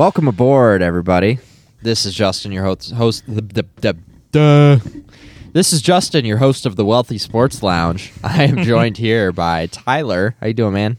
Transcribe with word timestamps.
Welcome 0.00 0.28
aboard, 0.28 0.80
everybody. 0.80 1.40
This 1.82 2.06
is 2.06 2.14
Justin, 2.14 2.52
your 2.52 2.64
host. 2.64 2.90
Host 2.92 3.22
the, 3.26 3.42
the, 3.42 3.66
the, 3.82 3.98
the 4.32 5.02
This 5.52 5.74
is 5.74 5.82
Justin, 5.82 6.24
your 6.24 6.38
host 6.38 6.64
of 6.64 6.76
the 6.76 6.86
Wealthy 6.86 7.18
Sports 7.18 7.62
Lounge. 7.62 8.10
I 8.24 8.44
am 8.44 8.64
joined 8.64 8.96
here 8.96 9.30
by 9.30 9.66
Tyler. 9.66 10.36
How 10.40 10.46
you 10.46 10.54
doing, 10.54 10.72
man? 10.72 10.96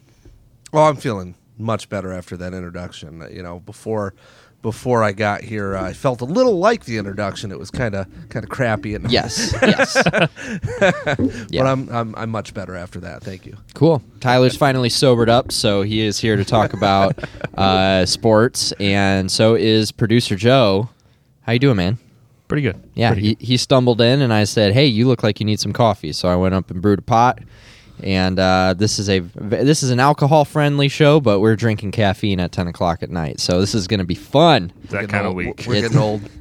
Well, 0.72 0.84
I'm 0.84 0.98
feeling 0.98 1.34
much 1.58 1.90
better 1.90 2.14
after 2.14 2.38
that 2.38 2.54
introduction. 2.54 3.28
You 3.32 3.42
know, 3.42 3.60
before 3.62 4.14
before 4.62 5.04
I 5.04 5.12
got 5.12 5.42
here, 5.42 5.76
uh, 5.76 5.84
I 5.84 5.94
felt 5.94 6.22
a 6.22 6.26
little 6.26 6.60
like 6.60 6.86
the 6.86 6.98
introduction. 6.98 7.52
It 7.52 7.60
was 7.60 7.72
kind 7.72 7.96
of 7.96 8.08
kind 8.30 8.44
of 8.44 8.50
crappy, 8.50 8.96
and 8.96 9.10
Yes, 9.12 9.54
yes. 9.62 10.04
but 10.12 11.68
I'm, 11.68 11.90
I'm 11.90 12.16
I'm 12.16 12.30
much 12.30 12.54
better 12.54 12.76
after 12.76 13.00
that. 13.02 13.24
Thank 13.24 13.46
you. 13.46 13.58
Cool. 13.74 14.02
Tyler's 14.20 14.56
finally 14.56 14.90
sobered 14.90 15.30
up, 15.30 15.52
so 15.52 15.82
he 15.82 16.02
is 16.02 16.20
here 16.20 16.36
to 16.36 16.46
talk 16.46 16.74
about 16.74 17.18
uh, 17.58 18.06
sports, 18.06 18.72
and 18.80 19.32
so 19.32 19.56
is 19.56 19.92
producer 19.92 20.36
Joe. 20.36 20.90
How 21.42 21.54
you 21.54 21.60
doing, 21.60 21.78
man? 21.78 21.98
Pretty 22.48 22.62
good. 22.62 22.82
Yeah, 22.94 23.14
Pretty 23.14 23.36
he, 23.40 23.46
he 23.46 23.58
stumbled 23.58 24.02
in, 24.02 24.22
and 24.22 24.32
I 24.32 24.44
said, 24.44 24.74
"Hey, 24.74 24.86
you 24.86 25.08
look 25.08 25.24
like 25.24 25.40
you 25.40 25.46
need 25.46 25.60
some 25.60 25.74
coffee." 25.74 26.12
So 26.12 26.28
I 26.28 26.36
went 26.36 26.54
up 26.54 26.70
and 26.70 26.82
brewed 26.82 27.00
a 27.00 27.04
pot. 27.04 27.40
And 28.04 28.40
uh, 28.40 28.74
this 28.78 29.00
is 29.00 29.10
a 29.10 29.20
this 29.20 29.84
is 29.84 29.90
an 29.92 30.00
alcohol 30.00 30.46
friendly 30.46 30.88
show, 30.90 31.20
but 31.20 31.40
we're 31.40 31.56
drinking 31.56 31.92
caffeine 31.92 32.40
at 32.40 32.52
ten 32.52 32.68
o'clock 32.68 33.04
at 33.04 33.10
night, 33.10 33.40
so 33.40 33.60
this 33.60 33.76
is 33.76 33.88
going 33.88 34.00
to 34.00 34.06
be 34.06 34.16
fun. 34.16 34.72
good. 34.88 35.02
That 35.02 35.10
kind 35.10 35.28
of 35.28 35.34
week. 35.34 35.66
We're 35.68 35.76
It's- 35.76 35.82
getting 35.92 35.98
old. 35.98 36.22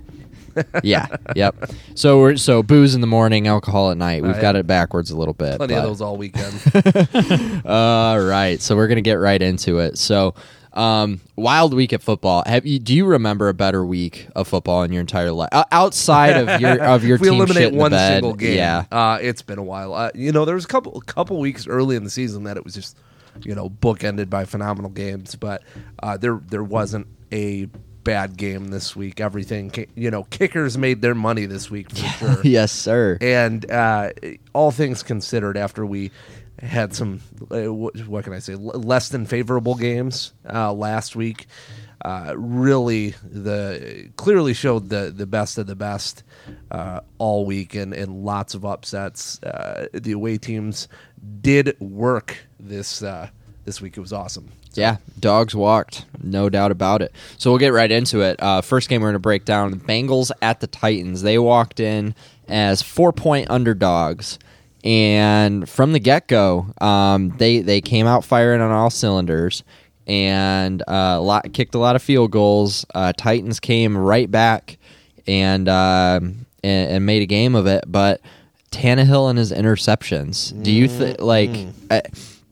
Yeah, 0.83 1.06
yep. 1.36 1.55
So 1.94 2.19
we're 2.19 2.36
so 2.36 2.64
booze 2.64 2.97
in 2.97 3.00
the 3.00 3.06
morning, 3.06 3.47
alcohol 3.47 3.92
at 3.92 3.97
night. 3.97 4.22
We've 4.25 4.34
I 4.34 4.41
got 4.41 4.56
it 4.56 4.67
backwards 4.67 5.12
a 5.12 5.17
little 5.17 5.33
bit. 5.33 5.58
Plenty 5.58 5.75
of 5.75 5.84
those 5.84 6.00
all 6.00 6.17
weekend. 6.17 6.52
All 7.64 8.19
right, 8.20 8.61
so 8.61 8.74
we're 8.74 8.89
gonna 8.89 9.00
get 9.00 9.14
right 9.14 9.41
into 9.41 9.78
it. 9.78 9.97
So, 9.97 10.34
um, 10.73 11.21
wild 11.37 11.75
week 11.75 11.93
at 11.93 12.03
football. 12.03 12.43
Have 12.47 12.67
you? 12.67 12.79
Do 12.79 12.95
you 12.95 13.07
remember 13.07 13.49
a 13.49 13.55
better 13.55 13.85
week 13.85 14.29
of 14.37 14.49
football 14.49 14.83
in 14.83 14.93
your 14.93 15.01
entire 15.01 15.33
life 15.33 15.49
Uh, 15.53 15.65
outside 15.73 16.37
of 16.37 16.61
your 16.61 16.81
of 16.83 17.05
your 17.05 17.19
we 17.19 17.29
team 17.29 17.35
eliminate 17.35 17.71
shit 17.71 17.75
one 17.75 17.93
single 17.93 18.35
game, 18.35 18.57
Yeah, 18.57 18.85
uh, 18.93 19.19
it's 19.21 19.43
been 19.43 19.59
a 19.59 19.65
while. 19.65 19.95
Uh, 19.95 20.11
you 20.15 20.33
know, 20.33 20.45
there 20.45 20.55
was 20.55 20.65
a 20.65 20.69
couple 20.69 20.97
a 20.97 21.05
couple 21.05 21.39
weeks 21.39 21.67
early 21.67 21.97
in 21.97 22.05
the 22.05 22.11
season 22.11 22.45
that 22.45 22.57
it 22.57 22.65
was 22.65 22.75
just 22.75 22.97
you 23.43 23.55
know 23.55 23.69
bookended 23.69 24.31
by 24.31 24.45
phenomenal 24.45 24.91
games, 24.91 25.35
but 25.35 25.63
uh, 26.03 26.17
there 26.17 26.41
there 26.48 26.65
wasn't 26.65 27.07
a 27.33 27.69
bad 28.05 28.37
game 28.37 28.69
this 28.69 28.97
week. 28.97 29.20
Everything, 29.20 29.73
you 29.95 30.11
know, 30.11 30.25
kickers 30.25 30.77
made 30.79 31.03
their 31.03 31.15
money 31.15 31.47
this 31.47 31.70
week 31.70 31.91
for 31.91 31.97
sure. 31.97 32.41
yes, 32.45 32.73
sir. 32.73 33.19
And 33.20 33.70
uh, 33.70 34.11
all 34.53 34.70
things 34.70 35.03
considered, 35.03 35.57
after 35.57 35.84
we 35.84 36.11
had 36.61 36.95
some, 36.95 37.20
uh, 37.51 37.73
what, 37.73 37.97
what 38.07 38.25
can 38.25 38.33
I 38.33 38.39
say, 38.39 38.55
less 38.55 39.09
than 39.09 39.27
favorable 39.27 39.75
games 39.75 40.33
uh, 40.48 40.73
last 40.73 41.17
week, 41.17 41.47
uh, 42.05 42.34
really 42.37 43.11
the 43.23 44.11
clearly 44.17 44.55
showed 44.55 44.89
the 44.89 45.12
the 45.14 45.27
best 45.27 45.59
of 45.59 45.67
the 45.67 45.77
best 45.77 46.23
uh, 46.70 47.01
all 47.19 47.45
week, 47.45 47.75
and, 47.75 47.92
and 47.92 48.25
lots 48.25 48.55
of 48.55 48.64
upsets. 48.64 49.42
Uh, 49.42 49.87
the 49.92 50.12
away 50.12 50.39
teams 50.39 50.89
did 51.41 51.79
work 51.79 52.39
this 52.59 53.03
uh, 53.03 53.29
this 53.64 53.83
week. 53.83 53.97
It 53.97 54.01
was 54.01 54.12
awesome. 54.12 54.51
Yeah, 54.75 54.99
dogs 55.19 55.55
walked, 55.55 56.05
no 56.23 56.49
doubt 56.49 56.71
about 56.71 57.03
it. 57.03 57.13
So 57.39 57.51
we'll 57.51 57.59
get 57.59 57.73
right 57.73 57.91
into 57.91 58.21
it. 58.21 58.41
Uh, 58.41 58.61
first 58.61 58.89
game 58.89 59.01
we're 59.01 59.09
going 59.09 59.15
to 59.15 59.19
break 59.19 59.45
down: 59.45 59.71
the 59.71 59.77
Bengals 59.77 60.31
at 60.41 60.61
the 60.61 60.67
Titans. 60.67 61.23
They 61.23 61.39
walked 61.39 61.81
in 61.81 62.15
as 62.49 62.80
four 62.80 63.13
point 63.13 63.51
underdogs, 63.51 64.39
and 64.85 65.69
from 65.69 65.92
the 65.92 65.98
get 65.98 66.29
go, 66.29 66.73
um, 66.80 67.30
they 67.39 67.61
they 67.61 67.80
came 67.80 68.07
out 68.07 68.25
firing 68.25 68.61
on 68.61 68.70
all 68.70 68.91
cylinders 68.91 69.64
and 70.07 70.83
uh, 70.83 71.17
a 71.19 71.20
lot, 71.20 71.53
kicked 71.53 71.75
a 71.75 71.79
lot 71.79 71.97
of 71.97 72.03
field 72.03 72.30
goals. 72.30 72.85
Uh, 72.95 73.13
Titans 73.17 73.61
came 73.61 73.97
right 73.97 74.30
back 74.30 74.79
and, 75.27 75.69
uh, 75.69 76.19
and 76.20 76.45
and 76.64 77.07
made 77.07 77.23
a 77.23 77.27
game 77.27 77.55
of 77.55 77.67
it, 77.67 77.85
but. 77.86 78.20
Tannehill 78.73 79.29
and 79.29 79.36
his 79.36 79.51
interceptions. 79.51 80.63
Do 80.63 80.70
you 80.70 80.86
think 80.86 81.20
like? 81.20 81.51
Uh, 81.91 82.03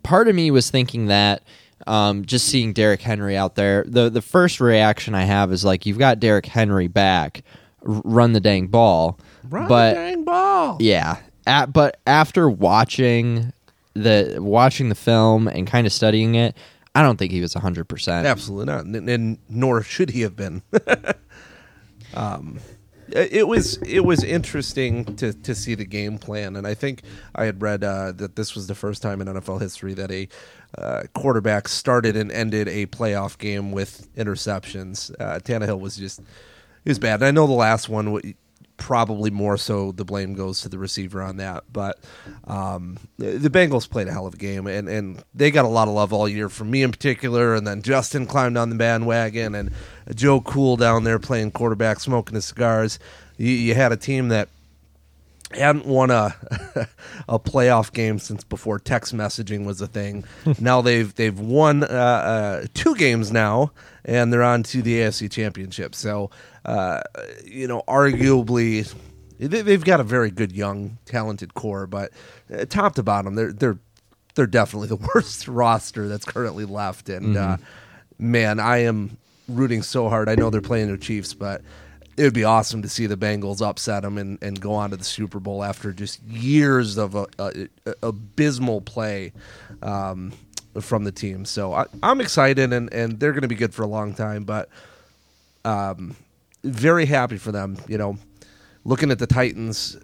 part 0.02 0.26
of 0.26 0.34
me 0.34 0.50
was 0.50 0.68
thinking 0.68 1.06
that 1.06 1.44
um, 1.88 2.24
just 2.24 2.46
seeing 2.46 2.72
Derrick 2.72 3.00
Henry 3.00 3.36
out 3.36 3.54
there, 3.54 3.84
the 3.86 4.10
the 4.10 4.22
first 4.22 4.60
reaction 4.60 5.14
I 5.14 5.24
have 5.24 5.50
is 5.52 5.64
like, 5.64 5.86
you've 5.86 5.98
got 5.98 6.20
Derrick 6.20 6.46
Henry 6.46 6.86
back, 6.86 7.42
r- 7.86 8.02
run 8.04 8.34
the 8.34 8.40
dang 8.40 8.66
ball. 8.66 9.18
Run 9.48 9.66
but 9.68 9.94
the 9.94 10.00
dang 10.00 10.24
ball. 10.24 10.76
yeah, 10.80 11.18
at, 11.46 11.72
but 11.72 11.98
after 12.06 12.48
watching 12.50 13.52
the 13.94 14.36
watching 14.38 14.90
the 14.90 14.94
film 14.94 15.48
and 15.48 15.66
kind 15.66 15.86
of 15.86 15.92
studying 15.92 16.34
it, 16.34 16.54
I 16.94 17.02
don't 17.02 17.16
think 17.16 17.32
he 17.32 17.40
was 17.40 17.54
hundred 17.54 17.88
percent. 17.88 18.26
Absolutely 18.26 18.66
not, 18.66 18.84
and, 18.84 19.08
and 19.08 19.38
nor 19.48 19.82
should 19.82 20.10
he 20.10 20.20
have 20.20 20.36
been. 20.36 20.62
um, 22.14 22.60
it 23.10 23.48
was 23.48 23.78
it 23.78 24.00
was 24.00 24.22
interesting 24.22 25.16
to 25.16 25.32
to 25.32 25.54
see 25.54 25.74
the 25.74 25.84
game 25.84 26.18
plan, 26.18 26.56
and 26.56 26.66
I 26.66 26.74
think 26.74 27.02
I 27.34 27.44
had 27.44 27.62
read 27.62 27.82
uh, 27.82 28.12
that 28.12 28.36
this 28.36 28.54
was 28.54 28.66
the 28.66 28.74
first 28.74 29.02
time 29.02 29.20
in 29.20 29.28
NFL 29.28 29.60
history 29.60 29.94
that 29.94 30.10
a 30.10 30.28
uh, 30.76 31.02
quarterback 31.14 31.68
started 31.68 32.16
and 32.16 32.30
ended 32.30 32.68
a 32.68 32.86
playoff 32.86 33.38
game 33.38 33.72
with 33.72 34.12
interceptions. 34.14 35.10
Uh, 35.18 35.38
Tannehill 35.38 35.80
was 35.80 35.96
just 35.96 36.20
he 36.84 36.90
was 36.90 36.98
bad. 36.98 37.14
And 37.14 37.24
I 37.24 37.30
know 37.30 37.46
the 37.46 37.52
last 37.52 37.88
one. 37.88 38.34
Probably 38.76 39.32
more 39.32 39.56
so, 39.56 39.90
the 39.90 40.04
blame 40.04 40.34
goes 40.34 40.60
to 40.60 40.68
the 40.68 40.78
receiver 40.78 41.20
on 41.20 41.38
that. 41.38 41.64
But 41.72 41.98
um, 42.46 42.96
the 43.18 43.50
Bengals 43.50 43.90
played 43.90 44.06
a 44.06 44.12
hell 44.12 44.24
of 44.24 44.34
a 44.34 44.36
game, 44.36 44.68
and, 44.68 44.88
and 44.88 45.24
they 45.34 45.50
got 45.50 45.64
a 45.64 45.68
lot 45.68 45.88
of 45.88 45.94
love 45.94 46.12
all 46.12 46.28
year 46.28 46.48
from 46.48 46.70
me 46.70 46.84
in 46.84 46.92
particular. 46.92 47.56
And 47.56 47.66
then 47.66 47.82
Justin 47.82 48.24
climbed 48.24 48.56
on 48.56 48.70
the 48.70 48.76
bandwagon, 48.76 49.56
and 49.56 49.72
Joe 50.14 50.40
Cool 50.40 50.76
down 50.76 51.02
there 51.02 51.18
playing 51.18 51.50
quarterback, 51.50 51.98
smoking 51.98 52.36
his 52.36 52.44
cigars. 52.44 53.00
You, 53.36 53.50
you 53.50 53.74
had 53.74 53.90
a 53.90 53.96
team 53.96 54.28
that 54.28 54.48
hadn't 55.50 55.86
won 55.86 56.12
a 56.12 56.36
a 57.28 57.38
playoff 57.38 57.92
game 57.92 58.18
since 58.18 58.44
before 58.44 58.78
text 58.78 59.14
messaging 59.14 59.64
was 59.64 59.80
a 59.80 59.86
thing. 59.86 60.24
now 60.60 60.80
they've 60.80 61.14
they've 61.14 61.38
won 61.38 61.84
uh, 61.84 61.86
uh, 61.86 62.66
two 62.74 62.94
games 62.96 63.30
now, 63.32 63.72
and 64.04 64.32
they're 64.32 64.42
on 64.42 64.62
to 64.64 64.82
the 64.82 65.00
AFC 65.00 65.30
Championship. 65.30 65.94
So, 65.94 66.30
uh, 66.64 67.00
you 67.44 67.66
know, 67.66 67.82
arguably, 67.88 68.92
they, 69.38 69.62
they've 69.62 69.84
got 69.84 70.00
a 70.00 70.04
very 70.04 70.30
good 70.30 70.52
young, 70.52 70.98
talented 71.04 71.54
core, 71.54 71.86
but 71.86 72.12
uh, 72.52 72.64
top 72.64 72.94
to 72.96 73.02
bottom, 73.02 73.34
they're 73.34 73.52
they're 73.52 73.78
they're 74.34 74.46
definitely 74.46 74.88
the 74.96 75.08
worst 75.14 75.48
roster 75.48 76.08
that's 76.08 76.24
currently 76.24 76.64
left. 76.64 77.08
And 77.08 77.36
uh, 77.36 77.56
man, 78.18 78.60
I 78.60 78.78
am 78.78 79.16
rooting 79.48 79.82
so 79.82 80.08
hard. 80.08 80.28
I 80.28 80.34
know 80.34 80.50
they're 80.50 80.60
playing 80.60 80.88
their 80.88 80.96
Chiefs, 80.96 81.34
but 81.34 81.62
it 82.18 82.24
would 82.24 82.34
be 82.34 82.42
awesome 82.44 82.82
to 82.82 82.88
see 82.88 83.06
the 83.06 83.16
Bengals 83.16 83.62
upset 83.66 84.02
them 84.02 84.18
and, 84.18 84.42
and 84.42 84.60
go 84.60 84.74
on 84.74 84.90
to 84.90 84.96
the 84.96 85.04
Super 85.04 85.38
Bowl 85.38 85.62
after 85.62 85.92
just 85.92 86.20
years 86.24 86.98
of 86.98 87.14
a, 87.14 87.26
a, 87.38 87.68
a- 87.86 87.94
abysmal 88.08 88.80
play 88.80 89.32
um, 89.82 90.32
from 90.80 91.04
the 91.04 91.12
team. 91.12 91.44
So 91.44 91.72
I, 91.72 91.84
I'm 92.02 92.20
excited, 92.20 92.72
and, 92.72 92.92
and 92.92 93.20
they're 93.20 93.32
going 93.32 93.42
to 93.42 93.48
be 93.48 93.54
good 93.54 93.72
for 93.72 93.82
a 93.82 93.86
long 93.86 94.14
time. 94.14 94.42
But 94.42 94.68
um, 95.64 96.16
very 96.64 97.06
happy 97.06 97.38
for 97.38 97.52
them. 97.52 97.78
You 97.86 97.98
know, 97.98 98.18
looking 98.84 99.12
at 99.12 99.20
the 99.20 99.28
Titans, 99.28 99.96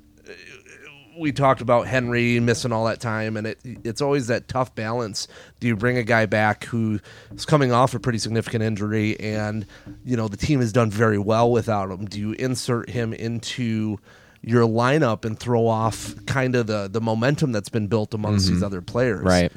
we 1.19 1.33
talked 1.33 1.61
about 1.61 1.87
Henry 1.87 2.41
missing 2.41 2.73
all 2.73 2.85
that 2.87 3.01
time, 3.01 3.37
and 3.37 3.47
it 3.47 3.59
it's 3.65 4.01
always 4.01 4.27
that 4.29 4.49
tough 4.49 4.75
balance. 4.75 5.29
Do 5.61 5.67
you 5.67 5.77
bring 5.77 5.97
a 5.97 6.03
guy 6.03 6.27
back 6.27 6.65
who's 6.65 7.01
coming 7.47 7.73
off 7.73 7.95
a 7.95 7.99
pretty 8.01 8.19
significant 8.19 8.63
injury, 8.65 9.19
and 9.21 9.67
you 10.05 10.17
know 10.17 10.29
the 10.29 10.37
team 10.37 10.61
has 10.61 10.73
done 10.73 10.91
very 10.91 11.19
well 11.19 11.51
without 11.51 11.91
him? 11.91 12.05
Do 12.07 12.19
you 12.19 12.33
insert 12.33 12.91
him 12.91 13.13
into 13.13 13.99
your 14.43 14.67
lineup 14.67 15.25
and 15.25 15.39
throw 15.39 15.67
off 15.67 16.15
kind 16.27 16.55
of 16.55 16.67
the 16.67 16.89
the 16.89 17.01
momentum 17.01 17.53
that's 17.53 17.69
been 17.71 17.87
built 17.87 18.13
amongst 18.15 18.49
these 18.49 18.63
other 18.63 18.81
players? 18.83 19.23
Right. 19.25 19.53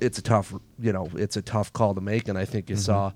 it's 0.00 0.18
a 0.18 0.22
tough 0.22 0.52
you 0.78 0.92
know 0.92 1.08
it's 1.14 1.36
a 1.36 1.42
tough 1.42 1.72
call 1.72 1.92
to 1.94 2.00
make 2.00 2.28
and 2.28 2.38
i 2.38 2.44
think 2.44 2.66
Mm-hmm. 2.66 2.72
you 2.74 2.76
saw 2.78 3.12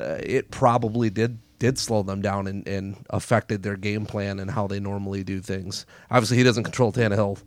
uh, 0.00 0.18
it 0.22 0.50
probably 0.50 1.10
did 1.10 1.38
did 1.58 1.78
slow 1.78 2.02
them 2.02 2.22
down 2.22 2.46
and, 2.46 2.66
and 2.68 2.96
affected 3.10 3.62
their 3.62 3.76
game 3.76 4.06
plan 4.06 4.38
and 4.38 4.50
how 4.50 4.66
they 4.66 4.80
normally 4.80 5.24
do 5.24 5.40
things 5.40 5.86
obviously 6.10 6.36
he 6.36 6.42
doesn't 6.42 6.64
control 6.64 6.92
Tannehill 6.92 7.38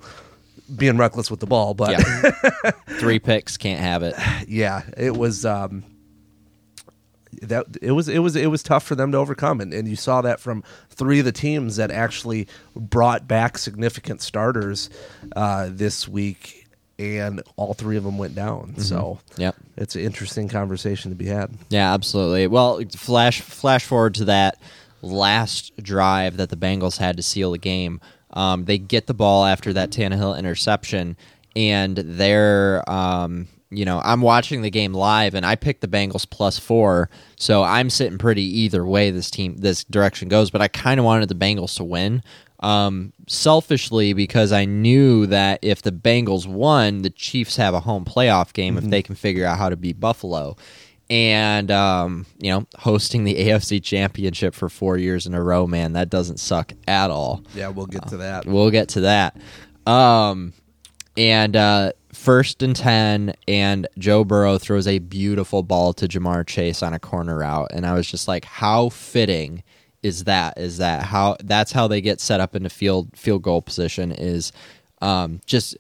being 0.76 0.98
reckless 0.98 1.30
with 1.30 1.40
the 1.40 1.48
ball 1.48 1.74
but 1.74 1.92
yeah. 1.92 2.72
Three 3.02 3.20
picks, 3.20 3.58
can't 3.58 3.80
have 3.80 4.04
it. 4.04 4.16
Yeah, 4.48 4.84
it 4.96 5.18
was 5.18 5.44
um 5.44 5.84
that 7.42 7.66
it 7.82 7.92
was 7.92 8.08
it 8.08 8.20
was 8.20 8.36
it 8.36 8.48
was 8.48 8.62
tough 8.62 8.84
for 8.84 8.94
them 8.94 9.12
to 9.12 9.18
overcome 9.18 9.60
and, 9.60 9.74
and 9.74 9.88
you 9.88 9.96
saw 9.96 10.22
that 10.22 10.40
from 10.40 10.64
three 10.90 11.20
of 11.20 11.26
the 11.26 11.32
teams 11.32 11.78
that 11.78 11.90
actually 11.90 12.48
brought 12.76 13.28
back 13.28 13.58
significant 13.58 14.22
starters 14.22 14.90
uh, 15.36 15.70
this 15.72 16.08
week 16.08 16.61
and 17.02 17.42
all 17.56 17.74
three 17.74 17.98
of 17.98 18.04
them 18.04 18.18
went 18.18 18.36
down 18.36 18.78
so 18.78 19.20
Yep. 19.38 19.56
it's 19.78 19.96
an 19.96 20.02
interesting 20.02 20.48
conversation 20.48 21.12
to 21.12 21.16
be 21.16 21.26
had. 21.26 21.52
Yeah, 21.70 21.94
absolutely. 21.94 22.48
Well, 22.48 22.82
flash 22.96 23.42
flash 23.42 23.84
forward 23.86 24.14
to 24.16 24.26
that 24.26 24.58
last 25.02 25.76
drive 25.82 26.38
that 26.38 26.50
the 26.50 26.56
Bengals 26.58 26.98
had 26.98 27.18
to 27.18 27.24
seal 27.24 27.52
the 27.52 27.58
game. 27.58 28.00
Um, 28.34 28.66
they 28.66 28.78
get 28.78 29.08
the 29.08 29.14
ball 29.14 29.46
after 29.46 29.74
that 29.74 29.90
Tannehill 29.90 30.38
interception, 30.38 31.18
and 31.56 31.98
they're 31.98 32.88
um, 32.90 33.48
you 33.74 33.86
know, 33.86 34.02
I'm 34.04 34.22
watching 34.22 34.62
the 34.64 34.70
game 34.70 34.94
live 34.94 35.34
and 35.34 35.46
I 35.46 35.56
picked 35.56 35.80
the 35.80 35.88
Bengals 35.88 36.30
plus 36.30 36.60
four, 36.60 37.10
so 37.38 37.64
I'm 37.64 37.90
sitting 37.90 38.18
pretty 38.18 38.44
either 38.44 38.86
way 38.86 39.12
this 39.12 39.32
team 39.32 39.56
this 39.58 39.84
direction 39.86 40.28
goes. 40.28 40.52
But 40.52 40.62
I 40.62 40.68
kind 40.68 41.00
of 41.00 41.06
wanted 41.06 41.30
the 41.30 41.36
Bengals 41.36 41.76
to 41.78 41.84
win, 41.84 42.22
um, 42.62 43.14
selfishly 43.28 44.14
because 44.14 44.52
I 44.52 44.66
knew 44.66 45.26
that 45.28 45.60
if 45.62 45.82
the 45.82 45.92
Bengals 45.92 46.46
won, 46.46 47.02
the 47.02 47.10
Chiefs 47.10 47.56
have 47.56 47.74
a 47.74 47.80
home 47.80 48.06
playoff 48.06 48.54
game 48.54 48.78
if 48.78 48.84
they 48.84 49.02
can 49.02 49.16
figure 49.16 49.46
out 49.46 49.58
how 49.58 49.70
to 49.70 49.76
beat 49.76 50.00
Buffalo. 50.00 50.56
And 51.10 51.72
um, 51.72 52.26
you 52.40 52.52
know, 52.52 52.68
hosting 52.78 53.24
the 53.24 53.36
AFC 53.48 53.84
Championship 53.84 54.54
for 54.54 54.70
four 54.70 54.98
years 54.98 55.26
in 55.26 55.34
a 55.34 55.44
row, 55.44 55.68
man, 55.68 55.94
that 55.94 56.10
doesn't 56.10 56.40
suck 56.40 56.74
at 56.88 57.10
all. 57.12 57.44
Yeah, 57.54 57.70
we'll 57.70 57.88
get 57.88 58.08
to 58.10 58.18
that. 58.18 58.46
We'll 58.46 58.72
get 58.72 58.90
to 58.90 59.02
that. 59.02 59.36
Um, 59.86 60.54
and 61.18 61.56
uh, 61.56 61.92
first 62.14 62.64
and 62.64 62.76
10, 62.76 63.34
and 63.48 63.88
Joe 63.98 64.24
Burrow 64.24 64.58
throws 64.58 64.88
a 64.88 65.00
beautiful 65.00 65.64
ball 65.64 65.94
to 65.94 66.08
Ja'Marr 66.08 66.48
Chase 66.48 66.82
on 66.82 66.94
a 66.94 67.00
corner 67.00 67.40
route. 67.40 67.72
And 67.74 67.86
I 67.86 67.94
was 67.94 68.10
just 68.10 68.28
like, 68.28 68.46
how 68.46 68.90
fitting 68.90 69.64
is 70.04 70.26
that? 70.26 70.58
Is 70.58 70.78
that 70.78 71.04
how 71.04 71.38
that's 71.44 71.72
how 71.72 71.88
they 71.88 72.02
get 72.02 72.20
set 72.20 72.40
up 72.40 72.56
into 72.56 72.70
field 72.70 73.10
field 73.16 73.42
goal 73.42 73.62
position? 73.62 74.12
Is 74.12 74.52
um, 75.02 75.42
just 75.46 75.78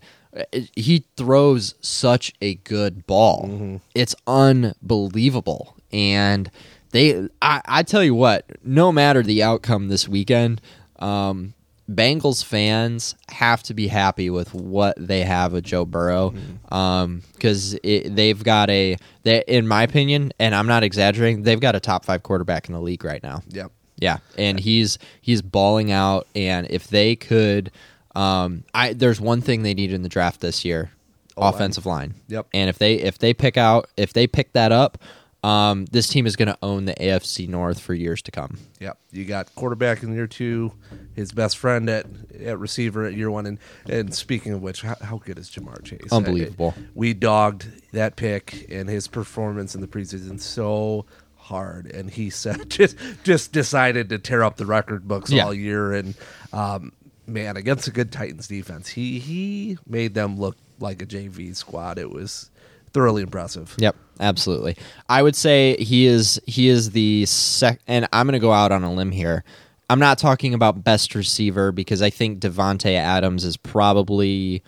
he 0.75 1.05
throws 1.17 1.75
such 1.81 2.33
a 2.41 2.55
good 2.55 3.05
ball. 3.05 3.79
It's 3.93 4.15
unbelievable. 4.27 5.75
And 5.91 6.49
they, 6.91 7.27
I, 7.41 7.61
I 7.65 7.83
tell 7.83 8.03
you 8.03 8.15
what, 8.15 8.45
no 8.63 8.91
matter 8.91 9.23
the 9.23 9.43
outcome 9.43 9.89
this 9.89 10.07
weekend, 10.07 10.61
um, 10.99 11.53
Bengals 11.89 12.43
fans 12.45 13.15
have 13.29 13.63
to 13.63 13.73
be 13.73 13.87
happy 13.87 14.29
with 14.29 14.53
what 14.53 14.95
they 14.97 15.23
have 15.23 15.51
with 15.51 15.65
Joe 15.65 15.83
Burrow 15.83 16.33
because 16.63 17.77
they've 17.83 18.41
got 18.41 18.69
a, 18.69 18.95
they, 19.23 19.43
in 19.47 19.67
my 19.67 19.83
opinion, 19.83 20.31
and 20.39 20.55
I'm 20.55 20.67
not 20.67 20.83
exaggerating, 20.83 21.43
they've 21.43 21.59
got 21.59 21.75
a 21.75 21.81
top 21.81 22.05
five 22.05 22.23
quarterback 22.23 22.69
in 22.69 22.73
the 22.73 22.81
league 22.81 23.03
right 23.03 23.21
now. 23.21 23.41
Yep. 23.49 23.71
Yeah, 24.01 24.17
and 24.37 24.59
he's 24.59 24.97
he's 25.21 25.41
balling 25.41 25.91
out. 25.91 26.27
And 26.35 26.67
if 26.69 26.87
they 26.87 27.15
could, 27.15 27.71
um, 28.15 28.65
I 28.73 28.93
there's 28.93 29.21
one 29.21 29.41
thing 29.41 29.63
they 29.63 29.73
need 29.73 29.93
in 29.93 30.01
the 30.01 30.09
draft 30.09 30.41
this 30.41 30.65
year, 30.65 30.91
offensive 31.37 31.85
line. 31.85 32.15
Yep. 32.27 32.47
And 32.53 32.69
if 32.69 32.77
they 32.77 32.95
if 32.95 33.19
they 33.19 33.33
pick 33.33 33.55
out 33.57 33.89
if 33.95 34.11
they 34.11 34.27
pick 34.27 34.51
that 34.53 34.71
up, 34.71 34.97
um, 35.43 35.85
this 35.85 36.07
team 36.07 36.27
is 36.27 36.35
going 36.35 36.47
to 36.47 36.57
own 36.61 36.85
the 36.85 36.93
AFC 36.95 37.47
North 37.47 37.79
for 37.79 37.93
years 37.93 38.21
to 38.23 38.31
come. 38.31 38.59
Yep. 38.79 38.97
You 39.11 39.25
got 39.25 39.53
quarterback 39.55 40.03
in 40.03 40.13
year 40.13 40.27
two, 40.27 40.71
his 41.15 41.31
best 41.31 41.57
friend 41.57 41.89
at, 41.89 42.05
at 42.43 42.59
receiver 42.59 43.05
at 43.05 43.13
year 43.13 43.31
one, 43.31 43.45
and 43.45 43.59
and 43.87 44.13
speaking 44.13 44.53
of 44.53 44.61
which, 44.61 44.81
how, 44.81 44.95
how 45.01 45.17
good 45.17 45.39
is 45.39 45.49
Ja'Marr 45.49 45.83
Chase? 45.83 46.11
Unbelievable. 46.11 46.75
I- 46.77 46.81
we 46.93 47.13
dogged 47.13 47.67
that 47.91 48.15
pick 48.15 48.67
and 48.69 48.87
his 48.89 49.07
performance 49.07 49.73
in 49.75 49.81
the 49.81 49.87
preseason 49.87 50.39
so 50.39 51.05
hard, 51.51 51.85
and 51.85 52.09
he 52.09 52.29
said 52.31 52.69
just 52.69 52.97
just 53.23 53.51
decided 53.51 54.09
to 54.09 54.17
tear 54.17 54.43
up 54.43 54.57
the 54.57 54.65
record 54.65 55.07
books 55.07 55.29
Yeah. 55.31 55.45
all 55.45 55.53
year, 55.53 55.93
and 55.93 56.15
um, 56.53 56.91
man, 57.27 57.55
against 57.57 57.87
a 57.87 57.91
good 57.91 58.11
Titans 58.11 58.47
defense, 58.47 58.87
he 58.89 59.19
he 59.19 59.77
made 59.87 60.15
them 60.15 60.37
look 60.39 60.57
like 60.79 61.01
a 61.01 61.05
JV 61.05 61.55
squad. 61.55 61.99
It 61.99 62.09
was 62.09 62.49
thoroughly 62.93 63.21
impressive. 63.21 63.75
Yep, 63.77 63.95
absolutely. 64.19 64.75
I 65.07 65.21
would 65.21 65.35
say 65.35 65.77
he 65.77 66.07
is 66.07 66.41
he 66.47 66.67
is 66.67 66.91
the 66.91 67.25
sec, 67.27 67.79
and 67.87 68.07
I'm 68.11 68.25
going 68.25 68.33
to 68.33 68.39
go 68.39 68.51
out 68.51 68.71
on 68.71 68.83
a 68.83 68.91
limb 68.91 69.11
here. 69.11 69.43
I'm 69.89 69.99
not 69.99 70.17
talking 70.17 70.53
about 70.53 70.83
best 70.85 71.15
receiver 71.15 71.71
because 71.73 72.01
I 72.01 72.09
think 72.09 72.39
Davante 72.39 72.95
Adams 72.95 73.43
is 73.43 73.57
probably 73.57 74.63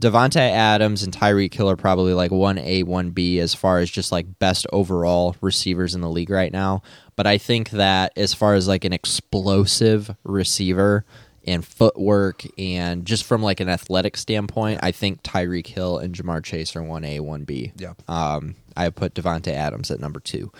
Davante 0.00 0.36
Adams 0.36 1.02
and 1.02 1.14
Tyreek 1.14 1.52
Hill 1.52 1.68
are 1.68 1.76
probably 1.76 2.14
like 2.14 2.30
one 2.30 2.56
A, 2.58 2.82
one 2.84 3.10
B 3.10 3.38
as 3.38 3.54
far 3.54 3.80
as 3.80 3.90
just 3.90 4.10
like 4.10 4.38
best 4.38 4.66
overall 4.72 5.36
receivers 5.42 5.94
in 5.94 6.00
the 6.00 6.08
league 6.08 6.30
right 6.30 6.52
now. 6.52 6.82
But 7.16 7.26
I 7.26 7.36
think 7.36 7.70
that 7.70 8.12
as 8.16 8.32
far 8.32 8.54
as 8.54 8.66
like 8.66 8.84
an 8.84 8.94
explosive 8.94 10.16
receiver 10.24 11.04
and 11.46 11.66
footwork 11.66 12.44
and 12.58 13.04
just 13.04 13.24
from 13.24 13.42
like 13.42 13.60
an 13.60 13.68
athletic 13.68 14.16
standpoint, 14.16 14.80
I 14.82 14.90
think 14.90 15.22
Tyreek 15.22 15.66
Hill 15.66 15.98
and 15.98 16.14
Ja'Marr 16.14 16.42
Chase 16.42 16.74
are 16.76 16.82
one 16.82 17.04
A, 17.04 17.20
one 17.20 17.44
B. 17.44 17.72
Yeah. 17.76 17.92
Um, 18.08 18.56
I 18.76 18.88
put 18.88 19.14
Davante 19.14 19.52
Adams 19.52 19.90
at 19.90 20.00
number 20.00 20.20
two. 20.20 20.50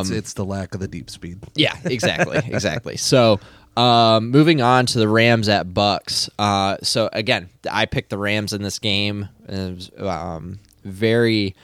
it's, 0.00 0.10
it's 0.10 0.32
the 0.34 0.44
lack 0.44 0.74
of 0.74 0.80
the 0.80 0.88
deep 0.88 1.08
speed. 1.08 1.38
Yeah, 1.54 1.76
exactly, 1.84 2.38
exactly. 2.46 2.96
So, 2.96 3.40
um, 3.76 4.30
moving 4.30 4.60
on 4.60 4.86
to 4.86 4.98
the 4.98 5.08
Rams 5.08 5.48
at 5.48 5.68
Bucs. 5.68 6.28
Uh, 6.38 6.76
so 6.82 7.08
again, 7.12 7.48
I 7.70 7.86
picked 7.86 8.10
the 8.10 8.18
Rams 8.18 8.52
in 8.52 8.62
this 8.62 8.78
game. 8.78 9.28
And 9.46 9.76
was, 9.76 9.90
um, 9.98 10.60
very, 10.84 11.54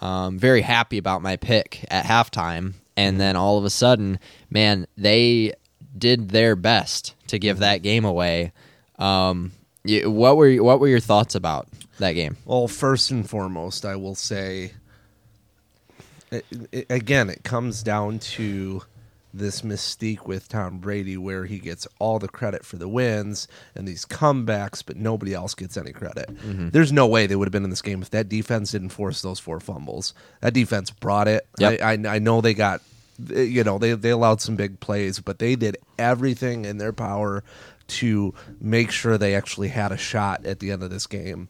um, 0.00 0.38
very 0.38 0.62
happy 0.62 0.98
about 0.98 1.22
my 1.22 1.36
pick 1.36 1.84
at 1.90 2.04
halftime, 2.04 2.74
and 2.96 3.20
then 3.20 3.36
all 3.36 3.58
of 3.58 3.64
a 3.64 3.70
sudden, 3.70 4.18
man, 4.50 4.86
they 4.96 5.52
did 5.96 6.30
their 6.30 6.56
best 6.56 7.14
to 7.28 7.38
give 7.38 7.58
that 7.58 7.82
game 7.82 8.04
away. 8.04 8.52
Um, 8.98 9.52
you, 9.84 10.10
what 10.10 10.36
were 10.36 10.54
what 10.56 10.80
were 10.80 10.88
your 10.88 11.00
thoughts 11.00 11.34
about 11.34 11.68
that 11.98 12.12
game? 12.12 12.36
Well, 12.44 12.68
first 12.68 13.10
and 13.10 13.28
foremost, 13.28 13.84
I 13.84 13.96
will 13.96 14.14
say, 14.14 14.72
i 16.32 16.42
i 16.72 16.86
again, 16.90 17.30
it 17.30 17.44
comes 17.44 17.82
down 17.82 18.18
to 18.20 18.82
this 19.36 19.62
mystique 19.62 20.26
with 20.26 20.48
Tom 20.48 20.78
Brady, 20.78 21.16
where 21.16 21.44
he 21.44 21.58
gets 21.58 21.86
all 21.98 22.18
the 22.18 22.28
credit 22.28 22.64
for 22.64 22.76
the 22.76 22.88
wins 22.88 23.48
and 23.74 23.86
these 23.86 24.04
comebacks, 24.04 24.82
but 24.84 24.96
nobody 24.96 25.34
else 25.34 25.54
gets 25.54 25.76
any 25.76 25.92
credit. 25.92 26.28
Mm-hmm. 26.28 26.68
There's 26.70 26.92
no 26.92 27.06
way 27.06 27.26
they 27.26 27.36
would 27.36 27.48
have 27.48 27.52
been 27.52 27.64
in 27.64 27.70
this 27.70 27.82
game 27.82 28.00
if 28.00 28.10
that 28.10 28.28
defense 28.28 28.70
didn't 28.70 28.90
force 28.90 29.22
those 29.22 29.40
four 29.40 29.58
fumbles. 29.60 30.14
That 30.40 30.54
defense 30.54 30.90
brought 30.90 31.28
it. 31.28 31.46
Yep. 31.58 31.80
I, 31.82 31.92
I, 31.92 32.14
I 32.14 32.18
know 32.20 32.40
they 32.40 32.54
got, 32.54 32.80
you 33.28 33.64
know, 33.64 33.78
they 33.78 33.92
they 33.92 34.10
allowed 34.10 34.40
some 34.40 34.56
big 34.56 34.80
plays, 34.80 35.20
but 35.20 35.38
they 35.38 35.56
did 35.56 35.76
everything 35.98 36.64
in 36.64 36.78
their 36.78 36.92
power 36.92 37.42
to 37.86 38.32
make 38.60 38.90
sure 38.90 39.18
they 39.18 39.34
actually 39.34 39.68
had 39.68 39.92
a 39.92 39.96
shot 39.96 40.46
at 40.46 40.58
the 40.60 40.70
end 40.70 40.82
of 40.82 40.90
this 40.90 41.06
game. 41.06 41.48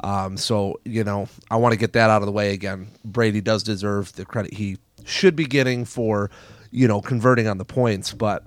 Um, 0.00 0.36
so, 0.36 0.80
you 0.84 1.04
know, 1.04 1.28
I 1.50 1.56
want 1.56 1.72
to 1.72 1.78
get 1.78 1.92
that 1.92 2.10
out 2.10 2.22
of 2.22 2.26
the 2.26 2.32
way 2.32 2.52
again. 2.52 2.88
Brady 3.04 3.40
does 3.40 3.62
deserve 3.62 4.12
the 4.14 4.24
credit 4.24 4.54
he 4.54 4.78
should 5.04 5.36
be 5.36 5.44
getting 5.44 5.84
for, 5.84 6.30
you 6.74 6.88
know, 6.88 7.00
converting 7.00 7.46
on 7.46 7.56
the 7.58 7.64
points, 7.64 8.12
but 8.12 8.44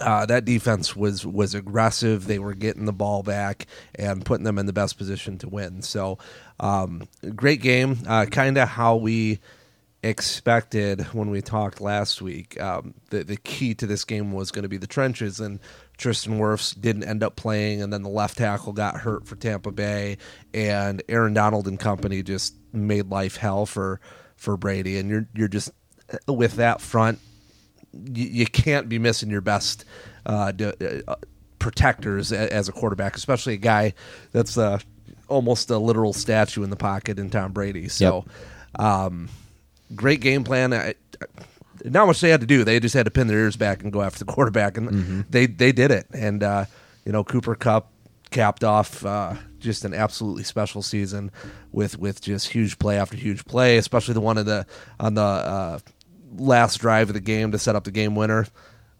uh, 0.00 0.26
that 0.26 0.44
defense 0.44 0.96
was 0.96 1.24
was 1.24 1.54
aggressive. 1.54 2.26
They 2.26 2.40
were 2.40 2.54
getting 2.54 2.86
the 2.86 2.92
ball 2.92 3.22
back 3.22 3.66
and 3.94 4.24
putting 4.24 4.44
them 4.44 4.58
in 4.58 4.66
the 4.66 4.72
best 4.72 4.98
position 4.98 5.38
to 5.38 5.48
win. 5.48 5.82
So, 5.82 6.18
um, 6.58 7.06
great 7.36 7.62
game. 7.62 7.98
Uh, 8.06 8.26
kind 8.26 8.58
of 8.58 8.68
how 8.68 8.96
we 8.96 9.38
expected 10.02 11.02
when 11.12 11.30
we 11.30 11.40
talked 11.40 11.80
last 11.80 12.20
week. 12.20 12.60
Um, 12.60 12.94
the 13.10 13.22
the 13.22 13.36
key 13.36 13.74
to 13.74 13.86
this 13.86 14.04
game 14.04 14.32
was 14.32 14.50
going 14.50 14.64
to 14.64 14.68
be 14.68 14.76
the 14.78 14.88
trenches, 14.88 15.38
and 15.38 15.60
Tristan 15.98 16.40
Wirfs 16.40 16.78
didn't 16.78 17.04
end 17.04 17.22
up 17.22 17.36
playing, 17.36 17.80
and 17.80 17.92
then 17.92 18.02
the 18.02 18.08
left 18.08 18.38
tackle 18.38 18.72
got 18.72 18.96
hurt 18.96 19.28
for 19.28 19.36
Tampa 19.36 19.70
Bay, 19.70 20.18
and 20.52 21.00
Aaron 21.08 21.34
Donald 21.34 21.68
and 21.68 21.78
company 21.78 22.24
just 22.24 22.56
made 22.72 23.06
life 23.06 23.36
hell 23.36 23.66
for 23.66 24.00
for 24.34 24.56
Brady, 24.56 24.98
and 24.98 25.08
you're 25.08 25.28
you're 25.32 25.46
just 25.46 25.70
with 26.28 26.56
that 26.56 26.80
front 26.80 27.18
you, 27.92 28.24
you 28.24 28.46
can't 28.46 28.88
be 28.88 28.98
missing 28.98 29.30
your 29.30 29.40
best 29.40 29.84
uh, 30.26 30.52
d- 30.52 30.72
uh, 31.08 31.14
protectors 31.58 32.30
a- 32.32 32.52
as 32.52 32.68
a 32.68 32.72
quarterback, 32.72 33.16
especially 33.16 33.54
a 33.54 33.58
guy 33.58 33.94
that's 34.32 34.56
uh, 34.56 34.78
almost 35.28 35.70
a 35.70 35.78
literal 35.78 36.12
statue 36.12 36.62
in 36.62 36.70
the 36.70 36.76
pocket 36.76 37.18
in 37.18 37.30
Tom 37.30 37.52
Brady. 37.52 37.88
So, 37.88 38.24
um, 38.78 39.28
great 39.94 40.20
game 40.20 40.44
plan. 40.44 40.72
I, 40.72 40.90
I- 40.90 40.94
not 41.84 42.06
much 42.06 42.20
they 42.20 42.28
had 42.28 42.40
to 42.42 42.46
do. 42.46 42.62
They 42.62 42.78
just 42.78 42.94
had 42.94 43.06
to 43.06 43.10
pin 43.10 43.26
their 43.26 43.38
ears 43.38 43.56
back 43.56 43.82
and 43.82 43.90
go 43.92 44.02
after 44.02 44.18
the 44.18 44.30
quarterback, 44.30 44.76
and 44.76 45.24
they 45.30 45.46
they 45.46 45.72
did 45.72 45.90
it. 45.90 46.06
And 46.12 46.42
uh, 46.42 46.66
you 47.06 47.12
know, 47.12 47.24
Cooper 47.24 47.54
Kupp 47.54 47.90
capped 48.30 48.62
off 48.64 49.04
uh, 49.04 49.34
just 49.58 49.84
an 49.86 49.94
absolutely 49.94 50.44
special 50.44 50.82
season 50.82 51.30
with 51.72 51.98
with 51.98 52.20
just 52.20 52.48
huge 52.48 52.78
play 52.78 52.98
after 52.98 53.16
huge 53.16 53.46
play, 53.46 53.78
especially 53.78 54.12
the 54.12 54.20
one 54.20 54.36
of 54.36 54.44
the 54.44 54.66
on 55.00 55.14
the 55.14 55.22
uh, 55.22 55.78
last 56.36 56.76
drive 56.78 57.08
of 57.10 57.14
the 57.14 57.20
game 57.20 57.52
to 57.52 57.58
set 57.58 57.76
up 57.76 57.84
the 57.84 57.90
game 57.90 58.14
winner. 58.14 58.46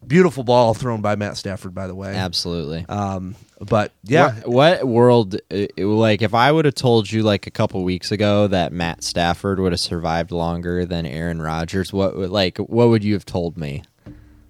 Beautiful 0.05 0.43
ball 0.43 0.73
thrown 0.73 1.01
by 1.01 1.15
Matt 1.15 1.37
Stafford, 1.37 1.75
by 1.75 1.85
the 1.85 1.93
way. 1.93 2.15
Absolutely. 2.15 2.85
Um, 2.89 3.35
but 3.59 3.91
yeah, 4.03 4.33
What, 4.45 4.47
what 4.83 4.87
world? 4.87 5.35
uh, 5.51 5.67
Like, 5.77 6.23
if 6.23 6.33
I 6.33 6.51
would 6.51 6.65
have 6.65 6.73
told 6.73 7.11
you 7.11 7.21
like 7.21 7.45
a 7.45 7.51
couple 7.51 7.83
weeks 7.83 8.11
ago 8.11 8.47
that 8.47 8.73
Matt 8.73 9.03
Stafford 9.03 9.59
would 9.59 9.73
have 9.73 9.79
survived 9.79 10.31
longer 10.31 10.85
than 10.87 11.05
Aaron 11.05 11.39
Rodgers, 11.39 11.93
what 11.93 12.15
would 12.17 12.31
like 12.31 12.57
what 12.57 12.89
would 12.89 13.03
you 13.03 13.13
have 13.13 13.25
told 13.25 13.57
me? 13.57 13.83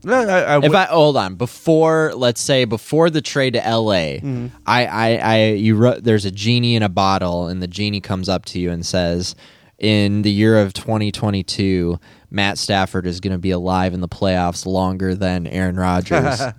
I, 0.07 0.13
I, 0.13 0.39
I 0.41 0.57
If 0.57 0.63
would- 0.63 0.73
I 0.75 0.85
hold 0.85 1.17
on 1.17 1.35
before, 1.35 2.13
let's 2.15 2.39
say 2.41 2.63
before 2.63 3.09
the 3.09 3.21
trade 3.21 3.51
to 3.53 3.67
L.A., 3.67 4.21
Mm-hmm. 4.23 4.47
I, 4.65 4.85
I, 4.85 5.15
I, 5.17 5.43
you 5.51 5.75
wrote, 5.75 6.03
there's 6.05 6.23
a 6.25 6.31
genie 6.31 6.75
in 6.75 6.81
a 6.81 6.89
bottle, 6.89 7.47
and 7.47 7.61
the 7.61 7.67
genie 7.67 7.99
comes 8.01 8.29
up 8.29 8.45
to 8.45 8.59
you 8.59 8.71
and 8.71 8.85
says, 8.85 9.35
"In 9.77 10.21
the 10.21 10.31
year 10.31 10.57
of 10.59 10.73
2022, 10.73 11.99
Matt 12.31 12.57
Stafford 12.57 13.05
is 13.05 13.19
going 13.19 13.33
to 13.33 13.37
be 13.37 13.51
alive 13.51 13.93
in 13.93 13.99
the 14.01 14.07
playoffs 14.07 14.65
longer 14.65 15.13
than 15.13 15.45
Aaron 15.47 15.75
Rodgers." 15.75 16.41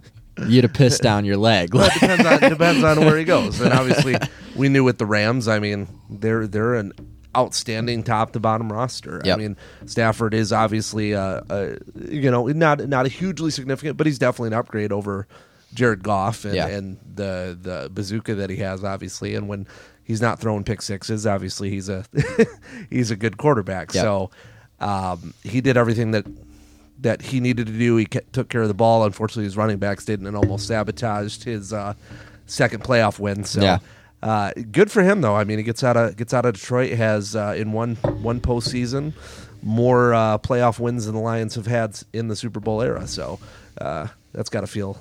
You'd 0.47 0.64
have 0.64 0.73
pissed 0.73 1.02
down 1.02 1.25
your 1.26 1.37
leg. 1.37 1.75
Well, 1.75 1.85
it 1.87 1.93
depends 1.93 2.25
on 2.26 2.50
depends 2.50 2.85
on 2.85 3.00
where 3.05 3.19
he 3.19 3.25
goes. 3.25 3.61
And 3.61 3.73
obviously, 3.73 4.17
we 4.57 4.69
knew 4.71 4.83
with 4.83 4.97
the 4.99 5.05
Rams. 5.07 5.47
I 5.47 5.59
mean, 5.59 5.88
they're 6.09 6.47
they're 6.47 6.75
an 6.75 6.93
outstanding 7.37 8.02
top 8.02 8.33
to 8.33 8.41
bottom 8.41 8.73
roster. 8.73 9.21
Yep. 9.25 9.35
I 9.35 9.41
mean, 9.41 9.57
Stafford 9.87 10.33
is 10.35 10.50
obviously 10.52 11.14
uh, 11.14 11.43
uh, 11.50 11.75
you 12.09 12.31
know 12.31 12.47
not 12.47 12.88
not 12.88 13.05
a 13.05 13.09
hugely 13.11 13.50
significant, 13.50 13.99
but 13.99 14.07
he's 14.07 14.19
definitely 14.19 14.49
an 14.49 14.55
upgrade 14.55 14.91
over 14.91 15.26
Jared 15.75 16.02
Goff 16.02 16.47
and, 16.47 16.55
Yeah. 16.55 16.67
and 16.69 16.99
the 17.14 17.57
the 17.61 17.91
bazooka 17.93 18.35
that 18.37 18.49
he 18.49 18.57
has, 18.57 18.83
obviously. 18.85 19.35
And 19.35 19.49
when 19.49 19.67
he's 20.02 20.23
not 20.23 20.41
throwing 20.41 20.64
pick 20.64 20.81
sixes, 20.81 21.26
obviously 21.26 21.69
he's 21.69 21.91
a 21.91 22.05
he's 22.91 23.11
a 23.11 23.17
good 23.17 23.37
quarterback. 23.37 23.93
Yep. 23.95 24.02
So 24.02 24.31
um, 24.83 25.35
he 25.43 25.61
did 25.61 25.77
everything 25.77 26.11
that 26.12 26.27
that 27.01 27.23
he 27.23 27.41
needed 27.41 27.67
to 27.67 27.73
do. 27.73 27.97
He 27.97 28.07
ke- 28.07 28.31
took 28.33 28.49
care 28.49 28.62
of 28.62 28.69
the 28.69 28.75
ball. 28.75 29.05
Unfortunately, 29.05 29.45
his 29.45 29.57
running 29.57 29.79
backs 29.79 30.05
didn't 30.05 30.27
and 30.27 30.37
almost 30.37 30.67
sabotaged 30.67 31.45
his 31.45 31.73
uh, 31.73 31.95
second 32.47 32.85
playoff 32.85 33.19
win. 33.19 33.45
So. 33.45 33.61
Yeah. 33.61 33.79
Uh, 34.23 34.53
good 34.71 34.89
for 34.89 35.03
him 35.03 35.21
though. 35.21 35.35
I 35.35 35.43
mean, 35.43 35.59
he 35.59 35.65
gets 35.65 35.83
out 35.83 35.97
of 35.97 36.17
gets 36.17 36.33
out 36.33 36.47
of 36.47 36.55
Detroit. 36.55 36.93
Has 36.93 37.35
uh, 37.35 37.55
in 37.57 37.73
one 37.73 37.97
one 37.97 38.41
postseason 38.41 39.15
more 39.62 40.15
uh, 40.15 40.39
playoff 40.39 40.79
wins 40.79 41.07
than 41.07 41.15
the 41.15 41.21
Lions 41.21 41.55
have 41.55 41.67
had 41.67 41.99
in 42.12 42.29
the 42.29 42.37
Super 42.37 42.61
Bowl 42.61 42.83
era. 42.83 43.07
So 43.09 43.41
uh, 43.81 44.09
that's 44.33 44.49
got 44.49 44.61
to 44.62 44.67
feel 44.69 44.97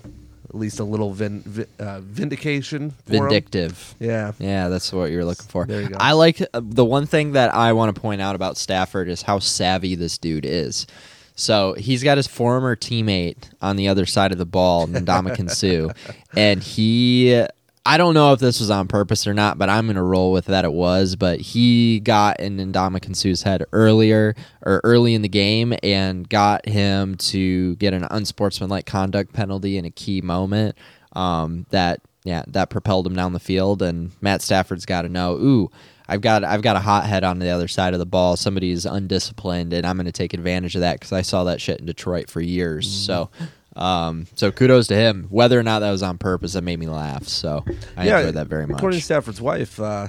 at 0.54 0.60
least 0.60 0.80
a 0.82 0.84
little 0.84 1.14
vin, 1.14 1.42
vi- 1.46 1.66
uh, 1.80 2.02
vindication. 2.02 2.92
For 3.06 3.14
him. 3.14 3.24
Vindictive. 3.24 3.96
Yeah. 4.00 4.34
Yeah, 4.38 4.68
that's 4.68 4.92
what 4.92 5.10
you're 5.12 5.24
looking 5.24 5.48
for. 5.48 5.66
There 5.66 5.82
you 5.82 5.88
go. 5.90 5.96
I 5.98 6.12
like 6.12 6.42
uh, 6.42 6.60
the 6.62 6.84
one 6.84 7.06
thing 7.06 7.32
that 7.34 7.54
I 7.56 7.72
want 7.72 7.96
to 7.96 8.02
point 8.02 8.22
out 8.22 8.36
about 8.36 8.58
Stafford 8.58 9.08
is 9.08 9.22
how 9.22 9.40
savvy 9.40 9.96
this 9.96 10.18
dude 10.18 10.46
is. 10.46 10.88
So 11.36 11.74
he's 11.74 12.04
got 12.04 12.18
his 12.18 12.28
former 12.28 12.76
teammate 12.76 13.38
on 13.62 13.78
the 13.78 13.88
other 13.88 14.06
side 14.06 14.34
of 14.34 14.38
the 14.38 14.46
ball, 14.46 14.88
Ndamukong 14.88 15.50
Suh, 15.50 15.94
and 16.36 16.62
he. 16.62 17.46
I 17.84 17.98
don't 17.98 18.14
know 18.14 18.32
if 18.34 18.40
this 18.40 18.60
was 18.60 18.70
on 18.70 18.88
purpose 18.88 19.26
or 19.26 19.34
not, 19.34 19.58
but 19.58 19.68
I'm 19.68 19.88
going 19.88 19.96
to 19.96 20.04
roll 20.04 20.32
with 20.32 20.46
that 20.46 20.66
it 20.66 20.74
was. 20.74 21.16
But 21.16 21.42
he 21.42 22.00
got 22.00 22.40
in 22.40 22.58
Ndamukong 22.58 23.16
Suh's 23.16 23.42
head 23.42 23.66
earlier 23.72 24.36
or 24.62 24.82
early 24.84 25.16
in 25.16 25.24
the 25.24 25.30
game 25.30 25.74
and 25.82 26.30
got 26.30 26.68
him 26.68 27.16
to 27.16 27.76
get 27.78 27.94
an 27.94 28.06
unsportsmanlike 28.12 28.86
conduct 28.86 29.34
penalty 29.34 29.78
in 29.78 29.86
a 29.86 29.90
key 29.90 30.22
moment 30.22 30.78
um, 31.14 31.66
that 31.72 32.02
yeah, 32.24 32.44
that 32.48 32.70
propelled 32.70 33.08
him 33.08 33.16
down 33.16 33.34
the 33.34 33.40
field. 33.40 33.82
And 33.82 34.12
Matt 34.22 34.44
Stafford's 34.44 34.86
got 34.86 35.02
to 35.02 35.10
know, 35.10 35.34
ooh, 35.34 35.72
I've 36.08 36.22
got 36.22 36.44
I've 36.44 36.62
got 36.62 36.76
a 36.76 36.82
hothead 36.82 37.24
on 37.24 37.40
the 37.40 37.50
other 37.50 37.68
side 37.68 37.94
of 37.94 38.00
the 38.00 38.06
ball. 38.06 38.38
Somebody's 38.38 38.86
undisciplined, 38.86 39.74
and 39.74 39.88
I'm 39.88 39.96
going 39.96 40.06
to 40.06 40.12
take 40.12 40.36
advantage 40.36 40.76
of 40.76 40.82
that 40.82 41.00
because 41.00 41.14
I 41.14 41.24
saw 41.24 41.46
that 41.46 41.60
shit 41.60 41.80
in 41.80 41.88
Detroit 41.88 42.30
for 42.30 42.42
years. 42.42 42.88
So. 42.88 43.32
Um, 43.76 44.28
so 44.36 44.52
kudos 44.52 44.88
to 44.88 44.96
him. 44.96 45.28
Whether 45.30 45.60
or 45.60 45.64
not 45.64 45.80
that 45.80 45.92
was 45.92 46.04
on 46.04 46.18
purpose, 46.18 46.54
that 46.54 46.64
made 46.64 46.80
me 46.80 46.88
laugh. 46.88 47.28
So 47.28 47.64
I 47.96 48.04
enjoyed 48.04 48.36
that 48.36 48.48
very 48.48 48.68
much. 48.68 48.78
According 48.78 49.00
to 49.00 49.06
Stafford's 49.06 49.42
wife, 49.42 49.80
uh, 49.80 50.08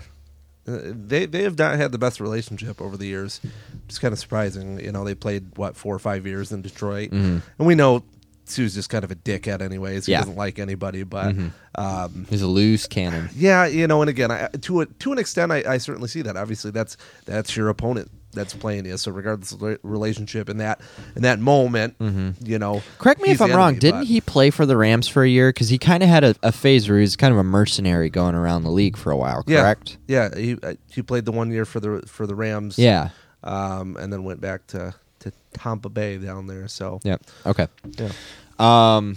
they 0.65 1.27
they 1.27 1.43
have 1.43 1.59
not 1.59 1.77
had 1.77 1.93
the 1.93 1.99
best 1.99 2.21
relationship 2.21 2.81
over 2.81 2.97
the 2.97 3.07
years. 3.07 3.41
It's 3.89 3.99
kind 3.99 4.13
of 4.13 4.19
surprising. 4.19 4.81
You 4.81 4.93
know, 4.93 5.05
they 5.05 5.15
played 5.15 5.57
what 5.57 5.77
four 5.77 5.95
or 5.95 5.99
five 5.99 6.27
years 6.27 6.53
in 6.53 6.63
Detroit, 6.63 7.11
Mhm. 7.11 7.43
and 7.59 7.67
we 7.67 7.75
know 7.75 8.05
Suh's 8.45 8.75
just 8.75 8.91
kind 8.91 9.05
of 9.05 9.11
a 9.11 9.15
dickhead, 9.15 9.61
anyways. 9.63 10.07
He 10.07 10.13
Yeah. 10.13 10.21
doesn't 10.21 10.37
like 10.37 10.59
anybody, 10.59 11.05
but. 11.05 11.35
Mhm. 11.35 11.51
Um, 11.77 12.27
He's 12.29 12.43
a 12.43 12.47
loose 12.47 12.87
cannon. 12.87 13.31
yeah, 13.35 13.65
you 13.67 13.87
know, 13.87 14.03
and 14.03 14.11
again, 14.11 14.31
I, 14.31 14.49
to 14.63 14.83
a, 14.83 14.87
to 14.87 15.13
an 15.13 15.19
extent, 15.19 15.51
I, 15.53 15.63
I 15.67 15.79
certainly 15.79 16.09
see 16.09 16.21
that. 16.23 16.37
Obviously, 16.37 16.71
that's 16.71 16.97
that's 17.25 17.57
your 17.57 17.69
opponent 17.69 18.11
that's 18.33 18.55
playing 18.55 18.87
is. 18.87 19.03
So 19.03 19.11
regardless 19.13 19.53
of 19.53 19.61
the 19.61 19.79
relationship 19.83 20.49
in 20.49 20.59
that 20.59 20.81
in 21.17 21.23
that 21.23 21.39
moment, 21.39 21.95
you 22.01 22.59
know. 22.59 22.77
Mm-hmm. 22.77 22.99
Correct 23.03 23.21
me 23.21 23.31
if 23.31 23.41
I'm 23.43 23.51
the 23.51 23.57
wrong. 23.57 23.77
Didn't 23.77 24.01
but- 24.01 24.07
he 24.07 24.21
play 24.21 24.51
for 24.51 24.67
the 24.67 24.77
Rams 24.77 25.09
for 25.09 25.23
a 25.23 25.29
year? 25.29 25.51
Because 25.51 25.69
he 25.69 25.79
kind 25.79 26.03
of 26.03 26.09
had 26.09 26.25
a, 26.25 26.35
a 26.43 26.53
phase 26.53 26.89
where 26.89 26.99
he 26.99 27.03
was 27.03 27.17
kind 27.17 27.33
of 27.33 27.39
a 27.39 27.45
mercenary 27.45 28.11
going 28.11 28.35
around 28.35 28.63
the 28.65 28.71
league 28.71 28.97
for 28.97 29.11
a 29.11 29.17
while. 29.17 29.43
Correct? 29.43 29.97
Yeah, 30.09 30.35
he 30.37 30.57
uh, 30.63 30.75
he 30.91 31.03
played 31.03 31.25
the 31.25 31.33
one 31.33 31.51
year 31.51 31.65
for 31.65 31.81
the 31.81 32.03
for 32.07 32.27
the 32.27 32.35
Rams. 32.35 32.79
Yeah. 32.79 33.11
um, 33.45 33.97
and 33.97 34.13
then 34.13 34.25
went 34.25 34.41
back 34.41 34.67
to 34.69 34.95
to 35.21 35.33
Tampa 35.55 35.89
Bay 35.89 36.19
down 36.19 36.47
there. 36.47 36.67
So 36.69 37.01
yeah, 37.05 37.17
Okay. 37.47 37.69
yeah, 37.99 38.11
Um, 38.59 39.17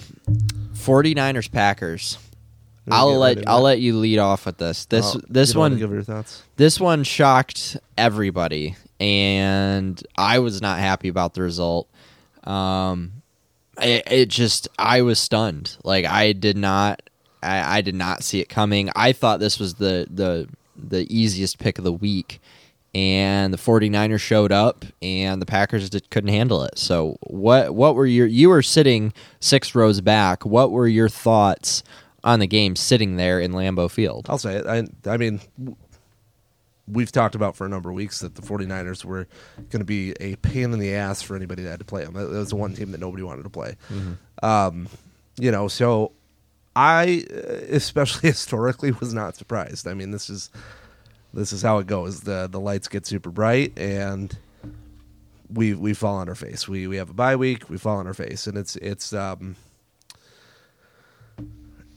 49ers 0.73 1.51
Packers. 1.51 2.17
I'll 2.91 3.17
let 3.17 3.37
right 3.37 3.45
I'll 3.47 3.61
let 3.61 3.79
you 3.79 3.97
lead 3.97 4.19
off 4.19 4.45
with 4.45 4.57
this. 4.57 4.85
This 4.85 5.15
Uh, 5.15 5.19
this 5.27 5.49
you 5.49 5.53
don't 5.53 5.59
wanna 5.61 5.73
one 5.75 5.79
Give 5.79 5.91
your 5.91 6.03
thoughts. 6.03 6.43
this 6.57 6.79
one 6.79 7.03
shocked 7.03 7.77
everybody, 7.97 8.75
and 8.99 10.01
I 10.17 10.39
was 10.39 10.61
not 10.61 10.79
happy 10.79 11.07
about 11.07 11.33
the 11.33 11.41
result. 11.41 11.87
Um, 12.43 13.23
it, 13.81 14.03
it 14.09 14.29
just 14.29 14.67
I 14.77 15.01
was 15.01 15.19
stunned. 15.19 15.77
Like 15.83 16.05
I 16.05 16.33
did 16.33 16.57
not 16.57 17.01
I, 17.41 17.77
I 17.77 17.81
did 17.81 17.95
not 17.95 18.23
see 18.23 18.39
it 18.39 18.49
coming. 18.49 18.89
I 18.95 19.11
thought 19.13 19.39
this 19.39 19.59
was 19.59 19.75
the 19.75 20.07
the 20.09 20.47
the 20.75 21.07
easiest 21.15 21.59
pick 21.59 21.77
of 21.77 21.83
the 21.83 21.93
week. 21.93 22.39
And 22.93 23.53
the 23.53 23.57
49ers 23.57 24.21
showed 24.21 24.53
up, 24.53 24.85
and 25.01 25.41
the 25.41 25.45
Packers 25.45 25.89
just 25.89 26.09
couldn't 26.09 26.29
handle 26.29 26.63
it. 26.63 26.79
So, 26.79 27.17
what 27.23 27.75
what 27.75 27.93
were 27.93 28.05
your 28.05 28.25
you 28.25 28.47
were 28.47 28.61
sitting 28.61 29.11
six 29.41 29.75
rows 29.75 29.99
back? 29.99 30.45
What 30.45 30.71
were 30.71 30.87
your 30.87 31.09
thoughts 31.09 31.83
on 32.25 32.39
the 32.39 32.47
game 32.47 32.75
sitting 32.75 33.15
there 33.15 33.39
in 33.39 33.53
Lambeau 33.53 33.89
Field? 33.89 34.25
I'll 34.29 34.37
say 34.37 34.55
it. 34.55 34.65
I 34.67 34.83
I 35.09 35.17
mean. 35.17 35.39
We've 36.87 37.11
talked 37.11 37.33
about 37.33 37.55
for 37.55 37.65
a 37.65 37.67
number 37.67 37.89
of 37.89 37.95
weeks 37.95 38.19
that 38.19 38.35
the 38.35 38.43
49ers 38.43 39.03
were 39.03 39.27
going 39.71 39.79
to 39.79 39.85
be 39.85 40.11
a 40.19 40.35
pain 40.35 40.71
in 40.71 40.77
the 40.77 40.93
ass 40.93 41.19
for 41.19 41.35
anybody 41.35 41.63
that 41.63 41.69
had 41.71 41.79
to 41.79 41.85
play 41.85 42.03
them. 42.03 42.13
That 42.13 42.29
was 42.29 42.49
the 42.49 42.57
one 42.57 42.75
team 42.75 42.91
that 42.91 42.99
nobody 42.99 43.23
wanted 43.23 43.41
to 43.41 43.49
play. 43.49 43.75
Um, 44.43 44.87
you 45.39 45.49
know, 45.49 45.67
so 45.67 46.11
I, 46.75 47.25
especially 47.69 48.29
historically, 48.29 48.91
was 48.91 49.15
not 49.15 49.35
surprised. 49.35 49.87
I 49.87 49.95
mean, 49.95 50.11
this 50.11 50.29
is 50.29 50.51
this 51.33 51.51
is 51.51 51.63
how 51.63 51.79
it 51.79 51.87
goes. 51.87 52.21
the 52.21 52.47
The 52.51 52.59
lights 52.59 52.87
get 52.87 53.07
super 53.07 53.31
bright, 53.31 53.75
and 53.79 54.37
we 55.51 55.73
we 55.73 55.95
fall 55.95 56.17
on 56.17 56.29
our 56.29 56.35
face. 56.35 56.67
We 56.67 56.85
we 56.85 56.97
have 56.97 57.09
a 57.09 57.13
bye 57.13 57.35
week. 57.35 57.67
We 57.67 57.79
fall 57.79 57.97
on 57.97 58.05
our 58.05 58.13
face, 58.13 58.45
and 58.45 58.59
it's 58.59 58.75
it's 58.75 59.11
um, 59.11 59.55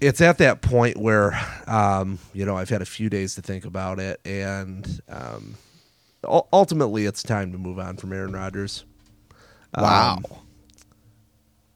it's 0.00 0.20
at 0.20 0.38
that 0.38 0.60
point 0.62 0.96
where 0.96 1.38
um, 1.66 2.18
you 2.32 2.44
know 2.44 2.56
I've 2.56 2.68
had 2.68 2.82
a 2.82 2.86
few 2.86 3.08
days 3.10 3.34
to 3.36 3.42
think 3.42 3.64
about 3.64 3.98
it, 3.98 4.20
and 4.24 5.00
um, 5.08 5.54
ultimately 6.52 7.06
it's 7.06 7.22
time 7.22 7.52
to 7.52 7.58
move 7.58 7.78
on 7.78 7.96
from 7.96 8.12
Aaron 8.12 8.32
Rodgers. 8.32 8.84
Wow. 9.76 10.16
Um, 10.16 10.24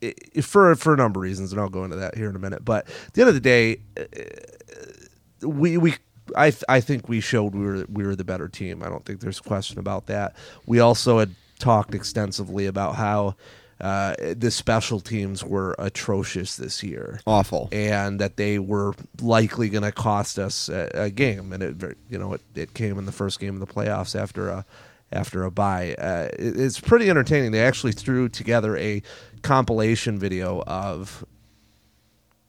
i- 0.03 0.15
i- 0.37 0.41
for 0.41 0.75
for 0.77 0.95
a 0.95 0.97
number 0.97 1.21
of 1.21 1.23
reasons, 1.23 1.53
and 1.53 1.61
I'll 1.61 1.69
go 1.69 1.85
into 1.85 1.97
that 1.97 2.17
here 2.17 2.31
in 2.31 2.37
a 2.37 2.41
minute. 2.41 2.65
But 2.65 2.87
at 3.07 3.13
the 3.15 3.23
end 3.23 3.29
of 3.29 3.35
the 3.35 3.41
day, 3.41 3.79
uh, 3.99 5.47
we 5.49 5.77
we 5.77 5.95
I 6.37 6.51
th- 6.51 6.65
I 6.69 6.81
think 6.81 7.09
we 7.09 7.21
showed 7.21 7.55
we 7.55 7.65
were 7.65 7.85
we 7.89 8.05
were 8.05 8.17
the 8.17 8.25
better 8.25 8.49
team. 8.49 8.83
I 8.83 8.89
don't 8.89 9.05
think 9.05 9.21
there's 9.21 9.39
a 9.39 9.43
question 9.43 9.79
about 9.79 10.07
that. 10.07 10.35
We 10.67 10.81
also 10.81 11.19
had 11.19 11.35
talked 11.59 11.95
extensively 11.95 12.67
about 12.67 12.97
how 12.97 13.37
uh, 13.81 14.15
the 14.37 14.51
special 14.51 15.01
teams 15.01 15.43
were 15.45 15.75
atrocious 15.79 16.57
this 16.57 16.83
year 16.83 17.21
Awful. 17.27 17.69
and 17.73 18.21
that 18.21 18.37
they 18.37 18.59
were 18.59 18.95
likely 19.21 19.69
going 19.69 19.83
to 19.83 19.91
cost 19.93 20.39
us 20.39 20.69
a, 20.69 20.91
a 20.95 21.11
game. 21.11 21.53
And 21.53 21.63
it, 21.63 21.97
you 22.09 22.19
know, 22.19 22.35
it, 22.35 22.41
it 22.55 22.75
came 22.75 22.99
in 22.99 23.07
the 23.07 23.13
first 23.13 23.41
game 23.41 23.61
of 23.61 23.61
the 23.67 23.73
playoffs 23.73 24.15
after 24.19 24.49
a 24.49 24.65
after 25.11 25.43
a 25.45 25.51
bye. 25.51 25.95
Uh, 25.99 26.29
it- 26.39 26.59
it's 26.61 26.79
pretty 26.81 27.11
entertaining. 27.11 27.51
They 27.53 27.61
actually 27.61 27.93
threw 27.93 28.29
together 28.29 28.77
a 28.77 29.03
compilation 29.43 30.19
video 30.19 30.63
of 30.67 31.25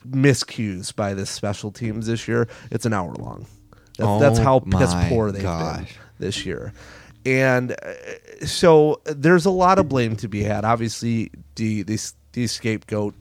miscues 0.08 0.96
by 0.96 1.14
the 1.14 1.26
special 1.26 1.72
teams 1.72 2.08
this 2.08 2.28
year. 2.28 2.48
It's 2.72 2.86
an 2.86 2.94
hour 2.94 3.14
long. 3.16 3.46
That's, 3.98 4.20
that's 4.22 4.40
Oh 4.40 4.44
how 4.44 4.60
piss 4.60 4.94
poor 5.10 5.32
they've 5.32 5.44
been 5.44 5.88
this 6.20 6.46
year. 6.46 6.74
And 7.26 7.72
uh, 7.72 8.46
so 8.46 9.02
there's 9.06 9.46
a 9.46 9.52
lot 9.52 9.80
of 9.80 9.88
blame 9.88 10.16
to 10.18 10.28
be 10.28 10.44
had. 10.44 10.66
Obviously, 10.66 11.32
the 11.56 11.84
the, 11.84 12.00
the 12.34 12.48
scapegoat 12.48 13.16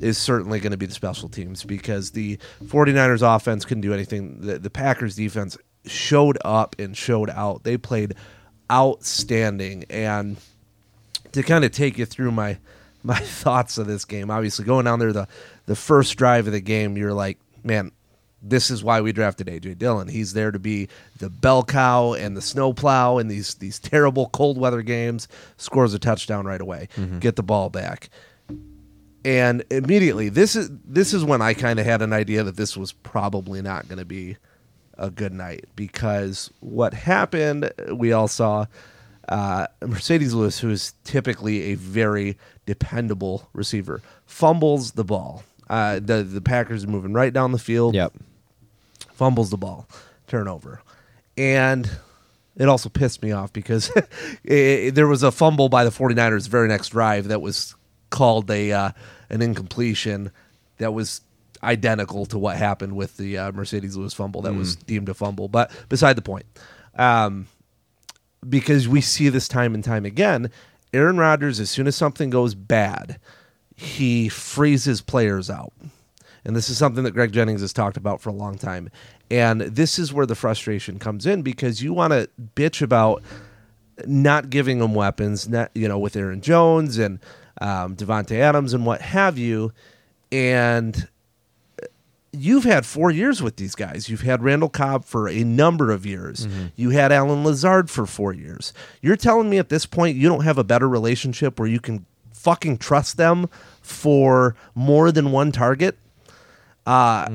is 0.00 0.18
certainly 0.18 0.60
going 0.60 0.72
to 0.72 0.76
be 0.76 0.86
the 0.86 0.94
special 0.94 1.28
teams 1.28 1.64
because 1.64 2.10
the 2.10 2.38
49ers 2.64 3.22
offense 3.36 3.64
couldn't 3.64 3.80
do 3.82 3.94
anything. 3.94 4.40
The, 4.40 4.58
the 4.58 4.70
Packers 4.70 5.16
defense 5.16 5.56
showed 5.86 6.38
up 6.44 6.76
and 6.78 6.96
showed 6.96 7.30
out. 7.30 7.64
They 7.64 7.76
played 7.76 8.14
outstanding. 8.70 9.84
And 9.90 10.36
to 11.32 11.42
kind 11.42 11.64
of 11.64 11.70
take 11.72 11.98
you 11.98 12.06
through 12.06 12.32
my 12.32 12.58
my 13.02 13.18
thoughts 13.20 13.78
of 13.78 13.86
this 13.86 14.04
game, 14.04 14.30
obviously 14.30 14.64
going 14.64 14.84
down 14.84 14.98
there 14.98 15.12
the 15.12 15.28
the 15.66 15.76
first 15.76 16.16
drive 16.16 16.46
of 16.46 16.52
the 16.52 16.60
game, 16.60 16.96
you're 16.96 17.14
like, 17.14 17.38
man, 17.64 17.92
this 18.48 18.70
is 18.70 18.84
why 18.84 19.00
we 19.00 19.12
drafted 19.12 19.46
AJ 19.48 19.78
Dillon. 19.78 20.08
He's 20.08 20.32
there 20.32 20.50
to 20.50 20.58
be 20.58 20.88
the 21.18 21.28
bell 21.30 21.64
cow 21.64 22.12
and 22.12 22.36
the 22.36 22.42
snowplow 22.42 23.18
in 23.18 23.28
these 23.28 23.54
these 23.54 23.78
terrible 23.78 24.28
cold 24.30 24.58
weather 24.58 24.82
games. 24.82 25.28
Scores 25.56 25.94
a 25.94 25.98
touchdown 25.98 26.44
right 26.46 26.60
away. 26.60 26.88
Get 27.20 27.36
the 27.36 27.42
ball 27.42 27.70
back. 27.70 28.08
And 29.24 29.64
immediately 29.70 30.28
this 30.28 30.54
is 30.54 30.70
this 30.84 31.12
is 31.12 31.24
when 31.24 31.42
I 31.42 31.54
kind 31.54 31.80
of 31.80 31.86
had 31.86 32.00
an 32.02 32.12
idea 32.12 32.44
that 32.44 32.56
this 32.56 32.76
was 32.76 32.92
probably 32.92 33.60
not 33.60 33.88
going 33.88 33.98
to 33.98 34.04
be 34.04 34.36
a 34.98 35.10
good 35.10 35.32
night 35.32 35.64
because 35.74 36.50
what 36.60 36.94
happened 36.94 37.70
we 37.92 38.12
all 38.12 38.28
saw 38.28 38.66
uh, 39.28 39.66
Marcedes 39.82 40.32
Lewis, 40.32 40.60
who 40.60 40.70
is 40.70 40.94
typically 41.02 41.72
a 41.72 41.74
very 41.74 42.38
dependable 42.64 43.48
receiver, 43.52 44.00
fumbles 44.24 44.92
the 44.92 45.02
ball 45.04 45.42
Uh, 45.68 45.94
the 45.98 46.22
the 46.22 46.40
Packers 46.40 46.84
are 46.84 46.88
moving 46.88 47.12
right 47.12 47.32
down 47.32 47.50
the 47.50 47.58
field. 47.58 47.94
Yep. 47.96 48.12
Fumbles 49.16 49.50
the 49.50 49.56
ball, 49.56 49.88
turnover, 50.26 50.82
and 51.36 51.90
it 52.56 52.68
also 52.68 52.88
pissed 52.88 53.22
me 53.22 53.32
off 53.32 53.52
because 53.52 53.90
it, 54.44 54.94
there 54.94 55.06
was 55.06 55.22
a 55.22 55.32
fumble 55.32 55.68
by 55.68 55.84
the 55.84 55.90
49ers 55.90 56.44
the 56.44 56.50
very 56.50 56.68
next 56.68 56.90
drive 56.90 57.28
that 57.28 57.40
was 57.40 57.74
called 58.10 58.50
a 58.50 58.72
uh, 58.72 58.90
an 59.30 59.42
incompletion 59.42 60.30
that 60.78 60.92
was 60.92 61.22
identical 61.62 62.26
to 62.26 62.38
what 62.38 62.56
happened 62.56 62.94
with 62.94 63.16
the 63.16 63.38
uh, 63.38 63.52
Marcedes 63.52 63.96
Lewis 63.96 64.14
fumble 64.14 64.42
that 64.42 64.54
was 64.54 64.76
deemed 64.76 65.08
a 65.08 65.14
fumble. 65.14 65.48
But 65.48 65.70
beside 65.88 66.14
the 66.14 66.22
point, 66.22 66.46
um, 66.96 67.46
because 68.46 68.86
we 68.86 69.00
see 69.00 69.28
this 69.30 69.48
time 69.48 69.74
and 69.74 69.82
time 69.82 70.04
again, 70.04 70.50
Aaron 70.92 71.16
Rodgers, 71.16 71.58
as 71.58 71.70
soon 71.70 71.86
as 71.86 71.96
something 71.96 72.30
goes 72.30 72.54
bad, 72.54 73.18
he 73.74 74.28
freezes 74.28 75.00
players 75.00 75.50
out. 75.50 75.72
And 76.46 76.54
this 76.54 76.70
is 76.70 76.78
something 76.78 77.02
that 77.02 77.10
Greg 77.10 77.32
Jennings 77.32 77.60
has 77.60 77.72
talked 77.72 77.96
about 77.96 78.20
for 78.20 78.30
a 78.30 78.32
long 78.32 78.56
time. 78.56 78.88
And 79.32 79.62
this 79.62 79.98
is 79.98 80.12
where 80.12 80.26
the 80.26 80.36
frustration 80.36 81.00
comes 81.00 81.26
in 81.26 81.42
because 81.42 81.82
you 81.82 81.92
want 81.92 82.12
to 82.12 82.30
bitch 82.54 82.80
about 82.80 83.20
not 84.06 84.48
giving 84.48 84.78
them 84.78 84.94
weapons, 84.94 85.48
not, 85.48 85.72
you 85.74 85.88
know, 85.88 85.98
with 85.98 86.14
Aaron 86.14 86.40
Jones 86.40 86.98
and 86.98 87.18
um, 87.60 87.96
Davante 87.96 88.38
Adams 88.38 88.72
and 88.74 88.86
what 88.86 89.00
have 89.00 89.36
you. 89.36 89.72
And 90.30 91.08
you've 92.32 92.64
had 92.64 92.86
four 92.86 93.10
years 93.10 93.42
with 93.42 93.56
these 93.56 93.74
guys. 93.74 94.08
You've 94.08 94.20
had 94.20 94.44
Randall 94.44 94.68
Cobb 94.68 95.04
for 95.04 95.28
a 95.28 95.42
number 95.42 95.90
of 95.90 96.06
years. 96.06 96.46
You 96.76 96.90
had 96.90 97.10
Allen 97.10 97.42
Lazard 97.42 97.90
for 97.90 98.06
four 98.06 98.32
years. 98.32 98.72
You're 99.02 99.16
telling 99.16 99.50
me 99.50 99.58
at 99.58 99.68
this 99.68 99.84
point 99.84 100.16
you 100.16 100.28
don't 100.28 100.44
have 100.44 100.58
a 100.58 100.64
better 100.64 100.88
relationship 100.88 101.58
where 101.58 101.68
you 101.68 101.80
can 101.80 102.06
fucking 102.32 102.78
trust 102.78 103.16
them 103.16 103.48
for 103.82 104.54
more 104.76 105.10
than 105.10 105.32
one 105.32 105.50
target? 105.50 105.98
Uh, 106.86 107.28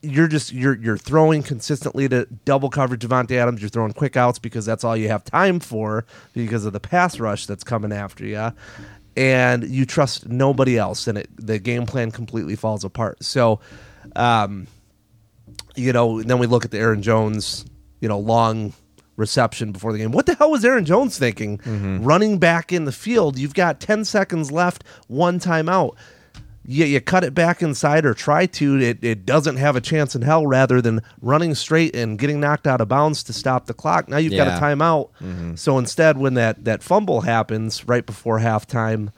You're 0.00 0.28
just 0.28 0.52
you're 0.52 0.76
you're 0.76 0.96
throwing 0.96 1.42
consistently 1.42 2.08
to 2.08 2.26
double 2.44 2.70
coverage 2.70 3.00
Davante 3.02 3.32
Adams. 3.32 3.60
You're 3.60 3.68
throwing 3.68 3.92
quick 3.92 4.16
outs 4.16 4.38
because 4.38 4.64
that's 4.64 4.84
all 4.84 4.96
you 4.96 5.08
have 5.08 5.24
time 5.24 5.58
for 5.60 6.04
because 6.34 6.64
of 6.64 6.72
the 6.72 6.80
pass 6.80 7.18
rush 7.18 7.46
that's 7.46 7.64
coming 7.64 7.92
after 7.92 8.24
you, 8.24 8.52
and 9.16 9.68
you 9.68 9.84
trust 9.86 10.28
nobody 10.28 10.78
else, 10.78 11.08
and 11.08 11.18
it, 11.18 11.28
the 11.36 11.58
game 11.58 11.84
plan 11.84 12.12
completely 12.12 12.54
falls 12.54 12.84
apart. 12.84 13.24
So, 13.24 13.58
um, 14.14 14.68
you 15.74 15.92
know, 15.92 16.22
then 16.22 16.38
we 16.38 16.46
look 16.46 16.64
at 16.64 16.70
the 16.70 16.78
Aaron 16.78 17.02
Jones, 17.02 17.64
you 18.00 18.08
know, 18.08 18.18
long 18.20 18.72
reception 19.16 19.72
before 19.72 19.92
the 19.92 19.98
game. 19.98 20.12
What 20.12 20.26
the 20.26 20.34
hell 20.34 20.52
was 20.52 20.64
Aaron 20.64 20.84
Jones 20.84 21.18
thinking? 21.18 21.60
Running 22.04 22.38
back 22.38 22.72
in 22.72 22.84
the 22.84 22.92
field, 22.92 23.36
you've 23.36 23.54
got 23.54 23.80
10 23.80 24.04
seconds 24.04 24.52
left, 24.52 24.84
one 25.08 25.40
timeout. 25.40 25.96
You, 26.70 26.84
you 26.84 27.00
cut 27.00 27.24
it 27.24 27.32
back 27.32 27.62
inside 27.62 28.04
or 28.04 28.12
try 28.12 28.44
to, 28.44 28.78
it, 28.78 29.02
it 29.02 29.24
doesn't 29.24 29.56
have 29.56 29.74
a 29.74 29.80
chance 29.80 30.14
in 30.14 30.20
hell 30.20 30.46
rather 30.46 30.82
than 30.82 31.00
running 31.22 31.54
straight 31.54 31.96
and 31.96 32.18
getting 32.18 32.40
knocked 32.40 32.66
out 32.66 32.82
of 32.82 32.88
bounds 32.88 33.22
to 33.24 33.32
stop 33.32 33.64
the 33.64 33.72
clock. 33.72 34.06
Now 34.06 34.18
you've 34.18 34.36
got 34.36 34.48
a 34.48 34.50
timeout. 34.60 35.58
So 35.58 35.78
instead, 35.78 36.18
when 36.18 36.34
that, 36.34 36.64
that 36.66 36.82
fumble 36.82 37.22
happens 37.22 37.88
right 37.88 38.04
before 38.04 38.40
halftime, 38.40 39.12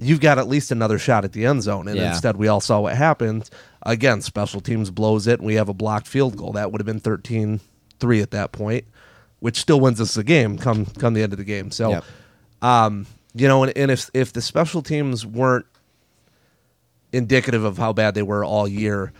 you've 0.00 0.18
got 0.20 0.38
at 0.38 0.48
least 0.48 0.72
another 0.72 0.98
shot 0.98 1.24
at 1.24 1.32
the 1.32 1.46
end 1.46 1.62
zone. 1.62 1.86
And 1.86 1.96
Yeah. 1.98 2.08
instead, 2.08 2.36
we 2.36 2.48
all 2.48 2.60
saw 2.60 2.80
what 2.80 2.96
happened. 2.96 3.48
Again, 3.82 4.20
special 4.20 4.60
teams 4.60 4.90
blows 4.90 5.28
it, 5.28 5.38
and 5.38 5.46
we 5.46 5.54
have 5.54 5.68
a 5.68 5.74
blocked 5.74 6.08
field 6.08 6.36
goal. 6.36 6.50
That 6.54 6.72
would 6.72 6.80
have 6.80 6.86
been 6.86 6.98
13 7.00 7.60
3 8.00 8.20
at 8.20 8.32
that 8.32 8.50
point, 8.50 8.84
which 9.38 9.60
still 9.60 9.78
wins 9.80 10.00
us 10.00 10.14
the 10.14 10.24
game 10.24 10.58
come 10.58 10.84
come 10.84 11.14
the 11.14 11.22
end 11.22 11.32
of 11.32 11.38
the 11.38 11.44
game. 11.44 11.70
So, 11.70 11.90
Yep. 11.90 12.04
um, 12.62 13.06
you 13.34 13.46
know, 13.46 13.62
and, 13.62 13.72
and 13.78 13.90
if 13.92 14.10
if 14.14 14.32
the 14.32 14.42
special 14.42 14.82
teams 14.82 15.24
weren't 15.24 15.64
indicative 17.12 17.64
of 17.64 17.78
how 17.78 17.92
bad 17.92 18.14
they 18.14 18.22
were 18.22 18.44
all 18.44 18.68
year, 18.68 19.12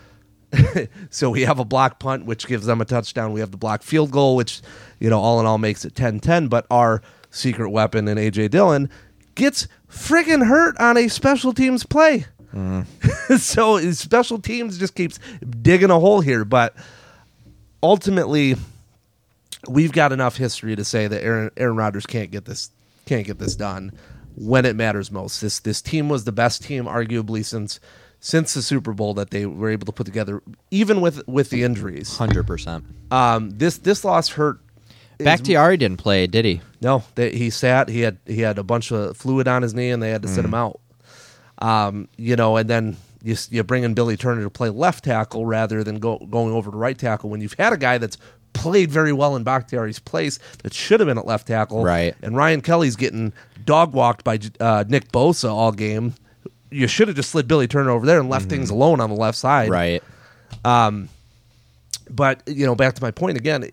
so 1.11 1.31
we 1.31 1.43
have 1.43 1.59
a 1.59 1.65
block 1.65 1.99
punt, 1.99 2.25
which 2.25 2.47
gives 2.47 2.67
them 2.67 2.81
a 2.81 2.85
touchdown. 2.85 3.33
We 3.33 3.41
have 3.41 3.51
the 3.51 3.57
block 3.57 3.83
field 3.83 4.11
goal, 4.11 4.37
which, 4.37 4.61
you 4.99 5.11
know, 5.11 5.21
all 5.21 5.41
in 5.41 5.47
all 5.47 5.59
makes 5.59 5.85
it 5.85 5.95
10 5.95 6.21
10. 6.21 6.49
But 6.49 6.67
our 6.71 7.03
secret 7.31 7.71
weapon 7.71 8.09
in 8.09 8.19
A.J. 8.19 8.49
Dillon 8.49 8.89
gets 9.35 9.69
friggin' 9.91 10.47
hurt 10.47 10.79
on 10.79 10.97
a 10.97 11.09
special 11.09 11.53
teams 11.53 11.85
play. 11.85 12.27
Mm-hmm. 12.55 13.37
so 13.37 13.79
special 13.93 14.39
teams 14.39 14.79
just 14.79 14.95
keeps 14.95 15.19
digging 15.61 15.91
a 15.91 16.01
hole 16.01 16.21
here. 16.21 16.45
But 16.45 16.75
ultimately, 17.83 18.57
we've 19.69 19.93
got 19.93 20.13
enough 20.13 20.37
history 20.37 20.77
to 20.77 20.85
say 20.85 21.07
that 21.07 21.23
Aaron, 21.23 21.51
Aaron 21.57 21.77
Rodgers 21.77 22.07
can't 22.07 22.31
get 22.31 22.45
this 22.45 22.71
can't 23.07 23.27
get 23.27 23.39
this 23.39 23.57
done 23.57 23.91
when 24.41 24.65
it 24.65 24.77
matters 24.77 25.11
most. 25.11 25.41
This 25.41 25.59
this 25.61 25.83
team 25.83 26.09
was 26.09 26.25
the 26.25 26.33
best 26.33 26.63
team 26.63 26.85
arguably 26.85 27.45
since 27.45 27.81
since 28.21 28.55
the 28.55 28.63
Super 28.63 28.93
Bowl 28.93 29.15
that 29.15 29.31
they 29.31 29.47
were 29.47 29.71
able 29.71 29.87
to 29.87 29.93
put 29.93 30.05
together, 30.07 30.43
even 30.71 31.01
with 31.01 31.27
with 31.29 31.51
the 31.51 31.63
injuries. 31.63 32.17
100%. 32.19 32.83
Um, 33.13 33.51
this 33.51 33.79
this 33.79 34.05
loss 34.05 34.31
hurt. 34.31 34.59
is- 35.19 35.25
Bakhtiari 35.25 35.77
didn't 35.77 35.99
play, 35.99 36.27
did 36.27 36.45
he? 36.45 36.61
no, 36.81 37.03
they, 37.17 37.31
he 37.31 37.51
sat. 37.51 37.89
He 37.89 38.01
had 38.01 38.19
he 38.27 38.41
had 38.41 38.59
a 38.59 38.63
bunch 38.63 38.93
of 38.93 39.17
fluid 39.17 39.49
on 39.49 39.63
his 39.63 39.75
knee, 39.75 39.91
and 39.91 40.03
they 40.03 40.11
had 40.11 40.23
to 40.23 40.29
sit 40.29 40.45
him 40.45 40.55
out. 40.55 40.81
Um, 41.61 42.09
you 42.17 42.37
know, 42.37 42.57
and 42.57 42.69
then 42.71 42.97
you 43.23 43.37
you 43.51 43.65
bring 43.65 43.83
in 43.83 43.95
Billy 43.95 44.17
Turner 44.17 44.43
to 44.45 44.51
play 44.51 44.69
left 44.69 45.05
tackle 45.05 45.45
rather 45.45 45.83
than 45.83 45.99
go, 45.99 46.19
going 46.19 46.53
over 46.55 46.71
to 46.71 46.77
right 46.77 46.97
tackle 46.97 47.31
when 47.31 47.41
you've 47.41 47.55
had 47.55 47.73
a 47.73 47.77
guy 47.77 47.99
that's 47.99 48.17
played 48.59 48.91
very 48.91 49.13
well 49.13 49.37
in 49.37 49.45
Bakhtiari's 49.45 49.99
place 49.99 50.39
that 50.63 50.75
should 50.75 51.01
have 51.01 51.07
been 51.07 51.19
at 51.19 51.27
left 51.27 51.47
tackle. 51.47 51.83
Right. 51.85 52.15
And 52.23 52.37
Ryan 52.37 52.61
Kelly's 52.61 52.97
getting 52.97 53.33
dog 53.65 53.93
walked 53.93 54.25
by 54.25 54.39
uh, 54.61 54.85
Nick 54.89 55.11
Bosa 55.13 55.51
all 55.51 55.73
game. 55.73 56.15
You 56.71 56.87
should 56.87 57.09
have 57.09 57.17
just 57.17 57.31
slid 57.31 57.49
Billy 57.49 57.67
Turner 57.67 57.91
over 57.91 58.05
there 58.05 58.21
and 58.21 58.29
left 58.29 58.49
things 58.51 58.71
alone 58.71 59.01
on 59.01 59.09
the 59.11 59.17
left 59.17 59.39
side. 59.39 59.71
Right. 59.71 60.03
But 62.11 62.43
you 62.47 62.67
know, 62.67 62.75
back 62.75 62.95
to 62.95 63.03
my 63.03 63.11
point 63.11 63.37
again. 63.37 63.71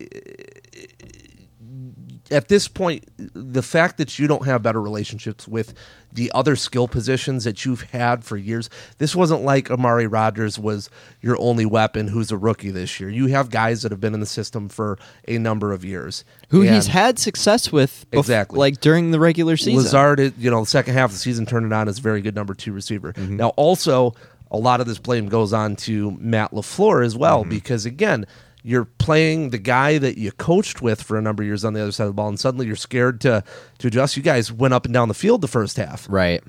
At 2.32 2.48
this 2.48 2.68
point, 2.68 3.06
the 3.18 3.62
fact 3.62 3.98
that 3.98 4.18
you 4.18 4.28
don't 4.28 4.46
have 4.46 4.64
better 4.64 4.82
relationships 4.82 5.48
with 5.48 5.74
the 6.12 6.32
other 6.34 6.56
skill 6.56 6.88
positions 6.88 7.44
that 7.44 7.66
you've 7.66 7.82
had 7.84 8.24
for 8.24 8.38
years, 8.38 8.70
this 8.98 9.16
wasn't 9.16 9.44
like 9.44 9.70
Amari 9.70 10.08
Rodgers 10.08 10.58
was 10.58 10.90
your 11.22 11.38
only 11.40 11.66
weapon 11.66 12.08
who's 12.08 12.32
a 12.32 12.38
rookie 12.38 12.72
this 12.72 13.00
year. 13.00 13.10
You 13.10 13.28
have 13.28 13.50
guys 13.50 13.84
that 13.84 13.92
have 13.92 14.00
been 14.00 14.14
in 14.14 14.22
the 14.22 14.26
system 14.26 14.70
for 14.70 14.98
a 15.28 15.38
number 15.38 15.72
of 15.72 15.86
years. 15.86 16.24
Who 16.50 16.62
And 16.62 16.74
he's 16.74 16.88
had 16.88 17.20
success 17.20 17.72
with 17.72 18.06
bef- 18.12 18.20
Exactly. 18.20 18.58
like 18.58 18.80
during 18.80 19.12
the 19.12 19.20
regular 19.20 19.58
season. 19.58 19.84
Lazard, 19.84 20.34
you 20.38 20.50
know, 20.50 20.62
the 20.62 20.66
second 20.66 20.96
half 20.96 21.12
of 21.12 21.14
the 21.14 21.20
season 21.20 21.46
turned 21.46 21.66
it 21.66 21.74
on 21.74 21.88
as 21.88 22.00
a 22.00 22.02
very 22.02 22.22
good 22.22 22.36
number 22.36 22.54
two 22.54 22.74
receiver. 22.74 23.14
Mm-hmm. 23.14 23.38
Now, 23.38 23.50
also, 23.50 24.16
a 24.52 24.58
lot 24.58 24.80
of 24.82 24.88
this 24.88 25.00
blame 25.00 25.28
goes 25.28 25.54
on 25.54 25.76
to 25.76 26.12
Matt 26.20 26.52
LaFleur 26.52 27.06
as 27.06 27.16
well, 27.16 27.42
mm-hmm. 27.42 27.50
because 27.50 27.86
again, 27.86 28.26
you're 28.65 28.86
playing 28.86 29.51
the 29.51 29.58
guy 29.60 29.97
that 29.99 30.17
you 30.17 30.32
coached 30.32 30.82
with 30.82 31.01
for 31.04 31.17
a 31.17 31.21
number 31.21 31.43
of 31.43 31.47
years 31.47 31.63
on 31.63 31.73
the 31.73 31.82
other 31.82 31.91
side 31.91 32.06
of 32.06 32.10
the 32.10 32.13
ball, 32.13 32.28
and 32.30 32.39
suddenly 32.39 32.65
you're 32.65 32.75
scared 32.75 33.21
to 33.21 33.43
to 33.78 33.88
adjust. 33.88 34.17
You 34.17 34.23
guys 34.23 34.51
went 34.51 34.73
up 34.73 34.86
and 34.86 34.93
down 34.93 35.08
the 35.08 35.13
field 35.13 35.41
the 35.41 35.47
first 35.47 35.78
half, 35.78 36.08
Right. 36.10 36.43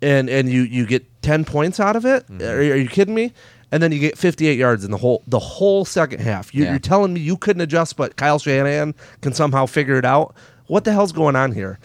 and 0.00 0.28
and 0.30 0.50
you 0.50 0.62
you 0.62 0.86
get 0.86 1.04
ten 1.22 1.44
points 1.44 1.78
out 1.78 1.94
of 1.94 2.04
it. 2.06 2.26
Mm-hmm. 2.26 2.42
Are, 2.42 2.56
are 2.72 2.76
you 2.76 2.88
kidding 2.88 3.14
me? 3.14 3.32
And 3.70 3.82
then 3.82 3.90
you 3.90 3.98
get 4.00 4.18
58 4.18 4.58
yards 4.58 4.84
in 4.84 4.90
the 4.90 4.98
whole 4.98 5.22
the 5.26 5.38
whole 5.38 5.84
second 5.86 6.20
half. 6.20 6.54
You, 6.54 6.64
Yeah. 6.64 6.70
You're 6.70 6.78
telling 6.78 7.14
me 7.14 7.20
you 7.20 7.36
couldn't 7.38 7.62
adjust, 7.62 7.96
but 7.96 8.16
Kyle 8.16 8.38
Shanahan 8.38 8.94
can 9.22 9.32
somehow 9.32 9.64
figure 9.66 9.96
it 9.96 10.04
out. 10.04 10.34
What 10.66 10.84
the 10.84 10.92
hell's 10.92 11.12
going 11.12 11.36
on 11.36 11.52
here? 11.52 11.78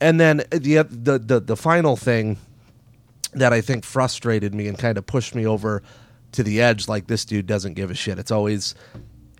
And 0.00 0.20
then 0.20 0.44
the 0.50 0.82
the 0.88 1.18
the, 1.18 1.40
the 1.40 1.56
final 1.56 1.96
thing 1.96 2.36
that 3.32 3.52
I 3.52 3.60
think 3.60 3.84
frustrated 3.84 4.54
me 4.54 4.68
and 4.68 4.78
kind 4.78 4.96
of 4.96 5.06
pushed 5.06 5.34
me 5.34 5.44
over 5.44 5.82
to 6.34 6.42
the 6.42 6.60
edge, 6.60 6.88
like 6.88 7.06
this 7.06 7.24
dude 7.24 7.46
doesn't 7.46 7.74
give 7.74 7.90
a 7.90 7.94
shit. 7.94 8.18
It's 8.18 8.30
always 8.30 8.74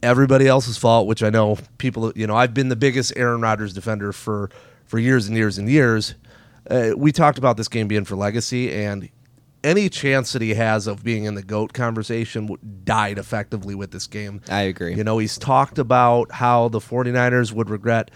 everybody 0.03 0.47
else's 0.47 0.77
fault, 0.77 1.07
which 1.07 1.23
I 1.23 1.31
know 1.31 1.59
people. 1.79 2.13
You 2.17 2.27
know, 2.27 2.37
I've 2.37 2.55
been 2.55 2.69
the 2.69 2.77
biggest 2.77 3.13
Aaron 3.17 3.41
Rodgers 3.41 3.73
defender 3.73 4.13
for 4.13 4.51
for 4.87 4.99
years 4.99 5.29
and 5.29 5.37
years 5.37 5.59
and 5.59 5.69
years. 5.69 6.15
Uh, 6.71 6.93
we 6.97 7.13
talked 7.13 7.39
about 7.39 7.57
this 7.57 7.69
game 7.69 7.89
being 7.89 8.05
for 8.05 8.17
legacy, 8.17 8.73
and 8.73 9.09
any 9.63 9.89
chance 9.89 10.33
that 10.33 10.43
he 10.43 10.55
has 10.55 10.87
of 10.87 11.03
being 11.03 11.25
in 11.25 11.35
the 11.35 11.43
goat 11.43 11.73
conversation 11.73 12.49
died 12.85 13.19
effectively 13.19 13.75
with 13.75 13.91
this 13.91 14.07
game. 14.07 14.41
I 14.49 14.63
agree. 14.63 14.95
You 14.95 15.05
know, 15.05 15.19
he's 15.19 15.39
talked 15.39 15.79
about 15.79 16.31
how 16.33 16.69
the 16.69 16.81
49ers 16.81 17.53
would 17.53 17.71
regret 17.71 18.11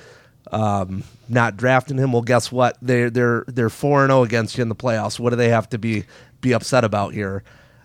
um, 0.53 1.05
not 1.29 1.57
drafting 1.57 1.99
him. 1.99 2.13
Well, 2.13 2.23
guess 2.23 2.53
what? 2.53 2.77
They're 2.81 3.11
they're 3.11 3.45
they're 3.49 3.71
four 3.71 4.03
and 4.03 4.11
zero 4.11 4.23
against 4.23 4.57
you 4.57 4.63
in 4.63 4.69
the 4.69 4.75
playoffs. 4.75 5.19
What 5.19 5.31
do 5.31 5.37
they 5.37 5.49
have 5.49 5.69
to 5.71 5.79
be 5.79 6.05
be 6.41 6.53
upset 6.53 6.85
about 6.85 7.15
here? 7.15 7.43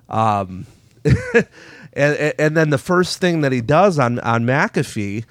Um, 0.09 0.65
and 1.93 2.33
and 2.39 2.57
then 2.57 2.69
the 2.69 2.77
first 2.77 3.19
thing 3.19 3.41
that 3.41 3.51
he 3.51 3.61
does 3.61 3.99
on 3.99 4.19
on 4.19 4.43
McAfee, 4.45 5.25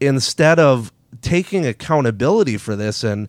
instead 0.00 0.58
of 0.58 0.92
taking 1.22 1.66
accountability 1.66 2.56
for 2.56 2.76
this 2.76 3.02
and 3.02 3.28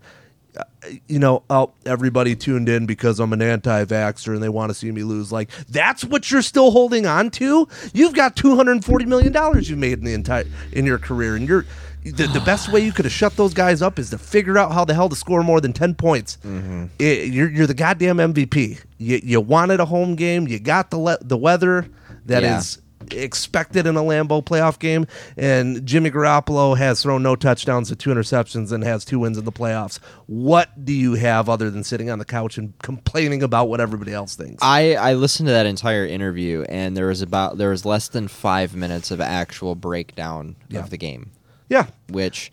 uh, 0.57 0.63
you 1.07 1.19
know, 1.19 1.43
oh, 1.49 1.71
everybody 1.85 2.35
tuned 2.35 2.67
in 2.67 2.85
because 2.85 3.19
I'm 3.19 3.33
an 3.33 3.41
anti-vaxxer 3.41 4.33
and 4.33 4.41
they 4.41 4.49
want 4.49 4.71
to 4.71 4.73
see 4.73 4.91
me 4.91 5.03
lose. 5.03 5.31
Like 5.31 5.51
that's 5.67 6.03
what 6.03 6.31
you're 6.31 6.41
still 6.41 6.71
holding 6.71 7.05
on 7.05 7.29
to. 7.31 7.67
You've 7.93 8.15
got 8.15 8.35
240 8.35 9.05
million 9.05 9.31
dollars 9.31 9.69
you've 9.69 9.79
made 9.79 9.99
in 9.99 10.05
the 10.05 10.13
entire 10.13 10.45
in 10.71 10.85
your 10.85 10.97
career, 10.97 11.35
and 11.35 11.47
you're 11.47 11.65
the, 12.03 12.27
the 12.27 12.41
best 12.45 12.71
way 12.71 12.79
you 12.79 12.91
could 12.91 13.05
have 13.05 13.12
shut 13.13 13.35
those 13.35 13.53
guys 13.53 13.81
up 13.81 13.99
is 13.99 14.09
to 14.12 14.17
figure 14.17 14.57
out 14.57 14.71
how 14.71 14.85
the 14.85 14.93
hell 14.93 15.09
to 15.09 15.15
score 15.15 15.43
more 15.43 15.59
than 15.62 15.73
10 15.73 15.95
points. 15.95 16.38
Mm-hmm. 16.43 16.85
It- 16.99 17.33
you're, 17.33 17.49
you're 17.49 17.67
the 17.67 17.73
goddamn 17.73 18.17
MVP. 18.17 18.79
You, 18.97 19.19
you 19.23 19.41
wanted 19.41 19.79
a 19.79 19.85
home 19.85 20.15
game. 20.15 20.47
You 20.47 20.59
got 20.59 20.91
the 20.91 20.97
le- 20.97 21.19
the 21.21 21.38
weather 21.38 21.88
that 22.25 22.43
is 22.43 22.79
Yeah. 23.12 23.19
expected 23.23 23.85
in 23.88 23.95
a 23.95 24.01
Lambeau 24.01 24.43
playoff 24.43 24.77
game. 24.79 25.07
And 25.38 25.85
Jimmy 25.85 26.12
Garoppolo 26.12 26.77
has 26.77 27.01
thrown 27.01 27.23
no 27.23 27.35
touchdowns 27.35 27.89
and 27.89 27.99
two 27.99 28.09
interceptions 28.12 28.71
and 28.71 28.83
has 28.83 29.03
two 29.05 29.19
wins 29.19 29.38
in 29.38 29.45
the 29.45 29.51
playoffs. 29.51 29.99
What 30.27 30.83
do 30.85 30.93
you 30.93 31.13
have 31.15 31.49
other 31.49 31.69
than 31.69 31.83
sitting 31.83 32.09
on 32.09 32.19
the 32.19 32.25
couch 32.25 32.57
and 32.57 32.77
complaining 32.79 33.41
about 33.43 33.69
what 33.69 33.79
everybody 33.81 34.13
else 34.13 34.35
thinks? 34.35 34.62
I, 34.62 34.95
I 34.95 35.13
listened 35.13 35.47
to 35.47 35.53
that 35.53 35.65
entire 35.65 36.05
interview 36.05 36.63
and 36.69 36.95
there 36.95 37.07
was 37.07 37.21
about 37.21 37.57
there 37.57 37.69
was 37.71 37.85
less 37.85 38.07
than 38.09 38.27
five 38.27 38.75
minutes 38.75 39.12
of 39.12 39.19
actual 39.21 39.75
breakdown 39.75 40.55
Yeah. 40.69 40.79
of 40.81 40.89
the 40.89 40.97
game. 40.97 41.31
Yeah. 41.69 41.88
which 42.10 42.51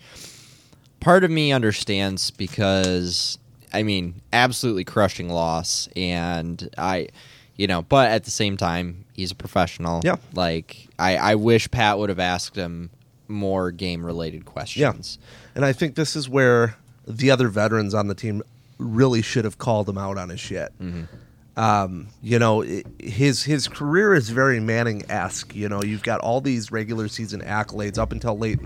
part 0.99 1.23
of 1.23 1.31
me 1.31 1.51
understands 1.51 2.31
because 2.31 3.37
I 3.73 3.83
mean, 3.83 4.21
absolutely 4.31 4.83
crushing 4.83 5.29
loss, 5.29 5.89
and 5.95 6.69
I, 6.77 7.09
you 7.55 7.67
know, 7.67 7.81
but 7.81 8.09
at 8.09 8.23
the 8.23 8.31
same 8.31 8.57
time, 8.57 9.05
he's 9.13 9.31
a 9.31 9.35
professional. 9.35 10.01
Yeah. 10.03 10.15
Like 10.33 10.87
I, 10.97 11.17
I 11.17 11.35
wish 11.35 11.69
Pat 11.69 11.97
would 11.99 12.09
have 12.09 12.19
asked 12.19 12.55
him 12.55 12.89
more 13.27 13.71
game 13.71 14.05
related 14.05 14.45
questions. 14.45 15.19
Yeah. 15.21 15.53
And 15.55 15.65
I 15.65 15.73
think 15.73 15.95
this 15.95 16.15
is 16.15 16.29
where 16.29 16.77
the 17.05 17.29
other 17.29 17.49
veterans 17.49 17.93
on 17.93 18.07
the 18.07 18.15
team 18.15 18.41
really 18.77 19.21
should 19.21 19.43
have 19.43 19.57
called 19.57 19.89
him 19.89 19.97
out 19.97 20.17
on 20.17 20.29
his 20.29 20.39
shit. 20.39 20.71
Um, 21.57 22.07
you 22.21 22.37
know, 22.37 22.63
his 22.99 23.43
his 23.43 23.67
career 23.67 24.13
is 24.13 24.29
very 24.29 24.59
Manning 24.59 25.03
esque. 25.09 25.55
You 25.55 25.67
know, 25.67 25.81
you've 25.81 26.03
got 26.03 26.19
all 26.21 26.39
these 26.39 26.71
regular 26.71 27.07
season 27.07 27.41
accolades 27.41 27.97
up 27.97 28.11
until 28.11 28.37
late 28.37 28.59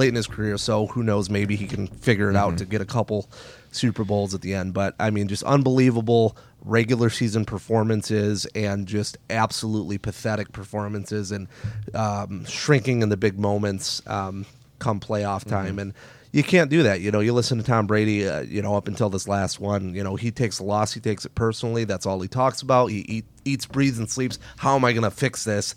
late 0.00 0.08
in 0.08 0.16
his 0.16 0.26
career. 0.26 0.58
So 0.58 0.86
who 0.86 1.02
knows? 1.02 1.30
Maybe 1.30 1.54
he 1.54 1.66
can 1.66 1.86
figure 1.86 2.30
it 2.30 2.36
out 2.36 2.58
to 2.58 2.64
get 2.64 2.80
a 2.80 2.86
couple 2.86 3.30
Super 3.70 4.02
Bowls 4.02 4.34
at 4.34 4.40
the 4.40 4.54
end. 4.54 4.74
But 4.74 4.94
I 4.98 5.10
mean, 5.10 5.28
just 5.28 5.44
unbelievable 5.44 6.36
regular 6.64 7.10
season 7.10 7.44
performances 7.44 8.46
and 8.54 8.86
just 8.86 9.16
absolutely 9.30 9.98
pathetic 9.98 10.52
performances 10.52 11.30
and 11.30 11.48
um, 11.94 12.44
shrinking 12.46 13.02
in 13.02 13.08
the 13.08 13.16
big 13.16 13.38
moments 13.38 14.02
um, 14.06 14.44
come 14.78 15.00
playoff 15.00 15.44
time 15.44 15.78
and 15.78 15.94
you 16.32 16.44
can't 16.44 16.70
do 16.70 16.84
that. 16.84 17.00
You 17.00 17.10
know, 17.10 17.20
you 17.20 17.32
listen 17.32 17.58
to 17.58 17.64
Tom 17.64 17.86
Brady, 17.88 18.28
uh, 18.28 18.42
you 18.42 18.62
know, 18.62 18.76
up 18.76 18.86
until 18.86 19.10
this 19.10 19.26
last 19.26 19.58
one, 19.58 19.94
you 19.94 20.04
know, 20.04 20.14
he 20.14 20.30
takes 20.30 20.60
a 20.60 20.64
loss, 20.64 20.92
he 20.92 21.00
takes 21.00 21.24
it 21.24 21.34
personally. 21.34 21.84
That's 21.84 22.06
all 22.06 22.20
he 22.20 22.28
talks 22.28 22.62
about. 22.62 22.86
He 22.86 23.00
eat, 23.00 23.24
eats, 23.44 23.66
breathes, 23.66 23.98
and 23.98 24.08
sleeps. 24.08 24.38
How 24.56 24.76
am 24.76 24.84
I 24.84 24.92
going 24.92 25.02
to 25.02 25.10
fix 25.10 25.42
this? 25.44 25.74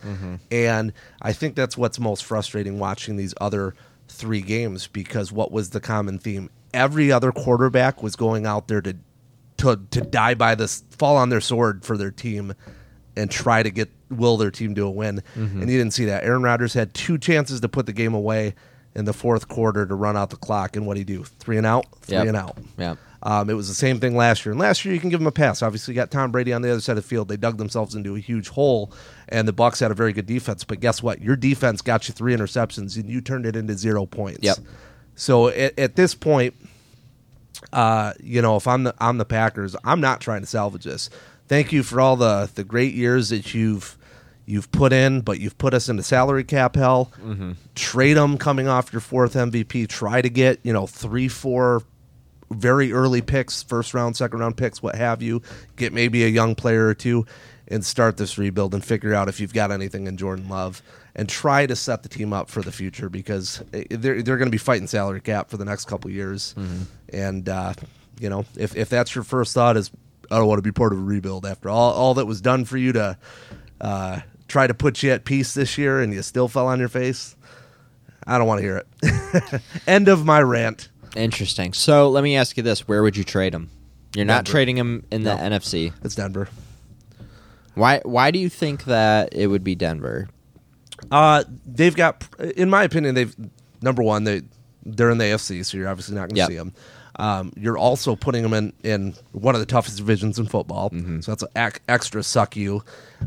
And 0.51 0.93
I 1.23 1.33
think 1.33 1.55
that's 1.55 1.75
what's 1.75 1.99
most 1.99 2.23
frustrating 2.23 2.77
watching 2.77 3.15
these 3.15 3.33
other 3.41 3.73
three 4.13 4.41
games 4.41 4.88
because 4.88 5.32
what 5.32 5.52
was 5.52 5.71
the 5.71 5.80
common 5.80 6.19
theme? 6.19 6.49
Every 6.73 7.12
other 7.12 7.32
quarterback 7.32 8.02
was 8.02 8.15
going 8.15 8.45
out 8.45 8.67
there 8.67 8.82
to 8.82 8.95
to 9.58 9.80
to 9.91 10.02
die 10.02 10.34
by 10.34 10.56
this, 10.56 10.84
fall 10.97 11.17
on 11.17 11.30
their 11.30 11.41
sword 11.41 11.86
for 11.86 11.97
their 11.97 12.12
team, 12.12 12.54
and 13.15 13.30
try 13.30 13.63
to 13.63 13.69
get 13.69 13.91
will 14.10 14.38
their 14.38 14.52
team 14.52 14.76
to 14.76 14.84
a 14.84 14.91
win. 14.91 15.21
Mm-hmm. 15.36 15.62
And 15.62 15.69
you 15.69 15.78
didn't 15.78 15.93
see 15.93 16.06
that. 16.06 16.23
Aaron 16.23 16.43
Rodgers 16.43 16.73
had 16.73 16.93
two 16.93 17.17
chances 17.17 17.62
to 17.62 17.69
put 17.69 17.86
the 17.86 17.93
game 17.93 18.13
away 18.13 18.56
in 18.95 19.06
the 19.06 19.13
fourth 19.13 19.47
quarter 19.47 19.86
to 19.86 19.95
run 19.95 20.15
out 20.17 20.29
the 20.29 20.36
clock, 20.36 20.75
and 20.75 20.86
what 20.86 20.97
he 20.97 21.03
do? 21.03 21.23
Three 21.39 21.58
and 21.58 21.65
out, 21.65 21.86
three 22.01 22.17
Yep. 22.17 22.27
and 22.27 22.38
out. 22.38 22.58
Yeah. 22.77 22.95
Um, 23.25 23.49
it 23.49 23.53
was 23.53 23.69
the 23.69 23.73
same 23.73 24.01
thing 24.01 24.17
last 24.17 24.45
year. 24.45 24.51
And 24.51 24.60
last 24.60 24.84
year, 24.84 24.93
you 24.93 24.99
can 24.99 25.10
give 25.10 25.19
them 25.21 25.27
a 25.27 25.32
pass. 25.32 25.62
Obviously, 25.62 25.93
you 25.93 25.95
got 25.99 26.12
Tom 26.12 26.29
Brady 26.32 26.51
on 26.51 26.62
the 26.62 26.69
other 26.69 26.82
side 26.82 26.97
of 26.97 27.03
the 27.03 27.08
field. 27.10 27.29
They 27.29 27.38
dug 27.38 27.58
themselves 27.58 27.95
into 27.95 28.15
a 28.15 28.19
huge 28.19 28.49
hole, 28.49 28.91
and 29.29 29.47
the 29.47 29.53
Bucs 29.53 29.79
had 29.79 29.91
a 29.91 29.93
very 29.93 30.12
good 30.12 30.25
defense. 30.25 30.65
But 30.65 30.82
guess 30.82 31.01
what? 31.01 31.21
Your 31.21 31.38
defense 31.38 31.82
got 31.82 32.08
you 32.10 32.13
three 32.13 32.36
interceptions, 32.36 32.97
and 32.97 33.10
you 33.10 33.21
turned 33.21 33.45
it 33.45 33.56
into 33.56 33.75
zero 33.75 34.06
points. 34.06 34.39
Yep. 34.41 34.58
So 35.15 35.47
at, 35.47 35.79
at 35.79 35.95
this 35.95 36.15
point, 36.15 36.53
uh, 37.71 38.13
you 38.21 38.41
know, 38.41 38.58
if 38.58 38.67
I'm 38.67 38.84
the 38.84 38.93
I'm 38.99 39.17
the 39.17 39.25
Packers, 39.25 39.75
I'm 39.84 40.01
not 40.01 40.19
trying 40.21 40.41
to 40.41 40.47
salvage 40.47 40.84
this. 40.84 41.10
Thank 41.47 41.71
you 41.71 41.84
for 41.84 42.01
all 42.01 42.15
the 42.15 42.49
the 42.53 42.63
great 42.63 42.93
years 42.93 43.29
that 43.29 43.53
you've 43.53 43.97
you've 44.45 44.71
put 44.71 44.91
in, 44.93 45.21
but 45.21 45.39
you've 45.39 45.58
put 45.58 45.73
us 45.73 45.89
into 45.89 46.03
salary 46.03 46.43
cap 46.43 46.75
hell. 46.75 47.12
Trade 47.75 48.15
them 48.15 48.38
coming 48.38 48.67
off 48.67 48.91
your 48.91 48.99
fourth 48.99 49.34
MVP. 49.34 49.88
Try 49.88 50.21
to 50.21 50.29
get 50.29 50.60
you 50.63 50.73
know 50.73 50.88
three, 50.88 51.27
four 51.27 51.84
very 52.51 52.91
early 52.93 53.21
picks, 53.21 53.63
first 53.63 53.93
round, 53.93 54.15
second 54.15 54.39
round 54.39 54.58
picks, 54.58 54.82
what 54.84 54.95
have 54.95 55.21
you. 55.21 55.41
Get 55.75 55.91
maybe 55.93 56.23
a 56.23 56.27
young 56.27 56.56
player 56.56 56.88
or 56.88 56.93
two, 56.93 57.25
and 57.67 57.84
start 57.86 58.17
this 58.17 58.38
rebuild 58.38 58.73
and 58.73 58.84
figure 58.84 59.13
out 59.13 59.27
if 59.29 59.39
you've 59.39 59.53
got 59.53 59.71
anything 59.71 60.06
in 60.08 60.17
Jordan 60.17 60.49
Love, 60.49 60.82
and 61.15 61.27
try 61.29 61.65
to 61.65 61.75
set 61.75 62.03
the 62.03 62.10
team 62.10 62.34
up 62.34 62.49
for 62.49 62.62
the 62.62 62.71
future 62.71 63.10
because 63.10 63.63
they're 63.71 64.21
they're 64.21 64.38
going 64.38 64.47
to 64.47 64.51
be 64.51 64.58
fighting 64.58 64.88
salary 64.88 65.21
cap 65.21 65.49
for 65.49 65.58
the 65.58 65.65
next 65.65 65.86
couple 65.86 66.12
years, 66.12 66.53
and 67.12 67.49
uh, 67.49 67.73
you 68.19 68.29
know 68.29 68.45
if 68.58 68.75
if 68.75 68.89
that's 68.89 69.15
your 69.15 69.23
first 69.23 69.53
thought 69.53 69.77
is 69.77 69.89
I 70.29 70.38
don't 70.38 70.47
want 70.47 70.60
to 70.60 70.63
be 70.63 70.71
part 70.71 70.93
of 70.93 70.99
a 70.99 71.01
rebuild 71.01 71.45
after 71.45 71.69
all 71.69 71.93
all 71.93 72.13
that 72.15 72.25
was 72.25 72.41
done 72.41 72.65
for 72.65 72.77
you 72.77 72.93
to 72.93 73.17
uh, 73.82 74.19
try 74.53 74.67
to 74.67 74.73
put 74.75 75.01
you 75.01 75.11
at 75.11 75.25
peace 75.25 75.55
this 75.55 75.77
year 75.79 75.99
and 75.99 76.13
you 76.13 76.21
still 76.21 76.47
fell 76.47 76.67
on 76.67 76.79
your 76.79 76.87
face. 76.89 77.35
I 78.27 78.37
don't 78.37 78.45
want 78.47 78.59
to 78.59 78.63
hear 78.63 78.77
it. 79.01 79.61
End 79.87 80.07
of 80.07 80.23
my 80.25 80.41
rant. 80.41 80.89
Interesting. 81.15 81.73
So 81.73 82.09
let 82.09 82.23
me 82.23 82.37
ask 82.37 82.55
you 82.55 82.63
this: 82.63 82.87
Where 82.87 83.01
would 83.03 83.17
you 83.17 83.23
trade 83.23 83.53
him? 83.53 83.69
You're 84.15 84.25
not 84.25 84.45
trading 84.45 84.77
him 84.77 85.05
in 85.11 85.23
the 85.23 85.35
No. 85.35 85.41
NFC. 85.57 85.91
It's 86.03 86.13
Denver. 86.15 86.47
Why? 87.73 87.99
Why 88.05 88.29
do 88.31 88.37
you 88.39 88.47
think 88.49 88.85
that 88.85 89.29
it 89.33 89.47
would 89.47 89.63
be 89.63 89.73
Denver? 89.75 90.29
Uh, 91.11 91.43
they've 91.65 91.95
got, 91.95 92.23
in 92.55 92.69
my 92.69 92.83
opinion, 92.83 93.15
they've 93.15 93.35
number 93.81 94.03
one 94.03 94.23
they 94.23 94.43
they're 94.85 95.09
in 95.09 95.17
the 95.17 95.25
AFC, 95.25 95.65
so 95.65 95.77
you're 95.77 95.89
obviously 95.89 96.13
not 96.15 96.29
going 96.29 96.35
to 96.35 96.41
Yep. 96.41 96.49
see 96.49 96.57
them. 96.57 96.73
Um, 97.17 97.54
you're 97.56 97.78
also 97.78 98.15
putting 98.15 98.41
them 98.41 98.54
in, 98.54 98.73
in 98.84 99.13
one 99.34 99.54
of 99.54 99.60
the 99.62 99.67
toughest 99.67 99.97
divisions 99.97 100.39
in 100.39 100.47
football, 100.47 100.89
so 101.21 101.32
that's 101.32 101.43
an 101.43 101.49
ac- 101.56 101.82
extra 101.88 102.23
suck 102.23 102.56
you. 102.56 102.84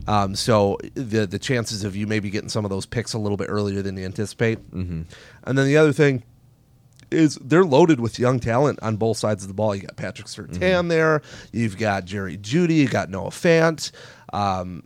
Um, 0.08 0.34
so 0.34 0.78
the 0.94 1.26
the 1.26 1.38
chances 1.38 1.84
of 1.84 1.94
you 1.94 2.06
maybe 2.06 2.28
getting 2.30 2.48
some 2.48 2.64
of 2.64 2.70
those 2.70 2.84
picks 2.84 3.12
a 3.12 3.18
little 3.18 3.36
bit 3.36 3.46
earlier 3.48 3.82
than 3.82 3.96
you 3.96 4.04
anticipate. 4.04 4.58
Mm-hmm. 4.72 5.02
And 5.44 5.58
then 5.58 5.66
the 5.66 5.76
other 5.76 5.92
thing 5.92 6.24
is 7.10 7.36
they're 7.36 7.64
loaded 7.64 8.00
with 8.00 8.18
young 8.18 8.40
talent 8.40 8.80
on 8.82 8.96
both 8.96 9.16
sides 9.16 9.44
of 9.44 9.48
the 9.48 9.54
ball. 9.54 9.74
You 9.74 9.82
got 9.82 9.96
Patrick 9.96 10.26
Surtain 10.26 10.88
there, 10.88 11.22
you've 11.52 11.78
got 11.78 12.04
Jerry 12.04 12.36
Jeudy, 12.36 12.76
you 12.76 12.88
got 12.88 13.08
Noah 13.10 13.30
Fant. 13.30 13.92
Um, 14.32 14.82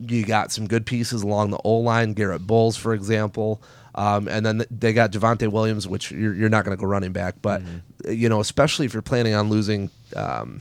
you 0.00 0.24
got 0.24 0.52
some 0.52 0.66
good 0.66 0.84
pieces 0.86 1.22
along 1.22 1.50
the 1.50 1.58
O 1.64 1.78
line, 1.78 2.12
Garett 2.12 2.46
Bolles, 2.46 2.76
for 2.76 2.92
example. 2.94 3.62
Um, 3.94 4.26
and 4.28 4.44
then 4.44 4.64
they 4.70 4.92
got 4.92 5.12
Javonte 5.12 5.50
Williams, 5.50 5.86
which 5.86 6.10
you're, 6.10 6.34
you're 6.34 6.48
not 6.48 6.64
going 6.64 6.76
to 6.76 6.80
go 6.80 6.86
running 6.86 7.12
back, 7.12 7.36
but 7.40 7.62
you 8.08 8.28
know, 8.28 8.40
especially 8.40 8.86
if 8.86 8.92
you're 8.92 9.02
planning 9.02 9.34
on 9.34 9.48
losing 9.48 9.88
um, 10.16 10.60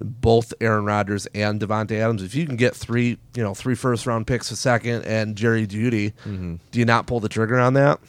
both 0.00 0.54
Aaron 0.60 0.84
Rodgers 0.84 1.26
and 1.34 1.60
Davante 1.60 1.92
Adams, 2.00 2.22
if 2.22 2.34
you 2.34 2.46
can 2.46 2.56
get 2.56 2.74
three, 2.74 3.18
you 3.34 3.42
know, 3.42 3.52
three 3.52 3.74
first 3.74 4.06
round 4.06 4.26
picks 4.26 4.50
a 4.50 4.56
second 4.56 5.04
and 5.04 5.36
Jerry 5.36 5.66
Jeudy, 5.66 6.12
do 6.70 6.78
you 6.78 6.84
not 6.84 7.06
pull 7.06 7.20
the 7.20 7.28
trigger 7.28 7.58
on 7.58 7.74
that? 7.74 8.00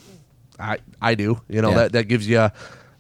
I 0.59 0.77
I 1.01 1.15
do. 1.15 1.41
You 1.49 1.62
know 1.62 1.69
Yeah. 1.71 1.75
that 1.75 1.91
that 1.93 2.07
gives 2.07 2.29
you 2.29 2.38
a, 2.39 2.53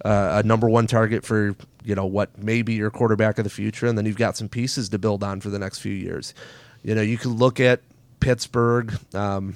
a 0.03 0.41
number 0.43 0.67
one 0.67 0.87
target 0.87 1.23
for 1.23 1.55
you 1.85 1.93
know 1.95 2.05
what 2.05 2.35
may 2.37 2.61
be 2.63 2.73
your 2.73 2.89
quarterback 2.89 3.37
of 3.37 3.43
the 3.43 3.49
future, 3.51 3.85
and 3.85 3.95
then 3.97 4.05
you've 4.07 4.17
got 4.17 4.35
some 4.35 4.49
pieces 4.49 4.89
to 4.89 4.97
build 4.97 5.23
on 5.23 5.39
for 5.39 5.49
the 5.49 5.59
next 5.59 5.79
few 5.79 5.93
years. 5.93 6.33
You 6.83 6.95
know, 6.95 7.01
you 7.01 7.17
could 7.17 7.31
look 7.31 7.59
at 7.59 7.81
Pittsburgh. 8.19 8.93
Um, 9.13 9.55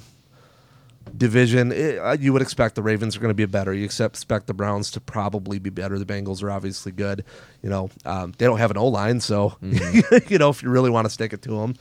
division. 1.15 1.71
Eh, 1.71 1.97
uh, 1.97 2.17
you 2.19 2.33
would 2.33 2.41
expect 2.41 2.75
the 2.75 2.81
ravens 2.81 3.15
are 3.15 3.19
going 3.19 3.29
to 3.29 3.35
be 3.35 3.45
better. 3.45 3.73
You 3.73 3.85
expect 3.85 4.47
the 4.47 4.53
browns 4.53 4.91
to 4.91 4.99
probably 5.01 5.59
be 5.59 5.69
better. 5.69 5.97
The 5.97 6.05
bengals 6.05 6.43
are 6.43 6.51
obviously 6.51 6.91
good. 6.91 7.23
You 7.61 7.69
know 7.69 7.89
um, 8.05 8.33
they 8.37 8.45
don't 8.45 8.57
have 8.59 8.71
an 8.71 8.77
o-line 8.77 9.19
so 9.19 9.55
you 9.61 10.37
know 10.37 10.49
if 10.49 10.61
you 10.63 10.69
really 10.69 10.89
want 10.89 11.05
to 11.05 11.09
stick 11.09 11.33
it 11.33 11.41
to 11.43 11.51
them 11.51 11.75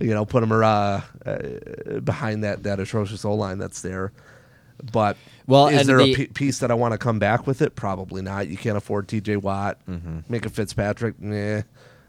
you 0.00 0.12
know 0.14 0.24
put 0.24 0.40
them 0.40 0.52
uh, 0.52 1.00
uh, 1.24 2.00
behind 2.00 2.44
that 2.44 2.62
that 2.64 2.80
atrocious 2.80 3.24
o-line 3.24 3.58
that's 3.58 3.80
there. 3.80 4.12
But 4.92 5.16
Well, 5.46 5.68
is 5.68 5.86
there 5.86 5.98
the- 5.98 6.12
a 6.12 6.16
p- 6.16 6.26
piece 6.26 6.58
that 6.58 6.70
i 6.70 6.74
want 6.74 6.92
to 6.92 6.98
come 6.98 7.18
back 7.20 7.46
with 7.46 7.62
it? 7.62 7.76
Probably 7.76 8.22
not. 8.22 8.48
You 8.48 8.56
can't 8.56 8.76
afford 8.76 9.06
tj 9.08 9.36
watt. 9.40 9.78
Minkah 9.88 10.50
fitzpatrick 10.50 11.20
nah, 11.20 11.62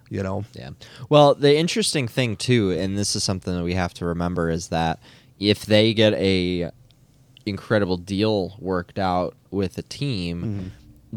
you 0.10 0.22
know 0.24 0.44
Yeah. 0.54 0.72
Well, 1.10 1.36
the 1.36 1.56
interesting 1.58 2.08
thing 2.08 2.36
too, 2.36 2.72
and 2.72 2.98
this 2.98 3.16
is 3.16 3.24
something 3.24 3.56
that 3.56 3.64
we 3.64 3.74
have 3.74 3.94
to 3.96 4.06
remember, 4.06 4.50
is 4.50 4.68
that 4.70 5.00
if 5.40 5.66
they 5.66 5.94
get 5.94 6.14
a 6.14 6.72
incredible 7.46 7.98
deal 7.98 8.56
worked 8.60 8.98
out 9.00 9.36
with 9.52 9.78
a 9.78 9.82
team, 9.84 10.44
Mm-hmm. 10.44 10.68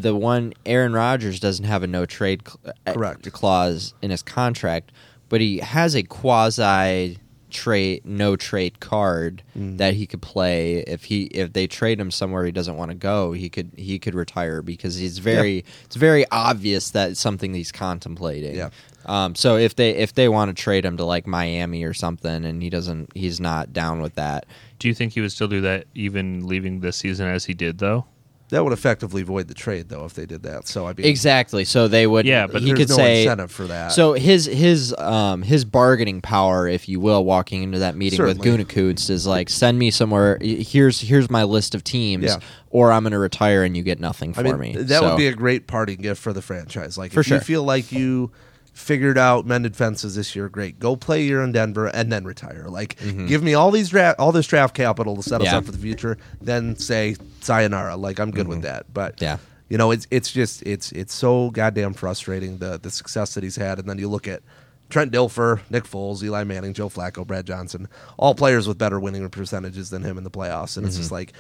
the 0.01 0.15
one 0.15 0.53
Aaron 0.67 0.93
Rodgers 0.93 1.41
doesn't 1.41 1.65
have 1.65 1.83
a 1.83 1.87
no 1.87 2.05
trade 2.07 2.43
cl- 2.47 2.75
uh, 2.87 2.93
Correct. 2.93 3.33
clause 3.33 3.95
in 4.03 4.11
his 4.11 4.23
contract, 4.23 4.93
but 5.29 5.41
he 5.41 5.59
has 5.59 5.95
a 5.97 6.03
quasi 6.03 7.19
trade 7.51 8.05
no 8.05 8.37
trade 8.37 8.81
card 8.81 9.43
Mm. 9.57 9.79
that 9.79 9.95
he 9.95 10.07
could 10.07 10.23
play 10.23 10.79
if 10.87 11.05
he 11.05 11.25
if 11.27 11.53
they 11.53 11.67
trade 11.67 11.99
him 12.01 12.11
somewhere 12.11 12.45
he 12.45 12.53
doesn't 12.53 12.77
want 12.77 12.91
to 12.91 12.95
go 12.97 13.33
he 13.33 13.49
could 13.49 13.71
he 13.77 13.99
could 13.99 14.15
retire 14.15 14.63
because 14.63 14.97
he's 14.97 15.19
very 15.19 15.65
it's 15.85 15.97
very 15.97 16.25
obvious 16.31 16.91
that 16.91 17.11
it's 17.13 17.21
something 17.21 17.55
he's 17.55 17.73
contemplating 17.73 18.55
Yeah. 18.57 18.71
um, 19.07 19.35
so 19.35 19.57
if 19.57 19.75
they 19.77 19.91
if 19.97 20.15
they 20.15 20.29
want 20.29 20.55
to 20.55 20.63
trade 20.63 20.85
him 20.85 20.97
to 20.99 21.05
like 21.05 21.27
Miami 21.27 21.85
or 21.85 21.95
something, 21.95 22.45
and 22.45 22.63
he 22.63 22.69
doesn't, 22.71 23.11
he's 23.17 23.41
not 23.41 23.73
down 23.73 24.01
with 24.03 24.15
that. 24.17 24.45
Do 24.79 24.89
you 24.89 24.95
think 24.95 25.15
he 25.15 25.21
would 25.23 25.33
still 25.33 25.49
do 25.49 25.61
that 25.63 25.87
even 25.95 26.47
leaving 26.47 26.81
this 26.81 26.97
season 26.97 27.27
as 27.29 27.45
he 27.47 27.55
did, 27.55 27.79
though? 27.79 28.05
That 28.51 28.65
would 28.65 28.73
effectively 28.73 29.23
void 29.23 29.49
the 29.49 29.55
trade 29.55 29.89
though 29.91 30.05
if 30.07 30.15
they 30.15 30.25
did 30.25 30.43
that. 30.45 30.67
So 30.67 30.87
I 30.87 30.95
mean, 30.95 31.07
Exactly. 31.07 31.65
So 31.65 31.87
they 31.87 32.07
would. 32.07 32.25
Yeah, 32.25 32.47
but 32.47 32.63
he 32.63 32.69
there's 32.69 32.79
could 32.79 32.89
no 32.91 32.97
say 32.97 33.23
incentive 33.25 33.51
for 33.51 33.65
that. 33.67 33.93
So 33.93 34.15
his 34.15 34.47
his 34.47 34.95
um 34.99 35.43
his 35.43 35.65
bargaining 35.67 36.21
power, 36.23 36.67
if 36.67 36.89
you 36.89 36.99
will, 37.01 37.25
walking 37.25 37.63
into 37.63 37.79
that 37.81 37.95
meeting 37.97 38.17
Certainly. 38.17 38.51
with 38.51 38.69
Gutekunst 38.69 39.11
is 39.11 39.27
like, 39.27 39.51
send 39.51 39.79
me 39.79 39.91
somewhere. 39.91 40.39
Here's 40.41 41.01
here's 41.01 41.29
my 41.31 41.45
list 41.45 41.75
of 41.75 41.85
teams, 41.85 42.25
Yeah. 42.25 42.39
or 42.71 42.91
I'm 42.91 43.03
going 43.03 43.13
to 43.13 43.19
retire 43.19 43.65
and 43.65 43.77
you 43.77 43.83
get 43.83 44.01
nothing 44.01 44.33
for 44.33 44.41
I 44.41 44.53
mean, 44.53 44.59
me. 44.59 44.77
that 44.77 45.01
So- 45.01 45.09
would 45.11 45.19
be 45.19 45.27
a 45.27 45.35
great 45.35 45.67
parting 45.67 46.01
gift 46.01 46.21
for 46.23 46.33
the 46.33 46.43
franchise. 46.43 46.97
Like, 46.97 47.13
For 47.13 47.21
if 47.21 47.27
sure. 47.27 47.37
you 47.37 47.43
feel 47.43 47.65
like 47.65 47.93
you 47.93 48.31
figured 48.79 49.19
out 49.19 49.45
mended 49.45 49.75
fences 49.77 50.15
this 50.15 50.35
year, 50.37 50.49
great. 50.49 50.79
Go 50.79 50.97
play 50.97 51.21
a 51.21 51.25
year 51.25 51.43
in 51.43 51.53
Denver 51.53 51.87
and 51.89 52.11
then 52.13 52.25
retire. 52.25 52.67
Like, 52.69 52.97
give 53.27 53.43
me 53.43 53.55
all 53.55 53.71
these 53.71 53.89
draft, 53.91 54.19
all 54.19 54.33
this 54.33 54.47
draft 54.47 54.75
capital 54.75 55.17
to 55.17 55.23
set 55.23 55.41
us 55.41 55.49
Mm-hmm. 55.49 55.53
Yeah. 55.55 55.59
up 55.59 55.65
for 55.65 55.73
the 55.73 55.79
future. 55.79 56.17
Then 56.41 56.77
say 56.77 57.17
sayonara. 57.41 57.97
Like, 57.97 58.19
I'm 58.21 58.31
good 58.31 58.49
with 58.49 58.63
that. 58.63 58.87
But 58.95 59.17
Mm-hmm. 59.17 59.25
Yeah. 59.25 59.37
you 59.69 59.77
know, 59.79 59.91
it's 59.91 60.07
it's 60.11 60.31
just 60.33 60.63
it's 60.63 60.93
it's 60.93 61.13
so 61.13 61.51
goddamn 61.51 61.93
frustrating 61.95 62.59
the 62.59 62.79
the 62.79 62.91
success 62.91 63.35
that 63.35 63.43
he's 63.43 63.57
had, 63.57 63.79
and 63.79 63.89
then 63.89 63.99
you 63.99 64.09
look 64.09 64.29
at. 64.29 64.43
Trent 64.91 65.13
Dilfer, 65.13 65.61
Nick 65.69 65.85
Foles, 65.85 66.23
Eli 66.23 66.45
Manning, 66.45 66.73
Joe 66.73 66.89
Flacco, 66.89 67.27
Brad 67.27 67.45
Johnson, 67.45 67.89
all 68.17 68.35
players 68.35 68.67
with 68.67 68.79
better 68.79 68.99
winning 68.99 69.29
percentages 69.29 69.91
than 69.91 70.03
him 70.03 70.17
in 70.17 70.25
the 70.25 70.31
playoffs. 70.31 70.79
And 70.79 70.87
it's 70.87 70.95
Mm-hmm. 70.97 71.03
just 71.03 71.13
like, 71.13 71.35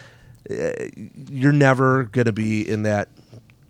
uh, 0.50 0.72
you're 1.30 1.52
never 1.54 2.02
going 2.04 2.26
to 2.26 2.32
be 2.32 2.68
in 2.68 2.82
that 2.82 3.08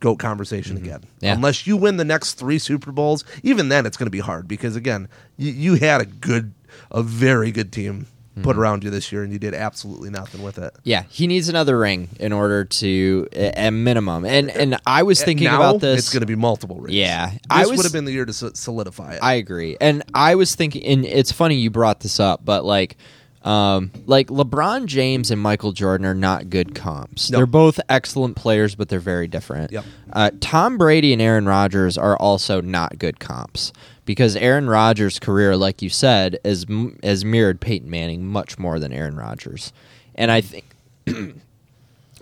goat 0.01 0.19
conversation 0.19 0.77
again 0.77 1.01
Mm-hmm. 1.01 1.25
Yeah. 1.25 1.35
unless 1.35 1.67
you 1.67 1.77
win 1.77 1.97
the 1.97 2.05
next 2.05 2.35
three 2.35 2.59
super 2.59 2.93
bowls 2.93 3.25
even 3.43 3.69
then 3.69 3.87
it's 3.87 3.97
going 3.97 4.07
to 4.07 4.11
be 4.11 4.21
hard 4.21 4.47
because 4.49 4.77
again 4.77 5.09
you, 5.37 5.53
you 5.53 5.75
had 5.75 6.01
a 6.01 6.07
good 6.07 6.53
a 6.91 7.03
very 7.03 7.51
good 7.51 7.73
team 7.73 8.07
put 8.43 8.53
Mm-hmm. 8.53 8.61
around 8.61 8.85
you 8.85 8.91
this 8.91 9.11
year 9.11 9.25
and 9.25 9.33
you 9.33 9.39
did 9.41 9.53
absolutely 9.53 10.11
nothing 10.11 10.43
with 10.45 10.59
it 10.59 10.73
Yeah, 10.85 11.03
he 11.09 11.27
needs 11.27 11.49
another 11.49 11.77
ring 11.77 12.09
in 12.21 12.33
order 12.33 12.65
to 12.65 13.27
a 13.33 13.67
a 13.67 13.71
minimum. 13.73 14.25
And 14.25 14.49
and 14.49 14.79
I 14.87 15.03
was 15.03 15.21
thinking 15.21 15.47
now, 15.47 15.57
about 15.57 15.81
this. 15.81 15.99
it's 15.99 16.13
going 16.13 16.21
to 16.21 16.27
be 16.27 16.37
multiple 16.37 16.77
rings 16.79 16.95
Yeah. 16.95 17.31
this 17.31 17.41
I 17.51 17.67
was- 17.67 17.79
would 17.79 17.85
have 17.85 17.93
been 17.93 18.05
the 18.05 18.13
year 18.13 18.25
to 18.27 18.33
solidify 18.33 19.15
it 19.15 19.23
I 19.25 19.35
agree. 19.35 19.77
And 19.81 20.05
I 20.15 20.37
was 20.37 20.55
thinking, 20.55 20.85
and 20.85 21.05
it's 21.05 21.33
funny 21.33 21.57
you 21.57 21.71
brought 21.71 21.99
this 21.99 22.21
up, 22.21 22.45
but 22.45 22.65
like, 22.65 22.97
um, 23.43 23.91
like 24.07 24.29
LeBron 24.29 24.87
James 24.87 25.31
and 25.31 25.41
Michael 25.41 25.73
Jordan 25.73 26.07
are 26.07 26.15
not 26.15 26.51
good 26.51 26.75
comps. 26.75 27.31
No. 27.31 27.39
They're 27.39 27.47
both 27.47 27.81
excellent 27.89 28.37
players, 28.37 28.75
but 28.75 28.89
they're 28.89 29.01
very 29.01 29.29
different. 29.29 29.73
Yep. 29.73 29.85
Uh, 30.13 30.31
Tom 30.41 30.77
Brady 30.79 31.13
and 31.13 31.23
Aaron 31.23 31.47
Rodgers 31.47 31.97
are 31.97 32.17
also 32.17 32.61
not 32.61 32.99
good 32.99 33.21
comps 33.21 33.73
because 34.05 34.37
Aaron 34.37 34.69
Rodgers' 34.69 35.19
career, 35.19 35.57
like 35.57 35.83
you 35.83 35.91
said, 35.91 36.39
is 36.45 36.67
has 37.03 37.25
mirrored 37.25 37.61
Peyton 37.61 37.91
Manning 37.91 38.27
much 38.27 38.59
more 38.59 38.79
than 38.79 38.93
Aaron 38.93 39.17
Rodgers, 39.17 39.73
and 40.15 40.31
I 40.31 40.41
think 40.41 40.65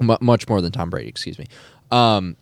mu- 0.00 0.18
much 0.20 0.48
more 0.48 0.60
than 0.60 0.72
Tom 0.72 0.90
Brady. 0.90 1.08
Excuse 1.08 1.38
me. 1.38 1.46
Um, 1.90 2.36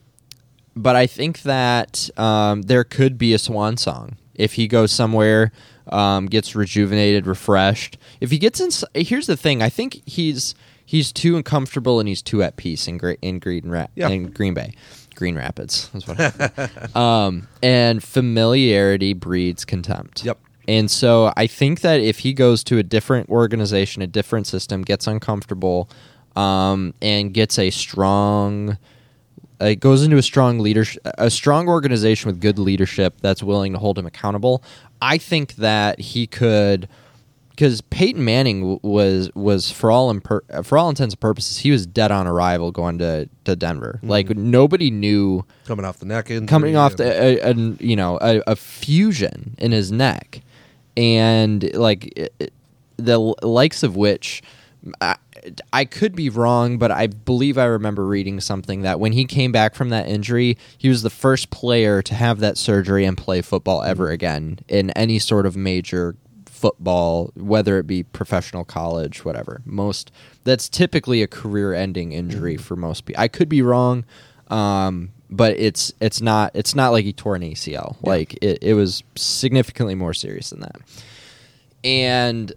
but 0.76 0.96
I 0.96 1.06
think 1.06 1.42
that 1.42 2.10
um, 2.16 2.62
there 2.62 2.84
could 2.84 3.18
be 3.18 3.32
a 3.34 3.38
swan 3.38 3.76
song 3.76 4.16
if 4.34 4.54
he 4.54 4.66
goes 4.66 4.90
somewhere, 4.90 5.52
um, 5.88 6.26
gets 6.26 6.54
rejuvenated, 6.54 7.26
refreshed. 7.26 7.98
If 8.20 8.30
he 8.30 8.38
gets 8.38 8.60
in, 8.60 8.70
here's 8.94 9.26
the 9.26 9.36
thing: 9.36 9.62
I 9.62 9.68
think 9.68 10.02
he's 10.06 10.54
he's 10.86 11.12
too 11.12 11.36
uncomfortable 11.36 11.98
and 11.98 12.08
he's 12.08 12.22
too 12.22 12.42
at 12.42 12.56
peace 12.56 12.86
in 12.86 12.98
Gre- 12.98 13.12
in 13.22 13.38
Green 13.38 13.68
Ra- 13.68 13.86
Yeah. 13.94 14.08
in 14.08 14.30
Green 14.30 14.54
Bay, 14.54 14.74
Green 15.14 15.34
Rapids. 15.36 15.90
That's 15.92 16.06
what. 16.06 16.96
um, 16.96 17.48
and 17.62 18.02
familiarity 18.02 19.12
breeds 19.14 19.64
contempt. 19.64 20.24
Yep. 20.24 20.38
And 20.66 20.90
so 20.90 21.32
I 21.36 21.46
think 21.46 21.80
that 21.82 22.00
if 22.00 22.20
he 22.20 22.32
goes 22.32 22.64
to 22.64 22.78
a 22.78 22.82
different 22.82 23.28
organization, 23.28 24.00
a 24.02 24.06
different 24.06 24.46
system, 24.46 24.80
gets 24.82 25.06
uncomfortable, 25.06 25.90
um, 26.36 26.94
and 27.02 27.32
gets 27.34 27.58
a 27.58 27.68
strong 27.70 28.78
Uh, 29.64 29.68
it 29.68 29.81
goes 29.81 30.03
into 30.03 30.16
a 30.18 30.22
strong 30.22 30.59
leadership, 30.59 31.00
a 31.16 31.31
strong 31.31 31.68
organization 31.68 32.29
with 32.29 32.40
good 32.40 32.59
leadership 32.59 33.14
that's 33.22 33.42
willing 33.42 33.72
to 33.72 33.79
hold 33.79 33.98
him 33.98 34.05
accountable. 34.05 34.62
I 35.00 35.16
think 35.16 35.55
that 35.57 35.98
he 36.00 36.27
could, 36.27 36.87
because 37.50 37.81
Peyton 37.81 38.22
Manning 38.24 38.79
was 38.83 39.31
was 39.35 39.70
for 39.70 39.90
all 39.90 40.12
imper- 40.12 40.64
for 40.66 40.77
all 40.77 40.90
intents 40.90 41.14
and 41.14 41.20
purposes, 41.20 41.59
he 41.59 41.70
was 41.70 41.87
dead 41.87 42.11
on 42.11 42.27
arrival 42.27 42.72
going 42.72 42.98
to 42.98 43.29
to 43.44 43.57
Denver. 43.57 43.94
Mm-hmm. 43.98 44.09
Like 44.11 44.37
nobody 44.37 44.90
knew 44.90 45.44
coming 45.64 45.87
off 45.87 45.98
the 45.98 46.07
neck 46.07 46.31
injury 46.31 46.46
coming 46.46 46.77
off 46.77 46.96
the 46.96 47.05
a, 47.05 47.50
a, 47.50 47.55
you 47.81 47.96
know 47.96 48.18
a, 48.20 48.42
a 48.46 48.57
fusion 48.57 49.55
in 49.59 49.72
his 49.72 49.90
neck, 49.90 50.42
and 50.96 51.72
like 51.74 52.12
it, 52.18 52.35
it- 52.38 52.53
the 52.96 53.18
likes 53.42 53.83
of 53.83 53.96
which 53.96 54.40
I, 55.00 55.16
I 55.72 55.85
could 55.85 56.14
be 56.14 56.30
wrong, 56.30 56.78
but 56.78 56.90
I 56.90 57.07
believe 57.07 57.59
I 57.59 57.64
remember 57.64 58.07
reading 58.07 58.40
something 58.40 58.83
that 58.83 59.00
when 59.00 59.12
he 59.12 59.24
came 59.24 59.52
back 59.52 59.74
from 59.74 59.90
that 59.90 60.09
injury, 60.09 60.57
he 60.78 60.88
was 60.88 61.02
the 61.02 61.11
first 61.11 61.50
player 61.50 62.02
to 62.02 62.14
have 62.14 62.40
that 62.40 62.57
surgery 62.57 63.04
and 63.04 63.16
play 63.16 63.42
football 63.42 63.83
ever 63.83 64.11
again 64.11 64.61
in 64.68 64.90
any 64.90 65.18
sort 65.18 65.46
of 65.46 65.57
major 65.57 66.16
football, 66.46 67.30
whether 67.35 67.78
it 67.78 67.87
be 67.87 68.02
professional 68.02 68.64
college, 68.64 69.24
whatever. 69.24 69.61
Most 69.66 70.11
that's 70.44 70.68
typically 70.68 71.22
a 71.22 71.26
career-ending 71.26 72.12
injury 72.12 72.57
for 72.57 72.76
most 72.76 73.04
people. 73.04 73.20
I 73.20 73.28
could 73.28 73.50
be 73.50 73.61
wrong, 73.61 74.07
um, 74.48 75.11
but 75.28 75.59
it's 75.59 75.92
it's 76.00 76.22
not 76.22 76.52
it's 76.54 76.74
not 76.74 76.90
like 76.90 77.04
he 77.04 77.12
tore 77.12 77.37
an 77.37 77.42
ACL. 77.42 77.96
Like 78.02 78.35
it, 78.42 78.61
it 78.62 78.74
was 78.74 79.02
significantly 79.14 79.94
more 79.94 80.14
serious 80.14 80.50
than 80.50 80.61
that. 80.61 80.76
And 81.83 82.50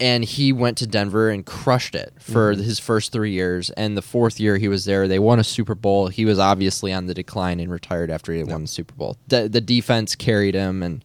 and 0.00 0.24
he 0.24 0.52
went 0.52 0.78
to 0.78 0.86
Denver 0.86 1.28
and 1.28 1.44
crushed 1.44 1.94
it 1.94 2.12
for 2.20 2.52
his 2.52 2.78
first 2.78 3.10
three 3.12 3.32
years. 3.32 3.70
And 3.70 3.96
the 3.96 4.02
fourth 4.02 4.38
year 4.38 4.56
he 4.56 4.68
was 4.68 4.84
there, 4.84 5.08
they 5.08 5.18
won 5.18 5.38
a 5.38 5.44
Super 5.44 5.74
Bowl. 5.74 6.08
He 6.08 6.24
was 6.24 6.38
obviously 6.38 6.92
on 6.92 7.06
the 7.06 7.14
decline 7.14 7.58
and 7.60 7.70
retired 7.70 8.10
after 8.10 8.32
he 8.32 8.38
had 8.38 8.48
won 8.48 8.62
the 8.62 8.68
Super 8.68 8.94
Bowl. 8.94 9.16
The, 9.26 9.48
the 9.48 9.60
defense 9.60 10.14
carried 10.14 10.54
him, 10.54 10.82
and 10.82 11.04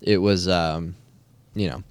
it 0.00 0.18
was, 0.18 0.48
um, 0.48 0.96
you 1.54 1.68
know. 1.68 1.82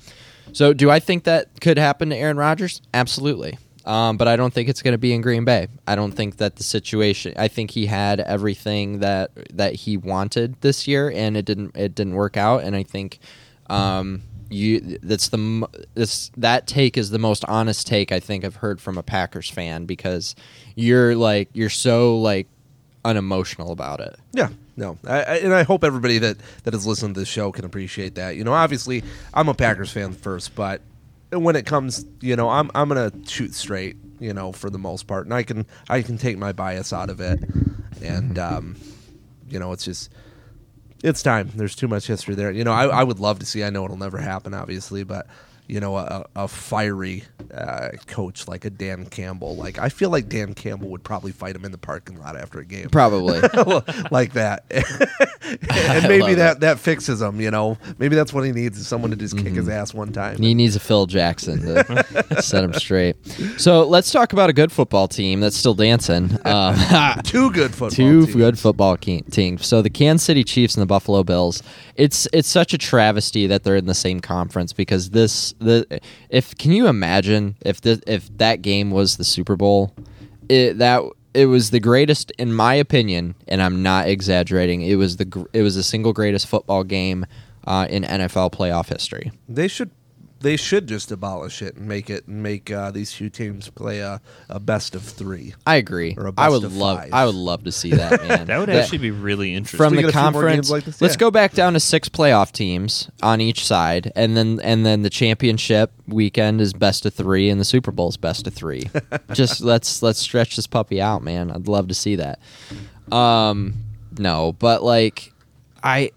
So, 0.54 0.74
do 0.74 0.90
I 0.90 1.00
think 1.00 1.24
that 1.24 1.60
could 1.60 1.78
happen 1.78 2.10
to 2.12 2.16
Aaron 2.16 2.38
Rodgers? 2.38 2.82
Absolutely. 2.94 3.58
Um, 3.84 4.18
but 4.18 4.28
I 4.28 4.36
don't 4.36 4.54
think 4.54 4.68
it's 4.68 4.82
going 4.82 4.94
to 4.94 4.98
be 5.00 5.14
in 5.14 5.22
Green 5.22 5.46
Bay. 5.46 5.68
I 5.86 5.96
don't 5.96 6.12
think 6.12 6.38
that 6.38 6.56
the 6.56 6.64
situation. 6.64 7.34
I 7.38 7.48
think 7.48 7.72
he 7.72 7.86
had 7.86 8.20
everything 8.20 9.00
that 9.00 9.32
that 9.56 9.76
he 9.76 9.98
wanted 9.98 10.60
this 10.62 10.88
year, 10.88 11.12
and 11.12 11.38
it 11.38 11.46
didn't. 11.46 11.76
It 11.76 11.94
didn't 11.94 12.16
work 12.16 12.36
out. 12.38 12.64
And 12.64 12.76
I 12.76 12.84
think 12.84 13.20
um, 13.68 14.22
you 14.50 15.00
that's 15.02 15.30
the 15.30 15.68
this 15.94 16.32
that 16.38 16.68
take 16.68 16.98
is 16.98 17.10
the 17.10 17.20
most 17.20 17.44
honest 17.46 17.88
take 17.88 18.12
I 18.12 18.20
think 18.20 18.46
I've 18.46 18.58
heard 18.58 18.80
from 18.80 18.98
a 18.98 19.04
Packers 19.04 19.50
fan 19.50 19.86
because 19.86 20.36
you're 20.76 21.16
like 21.16 21.50
you're 21.54 21.70
so 21.70 22.18
like 22.20 22.48
unemotional 23.06 23.72
about 23.72 24.00
it. 24.00 24.18
Yeah, 24.34 24.50
no, 24.76 24.98
I, 25.08 25.22
I, 25.22 25.36
and 25.38 25.54
I 25.54 25.64
hope 25.64 25.84
everybody 25.84 26.18
that 26.18 26.38
that 26.64 26.74
has 26.74 26.86
listened 26.86 27.16
to 27.16 27.22
this 27.22 27.30
show 27.30 27.52
can 27.52 27.64
appreciate 27.64 28.16
that. 28.16 28.36
You 28.36 28.44
know, 28.44 28.54
obviously, 28.54 29.04
I'm 29.34 29.48
a 29.48 29.54
Packers 29.54 29.92
fan 29.92 30.12
first, 30.12 30.56
but 30.56 30.82
when 31.32 31.56
it 31.56 31.66
comes, 31.66 32.06
you 32.22 32.36
know, 32.36 32.50
I'm 32.50 32.70
I'm 32.76 32.90
gonna 32.90 33.12
shoot 33.26 33.54
straight. 33.54 33.98
You 34.18 34.34
know, 34.34 34.54
for 34.54 34.70
the 34.70 34.80
most 34.80 35.08
part, 35.08 35.26
and 35.26 35.34
I 35.34 35.44
can 35.44 35.66
I 35.90 36.02
can 36.02 36.18
take 36.18 36.38
my 36.38 36.54
bias 36.54 36.94
out 36.94 37.10
of 37.10 37.20
it, 37.20 37.40
and 38.02 38.40
um, 38.40 38.78
you 39.50 39.60
know, 39.60 39.74
it's 39.74 39.84
just 39.84 40.10
it's 41.04 41.22
time. 41.24 41.52
There's 41.56 41.76
too 41.76 41.88
much 41.88 42.08
history 42.08 42.36
there. 42.36 42.52
You 42.52 42.64
know, 42.64 42.74
I, 42.74 42.86
I 42.86 43.04
would 43.04 43.20
love 43.20 43.40
to 43.40 43.46
see. 43.46 43.64
I 43.64 43.70
know 43.70 43.86
it'll 43.86 43.98
never 43.98 44.18
happen, 44.18 44.54
obviously, 44.54 45.04
but 45.04 45.28
you 45.68 45.80
know, 45.80 45.98
a, 45.98 46.26
a 46.36 46.48
fiery 46.48 47.24
uh, 47.54 47.90
coach 48.08 48.48
like 48.48 48.66
a 48.66 48.70
Dan 48.70 49.06
Campbell. 49.06 49.56
Like 49.56 49.80
I 49.80 49.90
feel 49.90 50.10
like 50.10 50.30
Dan 50.30 50.54
Campbell 50.54 50.90
would 50.90 51.04
probably 51.04 51.32
fight 51.32 51.56
him 51.56 51.66
in 51.66 51.72
the 51.72 51.78
parking 51.78 52.20
lot 52.20 52.36
after 52.36 52.60
a 52.60 52.66
game 52.66 52.90
Probably. 52.90 53.40
like 54.12 54.34
that. 54.34 54.64
And 55.70 56.08
maybe 56.08 56.34
that 56.36 56.62
that 56.62 56.80
fixes 56.80 57.22
him. 57.22 57.40
You 57.40 57.52
know, 57.52 57.78
maybe 58.00 58.16
that's 58.16 58.34
what 58.34 58.44
he 58.46 58.52
needs 58.52 58.80
is 58.80 58.88
someone 58.88 59.12
to 59.12 59.16
just 59.16 59.36
kick 59.38 59.46
Mm-hmm. 59.46 59.56
his 59.58 59.70
ass 59.70 59.94
one 59.94 60.12
time. 60.12 60.38
He 60.42 60.56
needs 60.56 60.76
a 60.76 60.80
Phil 60.80 61.06
Jackson 61.06 61.62
to 61.62 62.42
set 62.42 62.64
him 62.64 62.74
straight. 62.74 63.16
So 63.58 63.84
let's 63.84 64.12
talk 64.12 64.34
about 64.34 64.50
a 64.50 64.54
good 64.54 64.72
football 64.72 65.08
team 65.08 65.40
that's 65.42 65.56
still 65.56 65.76
dancing. 65.76 66.36
Um, 66.46 66.76
Two 67.24 67.52
good 67.52 67.72
football. 67.72 67.90
two 67.92 68.22
teams. 68.26 68.36
good 68.36 68.60
football 68.60 68.98
teams. 68.98 69.66
So 69.68 69.82
the 69.84 69.90
Kansas 69.92 70.26
City 70.26 70.44
Chiefs 70.44 70.74
and 70.76 70.82
the 70.82 70.88
Buffalo 70.88 71.24
Bills. 71.24 71.62
It's 71.96 72.28
it's 72.34 72.50
such 72.50 72.74
a 72.74 72.78
travesty 72.78 73.46
that 73.48 73.64
they're 73.64 73.76
in 73.78 73.86
the 73.86 73.94
same 73.94 74.20
conference 74.20 74.74
because 74.74 75.12
this 75.12 75.54
the 75.60 76.02
if 76.30 76.56
can 76.58 76.72
you 76.72 76.88
imagine 76.88 77.56
if 77.62 77.82
the 77.82 78.02
if 78.08 78.36
that 78.38 78.62
game 78.62 78.92
was 78.92 79.18
the 79.18 79.24
Super 79.24 79.56
Bowl, 79.56 79.94
it 80.50 80.78
that 80.78 81.04
it 81.34 81.48
was 81.48 81.72
the 81.72 81.80
greatest 81.80 82.32
in 82.38 82.54
my 82.54 82.74
opinion, 82.74 83.36
and 83.48 83.62
I'm 83.62 83.84
not 83.84 84.08
exaggerating. 84.08 84.82
It 84.82 84.96
was 84.96 85.18
the 85.18 85.48
it 85.54 85.62
was 85.62 85.76
the 85.76 85.84
single 85.84 86.14
greatest 86.14 86.48
football 86.48 86.84
game 86.84 87.26
uh, 87.66 87.88
in 87.90 88.04
NFL 88.04 88.54
playoff 88.54 88.90
history. 88.90 89.32
They 89.48 89.68
should 89.68 89.92
they 90.42 90.58
should 90.58 90.88
just 90.88 91.12
abolish 91.12 91.62
it 91.62 91.76
and 91.76 91.88
make 91.88 92.10
it 92.10 92.28
and 92.28 92.44
make 92.44 92.70
uh, 92.70 92.92
these 92.92 93.12
two 93.12 93.30
teams 93.30 93.70
play 93.70 94.00
a, 94.00 94.22
a 94.50 94.60
best 94.60 94.94
of 94.94 95.02
three. 95.02 95.54
I 95.66 95.76
agree. 95.78 96.14
Or 96.18 96.28
a 96.28 96.30
I 96.30 96.32
best 96.32 96.52
would 96.52 96.64
of 96.66 96.76
love. 96.76 97.00
five. 97.00 97.14
I 97.14 97.26
would 97.26 97.34
love 97.36 97.64
to 97.64 97.72
see 97.72 97.92
that, 97.92 98.22
man. 98.28 98.48
That 98.48 98.60
would 98.60 98.70
actually 98.70 99.00
be 99.00 99.12
really 99.12 99.54
interesting. 99.56 99.78
from 99.78 99.92
We 99.92 99.98
the 99.98 100.02
get 100.04 100.10
a 100.10 100.12
few 100.14 100.22
more 100.22 100.32
conference. 100.44 100.70
like 100.70 100.84
this, 100.86 101.02
Let's 101.02 101.16
yeah. 101.16 101.20
go 101.20 101.32
back 101.32 101.54
down 101.54 101.74
to 101.74 101.80
six 101.80 102.10
playoff 102.10 102.52
teams 102.52 103.10
on 103.24 103.42
each 103.42 103.66
side, 103.66 104.12
and 104.16 104.38
then 104.38 104.60
and 104.62 104.86
then 104.86 105.02
the 105.02 105.10
championship 105.10 105.92
weekend 106.08 106.62
is 106.62 106.74
best 106.74 107.06
of 107.06 107.14
three, 107.14 107.50
and 107.50 107.60
the 107.60 107.66
Super 107.66 107.92
Bowl 107.92 108.10
is 108.10 108.18
best 108.18 108.46
of 108.46 108.54
three. 108.54 108.84
Just 109.34 109.62
let's 109.62 110.04
let's 110.04 110.20
stretch 110.20 110.56
this 110.58 110.68
puppy 110.68 111.02
out, 111.02 111.24
man. 111.24 111.50
I'd 111.50 111.68
love 111.68 111.88
to 111.88 111.94
see 111.96 112.18
that. 112.18 112.40
Um, 113.12 113.74
no, 114.18 114.54
but 114.54 114.84
like 114.84 115.34
I. 115.84 116.12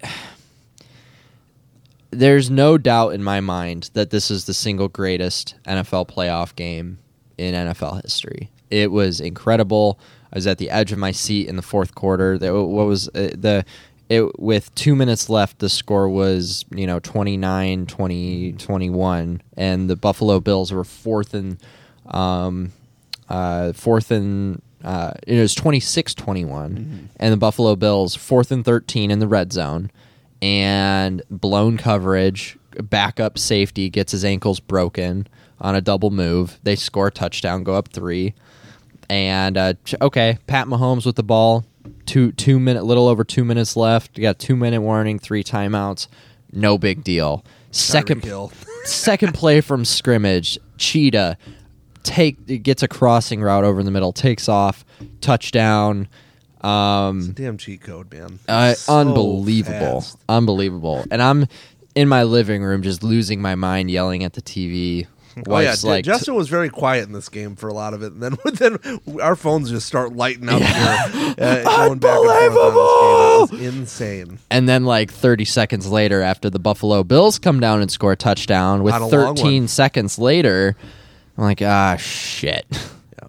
There's 2.11 2.49
no 2.49 2.77
doubt 2.77 3.13
in 3.13 3.23
my 3.23 3.39
mind 3.39 3.91
that 3.93 4.09
this 4.09 4.31
is 4.31 4.45
the 4.45 4.53
single 4.53 4.87
greatest 4.87 5.55
NFL 5.65 6.09
playoff 6.09 6.55
game 6.55 6.99
in 7.37 7.53
NFL 7.53 8.01
history. 8.03 8.49
It 8.69 8.91
was 8.91 9.19
incredible. 9.19 9.99
I 10.31 10.37
was 10.37 10.47
at 10.47 10.57
the 10.57 10.69
edge 10.69 10.91
of 10.91 10.97
my 10.97 11.11
seat 11.11 11.47
in 11.47 11.55
the 11.55 11.61
fourth 11.61 11.95
quarter. 11.95 12.37
What 12.37 12.85
was 12.85 13.07
uh, 13.09 13.31
the 13.35 13.65
it 14.09 14.39
with 14.39 14.73
2 14.73 14.95
minutes 14.95 15.29
left 15.29 15.59
the 15.59 15.69
score 15.69 16.09
was, 16.09 16.65
you 16.71 16.87
know, 16.87 16.99
29 16.99 17.85
20 17.85 18.53
21 18.53 19.41
and 19.55 19.89
the 19.89 19.95
Buffalo 19.95 20.39
Bills 20.39 20.71
were 20.71 20.83
fourth 20.83 21.33
and 21.33 21.57
um 22.07 22.71
uh 23.29 23.71
fourth 23.73 24.09
and 24.09 24.61
uh 24.83 25.11
it 25.27 25.39
was 25.39 25.53
26 25.53 26.15
21 26.15 27.09
and 27.17 27.33
the 27.33 27.37
Buffalo 27.37 27.75
Bills 27.75 28.15
fourth 28.15 28.51
and 28.51 28.65
13 28.65 29.11
in 29.11 29.19
the 29.19 29.27
red 29.27 29.53
zone 29.53 29.91
and 30.41 31.21
blown 31.29 31.77
coverage, 31.77 32.57
backup 32.81 33.37
safety 33.37 33.89
gets 33.89 34.11
his 34.11 34.23
ankles 34.23 34.59
broken 34.59 35.27
on 35.59 35.75
a 35.75 35.81
double 35.81 36.11
move. 36.11 36.59
They 36.63 36.75
score 36.75 37.07
a 37.07 37.11
touchdown, 37.11 37.63
go 37.63 37.75
up 37.75 37.89
three, 37.89 38.33
and 39.09 39.57
uh, 39.57 39.73
okay, 40.01 40.37
Pat 40.47 40.67
Mahomes 40.67 41.05
with 41.05 41.15
the 41.15 41.23
ball, 41.23 41.65
two 42.05 42.31
two 42.33 42.59
minute, 42.59 42.85
little 42.85 43.07
over 43.07 43.23
two 43.23 43.43
minutes 43.43 43.75
left. 43.75 44.17
You 44.17 44.21
got 44.21 44.39
two 44.39 44.55
minute 44.55 44.81
warning, 44.81 45.19
three 45.19 45.43
timeouts, 45.43 46.07
no 46.51 46.77
big 46.77 47.03
deal. 47.03 47.43
Second 47.71 48.23
second 48.85 49.33
play 49.33 49.61
from 49.61 49.85
scrimmage, 49.85 50.57
Cheetah 50.77 51.37
take 52.03 52.63
gets 52.63 52.81
a 52.81 52.87
crossing 52.87 53.41
route 53.41 53.63
over 53.63 53.79
in 53.79 53.85
the 53.85 53.91
middle, 53.91 54.13
takes 54.13 54.47
off, 54.47 54.85
touchdown. 55.21 56.07
Um, 56.61 57.31
Damn 57.33 57.57
cheat 57.57 57.81
code, 57.81 58.11
man. 58.13 58.39
uh, 58.47 58.73
So 58.73 58.97
unbelievable, 58.97 60.01
fast. 60.01 60.17
unbelievable. 60.27 61.05
And 61.11 61.21
I'm 61.21 61.47
in 61.95 62.07
my 62.07 62.23
living 62.23 62.63
room 62.63 62.81
just 62.83 63.03
losing 63.03 63.41
my 63.41 63.55
mind, 63.55 63.89
yelling 63.91 64.23
at 64.23 64.33
the 64.33 64.41
TV. 64.41 65.07
Oh 65.47 65.57
yeah, 65.59 65.75
like, 65.83 66.03
Justin 66.03 66.35
was 66.35 66.49
very 66.49 66.69
quiet 66.69 67.05
in 67.07 67.13
this 67.13 67.29
game 67.29 67.55
for 67.55 67.69
a 67.69 67.73
lot 67.73 67.93
of 67.93 68.03
it, 68.03 68.11
and 68.11 68.21
then 68.21 68.35
then 68.55 68.77
our 69.21 69.37
phones 69.37 69.69
just 69.69 69.87
start 69.87 70.13
lighting 70.13 70.49
up 70.49 70.61
here, 70.61 71.35
uh, 71.39 71.63
going 71.63 71.99
back 71.99 72.17
and 72.19 72.53
forth 72.53 72.75
on 72.75 73.49
this 73.49 73.51
game. 73.51 73.59
It 73.59 73.69
was 73.71 73.75
insane. 73.77 74.39
and 74.51 74.67
then 74.67 74.83
like 74.83 75.11
30 75.13 75.45
seconds 75.45 75.87
later, 75.89 76.21
after 76.21 76.49
the 76.49 76.59
Buffalo 76.59 77.03
Bills 77.05 77.39
come 77.39 77.61
down 77.61 77.81
and 77.81 77.89
score 77.89 78.11
a 78.11 78.15
touchdown, 78.17 78.83
with 78.83 78.95
a 78.95 79.07
13 79.07 79.69
seconds 79.69 80.19
later, 80.19 80.75
I'm 81.37 81.43
like, 81.45 81.61
ah, 81.61 81.95
shit. 81.95 82.65
Yeah. 82.71 83.27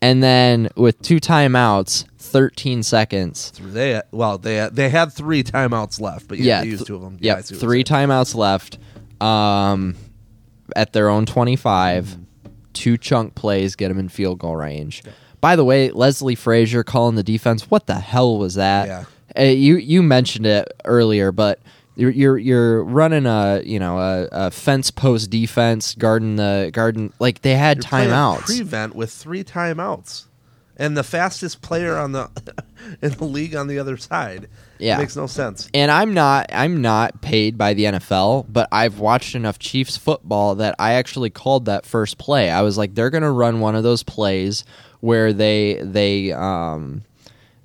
And 0.00 0.22
then 0.22 0.68
with 0.76 1.00
two 1.02 1.16
timeouts, 1.16 2.04
13 2.32 2.82
seconds. 2.82 3.52
They 3.62 4.00
well, 4.10 4.38
they 4.38 4.68
they 4.72 4.88
had 4.88 5.12
three 5.12 5.42
timeouts 5.42 6.00
left, 6.00 6.28
but 6.28 6.38
yeah, 6.38 6.62
they 6.62 6.68
used 6.68 6.80
th- 6.80 6.86
two 6.88 6.96
of 6.96 7.02
them. 7.02 7.18
Yeah, 7.20 7.36
what 7.36 7.44
three 7.44 7.84
timeouts 7.84 8.34
left. 8.34 8.78
Um, 9.20 9.94
at 10.74 10.92
their 10.92 11.08
own 11.08 11.26
25, 11.26 12.06
Mm-hmm. 12.06 12.22
two 12.72 12.96
chunk 12.96 13.34
plays 13.34 13.76
get 13.76 13.88
them 13.88 13.98
in 13.98 14.08
field 14.08 14.38
goal 14.38 14.56
range. 14.56 15.02
By 15.40 15.54
the 15.56 15.64
way, 15.64 15.90
Leslie 15.90 16.34
Frazier 16.34 16.82
calling 16.84 17.14
the 17.16 17.22
defense. 17.22 17.70
What 17.70 17.86
the 17.86 17.96
hell 17.96 18.38
was 18.38 18.54
that? 18.54 18.86
Yeah. 18.88 19.04
Uh, 19.38 19.42
you 19.50 19.76
you 19.76 20.02
mentioned 20.02 20.46
it 20.46 20.68
earlier, 20.84 21.32
but 21.32 21.60
you're 21.96 22.10
you're, 22.10 22.38
you're 22.38 22.84
running 22.84 23.26
a 23.26 23.62
you 23.64 23.78
know 23.78 23.98
a, 23.98 24.28
a 24.32 24.50
fence 24.50 24.90
post 24.90 25.30
defense, 25.30 25.94
guarding 25.94 26.36
the 26.36 26.70
garden 26.72 27.12
like 27.18 27.42
they 27.42 27.54
had 27.54 27.78
You're 27.78 27.84
timeouts. 27.84 28.46
Prevent 28.56 28.94
with 28.94 29.10
three 29.10 29.42
timeouts, 29.44 30.26
and 30.82 30.96
the 30.96 31.04
fastest 31.04 31.62
player 31.62 31.96
on 31.96 32.10
the 32.12 32.28
in 33.02 33.12
the 33.12 33.24
league 33.24 33.54
on 33.54 33.68
the 33.68 33.78
other 33.78 33.96
side. 33.96 34.48
Yeah. 34.78 34.98
makes 34.98 35.14
no 35.14 35.28
sense. 35.28 35.68
and 35.72 35.92
I'm 35.92 36.12
not 36.12 36.46
I'm 36.52 36.82
not 36.82 37.22
paid 37.22 37.56
by 37.56 37.72
the 37.72 37.84
NFL, 37.84 38.46
but 38.48 38.68
I've 38.72 38.98
watched 38.98 39.36
enough 39.36 39.60
Chiefs 39.60 39.96
football 39.96 40.56
that 40.56 40.74
I 40.80 40.94
actually 40.94 41.30
called 41.30 41.66
that 41.66 41.86
first 41.86 42.18
play. 42.18 42.50
I 42.50 42.62
was 42.62 42.76
like, 42.76 42.94
they're 42.94 43.10
gonna 43.10 43.30
run 43.30 43.60
one 43.60 43.76
of 43.76 43.84
those 43.84 44.02
plays 44.02 44.64
where 45.00 45.32
they 45.32 45.80
they 45.82 46.32
um 46.32 47.02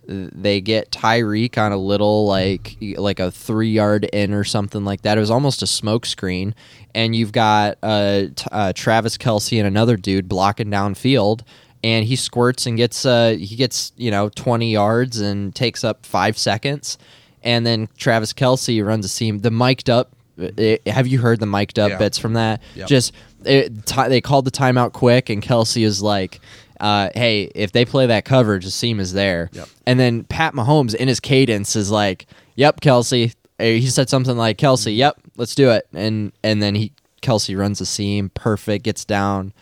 they 0.08 0.62
get 0.62 0.92
Tyreek 0.92 1.58
on 1.58 1.72
a 1.72 1.78
little 1.78 2.28
like 2.28 2.78
like 2.98 3.20
a 3.20 3.32
three 3.32 3.72
yard 3.72 4.06
in 4.06 4.34
or 4.34 4.44
something 4.44 4.86
like 4.86 5.02
that. 5.02 5.18
It 5.18 5.22
was 5.22 5.32
almost 5.32 5.62
a 5.62 5.68
smoke 5.68 6.06
screen, 6.06 6.56
and 6.96 7.16
you've 7.16 7.34
got 7.34 7.78
uh, 7.84 8.28
t- 8.34 8.46
uh, 8.52 8.74
Travis 8.74 9.18
Kelce 9.18 9.58
and 9.58 9.68
another 9.68 9.98
dude 9.98 10.30
blocking 10.30 10.68
downfield, 10.70 11.42
and 11.84 12.06
he 12.06 12.16
squirts 12.16 12.66
and 12.66 12.78
gets 12.78 13.06
uh 13.06 13.36
he 13.40 13.56
gets 13.56 13.92
you 13.98 14.12
know 14.12 14.30
twenty 14.30 14.72
yards 14.72 15.20
and 15.20 15.54
takes 15.56 15.84
up 15.84 16.06
five 16.06 16.38
seconds, 16.38 16.98
and 17.44 17.66
then 17.66 17.88
Travis 17.98 18.34
Kelce 18.34 18.86
runs 18.86 19.06
a 19.06 19.10
seam. 19.10 19.40
The 19.40 19.52
mic'd 19.52 19.90
up. 19.90 20.12
eh, 20.58 20.78
have 20.88 21.08
you 21.08 21.20
heard 21.20 21.40
the 21.40 21.46
mic'd 21.46 21.80
up 21.80 21.90
Yeah. 21.92 21.98
bits 21.98 22.18
from 22.18 22.34
that? 22.34 22.62
Yep. 22.76 22.88
Just 22.88 23.12
it, 23.46 23.86
ti 23.86 24.08
they 24.08 24.22
called 24.22 24.46
the 24.46 24.52
timeout 24.52 24.94
quick, 24.94 25.30
and 25.30 25.42
Kelce 25.42 25.84
is 25.86 26.02
like, 26.02 26.40
uh, 26.80 27.10
"Hey, 27.16 27.50
if 27.56 27.72
they 27.72 27.86
play 27.86 28.06
that 28.08 28.26
coverage, 28.26 28.66
the 28.66 28.72
seam 28.72 29.00
is 29.00 29.14
there." 29.14 29.50
Yep. 29.54 29.68
And 29.86 30.00
then 30.00 30.24
Pat 30.26 30.54
Mahomes 30.54 30.94
in 30.96 31.08
his 31.08 31.20
cadence 31.20 31.76
is 31.76 31.90
like, 31.92 32.26
"Yep, 32.56 32.82
Kelce." 32.82 33.34
Uh, 33.60 33.64
He 33.64 33.88
said 33.88 34.10
something 34.10 34.38
like, 34.38 34.58
"Kelce, 34.58 34.96
yep, 34.96 35.18
let's 35.38 35.56
do 35.56 35.70
it." 35.72 35.88
And 35.94 36.32
and 36.44 36.62
then 36.62 36.76
he 36.76 36.92
Kelce 37.22 37.58
runs 37.58 37.80
the 37.80 37.86
seam, 37.88 38.30
perfect, 38.36 38.84
gets 38.86 39.04
down, 39.06 39.54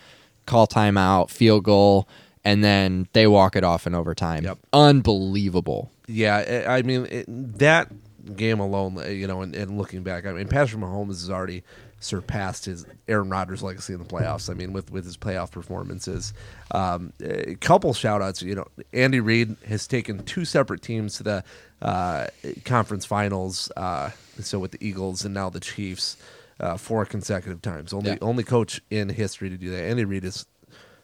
call 0.45 0.67
timeout, 0.67 1.29
field 1.29 1.63
goal, 1.63 2.07
and 2.43 2.63
then 2.63 3.07
they 3.13 3.27
walk 3.27 3.55
it 3.55 3.63
off 3.63 3.87
in 3.87 3.95
overtime. 3.95 4.43
Yep. 4.43 4.59
Unbelievable. 4.73 5.91
Yeah, 6.07 6.63
I 6.67 6.77
I 6.77 6.81
mean 6.83 7.07
it, 7.09 7.25
that 7.59 7.91
game 8.35 8.59
alone, 8.59 8.97
uh, 8.97 9.07
you 9.07 9.27
know, 9.27 9.41
and, 9.41 9.55
and 9.55 9.77
looking 9.77 10.03
back, 10.03 10.25
I 10.25 10.31
mean, 10.31 10.47
Patrick 10.47 10.81
Mahomes 10.81 11.07
has 11.07 11.29
already 11.29 11.63
surpassed 11.99 12.65
his 12.65 12.85
Aaron 13.07 13.29
Rodgers 13.29 13.63
legacy 13.63 13.93
in 13.93 13.99
the 13.99 14.05
playoffs. 14.05 14.49
I 14.49 14.53
mean, 14.53 14.73
with 14.73 14.91
with 14.91 15.05
his 15.05 15.17
playoff 15.17 15.51
performances, 15.51 16.33
um, 16.71 17.13
a 17.21 17.55
couple 17.55 17.93
shout 17.93 18.21
outs. 18.21 18.41
You 18.41 18.55
know, 18.55 18.67
Andy 18.93 19.19
Reid 19.19 19.55
has 19.67 19.87
taken 19.87 20.23
two 20.23 20.45
separate 20.45 20.81
teams 20.81 21.17
to 21.17 21.23
the 21.23 21.43
uh, 21.81 22.27
conference 22.63 23.05
finals. 23.05 23.71
Uh, 23.75 24.11
so 24.39 24.59
with 24.59 24.71
the 24.71 24.85
Eagles 24.85 25.25
and 25.25 25.33
now 25.33 25.49
the 25.49 25.59
Chiefs, 25.59 26.17
uh, 26.59 26.77
four 26.77 27.05
consecutive 27.05 27.61
times. 27.61 27.93
Only 27.93 28.11
Yeah. 28.11 28.17
only 28.21 28.43
coach 28.43 28.81
in 28.89 29.09
history 29.09 29.49
to 29.49 29.57
do 29.57 29.69
that. 29.71 29.83
Andy 29.83 30.05
Reid 30.05 30.23
is 30.25 30.45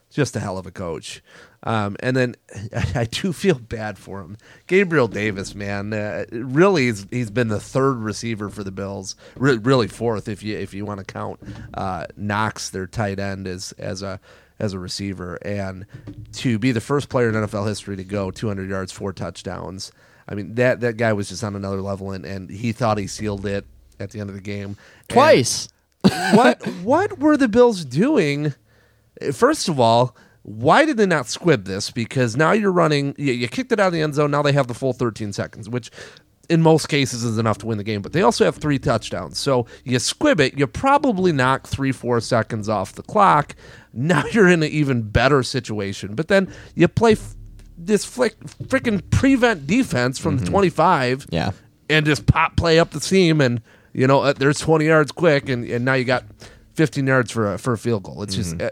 just 0.10 0.36
a 0.36 0.40
hell 0.42 0.58
of 0.58 0.66
a 0.66 0.72
coach. 0.72 1.24
Um, 1.64 1.96
and 2.02 2.18
then 2.18 2.36
I, 2.96 3.06
do 3.06 3.32
feel 3.32 3.58
bad 3.60 3.98
for 3.98 4.20
him. 4.22 4.36
Gabriel 4.68 5.08
Davis, 5.08 5.56
man, 5.56 5.94
uh, 5.94 6.26
really, 6.32 6.88
he's, 6.88 7.06
he's 7.12 7.32
been 7.32 7.48
the 7.48 7.60
third 7.60 7.94
receiver 8.00 8.50
for 8.50 8.64
the 8.64 8.72
Bills. 8.72 9.16
Re- 9.38 9.58
really 9.58 9.88
fourth 9.88 10.28
if 10.28 10.44
you 10.44 10.58
if 10.58 10.74
you 10.74 10.86
want 10.86 11.00
to 11.00 11.06
count 11.06 11.40
uh, 11.74 12.08
Knox, 12.18 12.70
their 12.70 12.88
tight 12.88 13.20
end, 13.20 13.48
as 13.48 13.72
as 13.74 14.02
a 14.02 14.20
as 14.60 14.74
a 14.74 14.80
receiver, 14.80 15.36
and 15.44 15.86
to 16.34 16.60
be 16.60 16.72
the 16.72 16.82
first 16.82 17.10
player 17.10 17.30
in 17.30 17.36
NFL 17.36 17.68
history 17.68 17.96
to 17.98 18.04
go 18.04 18.32
200 18.32 18.70
yards, 18.70 18.92
four 18.92 19.12
touchdowns. 19.14 19.92
I 20.28 20.36
mean 20.36 20.56
that 20.56 20.82
that 20.82 20.98
guy 20.98 21.14
was 21.14 21.30
just 21.30 21.44
on 21.44 21.56
another 21.56 21.82
level, 21.82 22.12
and, 22.12 22.26
and 22.26 22.50
he 22.50 22.72
thought 22.72 22.98
he 22.98 23.08
sealed 23.08 23.46
it 23.46 23.66
at 24.02 24.12
the 24.12 24.20
end 24.20 24.30
of 24.30 24.36
the 24.36 24.42
game 24.42 24.76
Twice. 25.08 25.70
what 26.34 26.66
what 26.84 27.20
were 27.20 27.38
the 27.38 27.48
Bills 27.48 27.86
doing? 27.86 28.54
First 29.32 29.70
of 29.70 29.80
all, 29.80 30.16
why 30.44 30.86
did 30.86 30.98
they 30.98 31.06
not 31.06 31.28
squib 31.28 31.66
this? 31.66 31.92
Because 31.92 32.36
now 32.36 32.52
you're 32.52 32.72
running, 32.72 33.14
you, 33.18 33.34
you 33.34 33.48
kicked 33.48 33.72
it 33.72 33.80
out 33.80 33.88
of 33.88 33.94
the 33.94 34.02
end 34.02 34.16
zone. 34.16 34.32
Now 34.32 34.42
they 34.42 34.54
have 34.54 34.68
the 34.68 34.74
full 34.74 34.94
13 34.94 35.34
seconds, 35.34 35.70
which 35.70 35.92
in 36.50 36.62
most 36.62 36.90
cases 36.90 37.24
is 37.24 37.38
enough 37.38 37.60
to 37.60 37.68
win 37.68 37.78
the 37.78 37.84
game. 37.84 38.02
But 38.02 38.14
they 38.14 38.24
also 38.24 38.46
have 38.46 38.56
three 38.56 38.80
touchdowns, 38.80 39.40
so 39.40 39.68
you 39.84 40.00
squib 40.00 40.40
it. 40.40 40.58
You 40.58 40.68
probably 40.68 41.32
knock 41.32 41.68
three, 41.68 41.92
four 41.92 42.20
seconds 42.20 42.68
off 42.68 42.94
the 42.94 43.04
clock. 43.04 43.56
Now 43.94 44.24
you're 44.32 44.48
in 44.48 44.64
an 44.64 44.70
even 44.70 45.04
better 45.04 45.44
situation. 45.44 46.16
But 46.16 46.28
then 46.28 46.52
you 46.76 46.88
play 46.88 47.14
f- 47.14 47.36
this 47.78 48.06
flick, 48.06 48.40
freaking 48.40 49.08
prevent 49.12 49.68
defense 49.68 50.18
from 50.18 50.38
the 50.38 50.44
mm-hmm. 50.44 50.52
25 50.52 51.28
Yeah. 51.30 51.52
and 51.90 52.06
just 52.06 52.26
pop 52.26 52.58
play 52.58 52.80
up 52.80 52.92
the 52.92 53.02
seam 53.02 53.42
and 53.42 53.62
you 53.94 54.08
know 54.08 54.22
uh, 54.22 54.34
there's 54.34 54.60
20 54.60 54.86
yards 54.86 55.12
quick 55.12 55.50
and, 55.50 55.66
and 55.66 55.86
now 55.86 55.94
you 55.94 56.06
got 56.06 56.24
15 56.76 57.06
yards 57.08 57.32
for 57.32 57.54
a, 57.54 57.58
for 57.58 57.74
a 57.74 57.78
field 57.78 58.04
goal 58.04 58.24
it's 58.24 58.36
just 58.36 58.62
uh, 58.62 58.70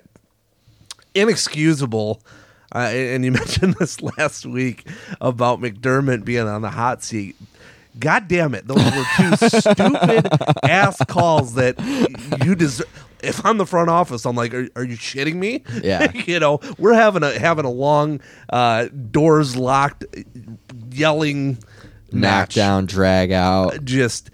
inexcusable 1.14 2.22
uh, 2.74 2.80
and 2.80 3.26
you 3.26 3.32
mentioned 3.34 3.76
this 3.80 4.02
last 4.02 4.46
week 4.46 4.88
about 5.22 5.60
McDermott 5.60 6.24
being 6.24 6.48
on 6.48 6.62
the 6.62 6.70
hot 6.70 7.04
seat 7.04 7.36
God 7.98 8.28
damn 8.28 8.54
it! 8.54 8.68
Those 8.68 8.78
were 8.78 9.06
two 9.18 9.36
stupid 9.50 10.28
ass 10.64 11.04
calls 11.08 11.56
that 11.56 11.80
you 12.46 12.56
deserve. 12.56 12.88
if 13.24 13.44
I'm 13.46 13.58
the 13.58 13.66
front 13.66 13.90
office, 13.90 14.26
I'm 14.26 14.36
like, 14.36 14.54
are, 14.54 14.68
are 14.76 14.84
you 14.84 14.96
shitting 14.96 15.36
me? 15.36 15.64
Yeah. 15.84 16.12
you 16.26 16.40
know, 16.40 16.60
we're 16.78 16.94
having 16.94 17.24
a 17.24 17.38
having 17.38 17.66
a 17.66 17.70
long 17.70 18.22
uh, 18.50 18.88
doors 19.12 19.56
locked, 19.56 20.06
yelling 20.92 21.58
match. 22.12 22.56
Knockdown, 22.56 22.86
drag 22.86 23.32
out. 23.32 23.84
Just. 23.84 24.30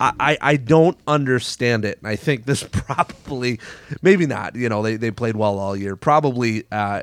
I, 0.00 0.12
I 0.18 0.38
I 0.40 0.56
don't 0.56 0.98
understand 1.06 1.84
it. 1.84 1.98
And 1.98 2.08
I 2.08 2.16
think 2.16 2.44
this 2.44 2.62
probably, 2.70 3.60
maybe 4.02 4.26
not. 4.26 4.56
You 4.56 4.68
know, 4.68 4.82
they, 4.82 4.96
they 4.96 5.10
played 5.10 5.36
well 5.36 5.58
all 5.58 5.76
year. 5.76 5.96
Probably 5.96 6.64
uh, 6.70 7.02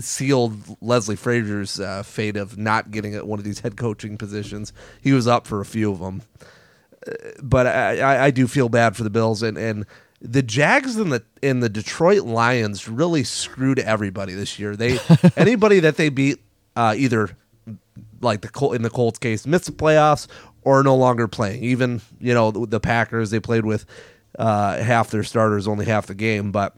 sealed 0.00 0.76
Leslie 0.80 1.16
Frazier's 1.16 1.80
uh, 1.80 2.02
fate 2.02 2.36
of 2.36 2.58
not 2.58 2.90
getting 2.90 3.14
at 3.14 3.26
one 3.26 3.38
of 3.38 3.44
these 3.44 3.60
head 3.60 3.76
coaching 3.76 4.18
positions. 4.18 4.72
He 5.00 5.12
was 5.12 5.26
up 5.26 5.46
for 5.46 5.60
a 5.60 5.64
few 5.64 5.90
of 5.90 6.00
them, 6.00 6.22
uh, 7.06 7.12
but 7.42 7.66
I, 7.66 7.98
I, 7.98 8.24
I 8.26 8.30
do 8.30 8.46
feel 8.46 8.68
bad 8.68 8.96
for 8.96 9.04
the 9.04 9.10
Bills 9.10 9.42
and 9.42 9.56
and 9.56 9.86
the 10.20 10.42
Jags 10.42 10.96
and 10.96 11.12
the 11.12 11.24
and 11.42 11.62
the 11.62 11.68
Detroit 11.68 12.22
Lions 12.22 12.88
really 12.88 13.24
screwed 13.24 13.78
everybody 13.78 14.34
this 14.34 14.58
year. 14.58 14.76
They 14.76 14.98
anybody 15.36 15.80
that 15.80 15.96
they 15.96 16.08
beat 16.08 16.40
uh, 16.74 16.94
either 16.96 17.36
like 18.20 18.42
the 18.42 18.48
Col- 18.48 18.72
in 18.72 18.82
the 18.82 18.90
Colts 18.90 19.18
case 19.18 19.46
missed 19.46 19.66
the 19.66 19.72
playoffs 19.72 20.26
or 20.62 20.82
no 20.82 20.96
longer 20.96 21.28
playing. 21.28 21.62
Even 21.62 22.00
you 22.20 22.34
know 22.34 22.50
the, 22.50 22.66
the 22.66 22.80
Packers 22.80 23.30
they 23.30 23.40
played 23.40 23.64
with 23.64 23.86
uh, 24.38 24.78
half 24.78 25.10
their 25.10 25.24
starters, 25.24 25.66
only 25.68 25.86
half 25.86 26.06
the 26.06 26.14
game, 26.14 26.52
but 26.52 26.76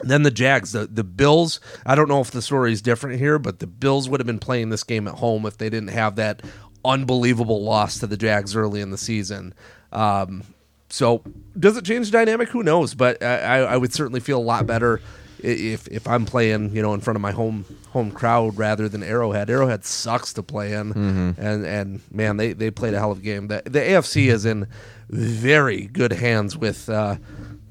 then 0.00 0.22
the 0.22 0.30
Jags, 0.30 0.72
the, 0.72 0.86
the 0.86 1.04
Bills. 1.04 1.60
I 1.86 1.94
don't 1.94 2.08
know 2.08 2.20
if 2.20 2.30
the 2.30 2.42
story 2.42 2.72
is 2.72 2.82
different 2.82 3.18
here, 3.18 3.38
but 3.38 3.60
the 3.60 3.66
Bills 3.66 4.08
would 4.08 4.20
have 4.20 4.26
been 4.26 4.40
playing 4.40 4.70
this 4.70 4.82
game 4.82 5.06
at 5.06 5.14
home 5.14 5.46
if 5.46 5.58
they 5.58 5.70
didn't 5.70 5.90
have 5.90 6.16
that 6.16 6.42
unbelievable 6.84 7.62
loss 7.62 7.98
to 7.98 8.06
the 8.06 8.16
Jags 8.16 8.56
early 8.56 8.80
in 8.80 8.90
the 8.90 8.98
season. 8.98 9.54
Um, 9.92 10.42
so, 10.88 11.22
does 11.58 11.76
it 11.76 11.84
change 11.84 12.10
the 12.10 12.18
dynamic? 12.18 12.48
Who 12.50 12.62
knows? 12.62 12.94
But 12.94 13.22
I, 13.22 13.60
I 13.60 13.76
would 13.76 13.92
certainly 13.92 14.20
feel 14.20 14.38
a 14.38 14.42
lot 14.42 14.66
better 14.66 15.00
if 15.44 15.86
if 15.88 16.08
I'm 16.08 16.24
playing, 16.24 16.74
you 16.74 16.82
know, 16.82 16.94
in 16.94 17.00
front 17.00 17.16
of 17.16 17.20
my 17.20 17.32
home 17.32 17.64
home 17.90 18.10
crowd 18.10 18.56
rather 18.56 18.88
than 18.88 19.02
Arrowhead. 19.02 19.50
Arrowhead 19.50 19.84
sucks 19.84 20.32
to 20.34 20.42
play 20.42 20.72
in, 20.72 20.92
and 21.38 21.64
and 21.66 22.00
man, 22.10 22.36
they 22.38 22.52
they 22.52 22.70
played 22.70 22.94
a 22.94 22.98
hell 22.98 23.12
of 23.12 23.18
a 23.18 23.22
game. 23.22 23.48
The 23.48 23.62
the 23.64 23.80
AFC 23.80 24.26
is 24.32 24.44
in 24.44 24.66
very 25.08 25.86
good 25.86 26.12
hands 26.12 26.56
with. 26.56 26.88
Uh, 26.88 27.16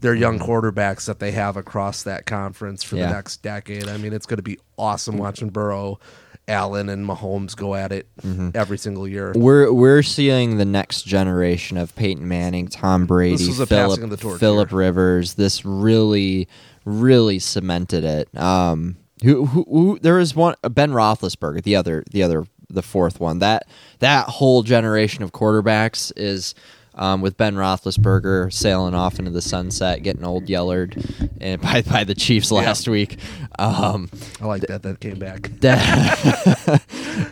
their 0.01 0.13
young 0.13 0.37
quarterbacks 0.37 1.05
that 1.05 1.19
they 1.19 1.31
have 1.31 1.55
across 1.55 2.03
that 2.03 2.25
conference 2.25 2.83
for 2.83 2.97
Yeah. 2.97 3.07
the 3.07 3.13
next 3.13 3.41
decade. 3.41 3.87
I 3.87 3.95
mean, 3.95 4.11
it's 4.11 4.25
going 4.25 4.35
to 4.35 4.43
be 4.43 4.59
awesome 4.77 5.17
watching 5.17 5.47
Burrow, 5.47 5.97
Allen, 6.45 6.89
and 6.89 7.07
Mahomes 7.07 7.55
go 7.55 7.73
at 7.73 7.93
it 7.93 8.05
every 8.53 8.77
single 8.77 9.07
year. 9.07 9.31
We're 9.33 9.71
we're 9.71 10.03
seeing 10.03 10.57
the 10.57 10.65
next 10.65 11.03
generation 11.03 11.77
of 11.77 11.95
Peyton 11.95 12.27
Manning, 12.27 12.67
Tom 12.67 13.05
Brady, 13.05 13.37
This 13.37 13.47
was 13.47 13.59
a 13.61 13.65
Philip 13.65 13.91
passing 13.91 14.03
of 14.03 14.09
the 14.09 14.17
torch 14.17 14.41
Philip. 14.41 14.73
Rivers. 14.73 15.35
This 15.35 15.63
really 15.63 16.49
really 16.85 17.39
cemented 17.39 18.03
it. 18.03 18.35
Um, 18.37 18.97
who, 19.23 19.45
who, 19.45 19.63
who 19.63 19.99
there 19.99 20.15
was 20.15 20.35
one 20.35 20.55
Ben 20.69 20.91
Roethlisberger, 20.91 21.63
the 21.63 21.75
other 21.75 22.03
the 22.11 22.23
other 22.23 22.45
the 22.69 22.81
fourth 22.81 23.19
one. 23.19 23.39
That 23.39 23.67
that 23.99 24.27
whole 24.27 24.63
generation 24.63 25.23
of 25.23 25.31
quarterbacks 25.31 26.11
is. 26.15 26.55
Um, 26.95 27.21
with 27.21 27.37
Ben 27.37 27.55
Roethlisberger 27.55 28.53
sailing 28.53 28.93
off 28.93 29.17
into 29.17 29.31
the 29.31 29.41
sunset, 29.41 30.03
getting 30.03 30.23
old 30.23 30.45
yellered 30.45 30.93
and 31.41 31.59
by, 31.63 31.81
by 31.81 32.03
the 32.03 32.13
Chiefs 32.13 32.51
last 32.51 32.87
week. 32.87 33.17
Um, 33.57 34.11
I 34.39 34.45
like 34.45 34.61
that. 34.67 34.83
That 34.83 34.99
came 34.99 35.17
back. 35.17 35.49
that 35.61 36.83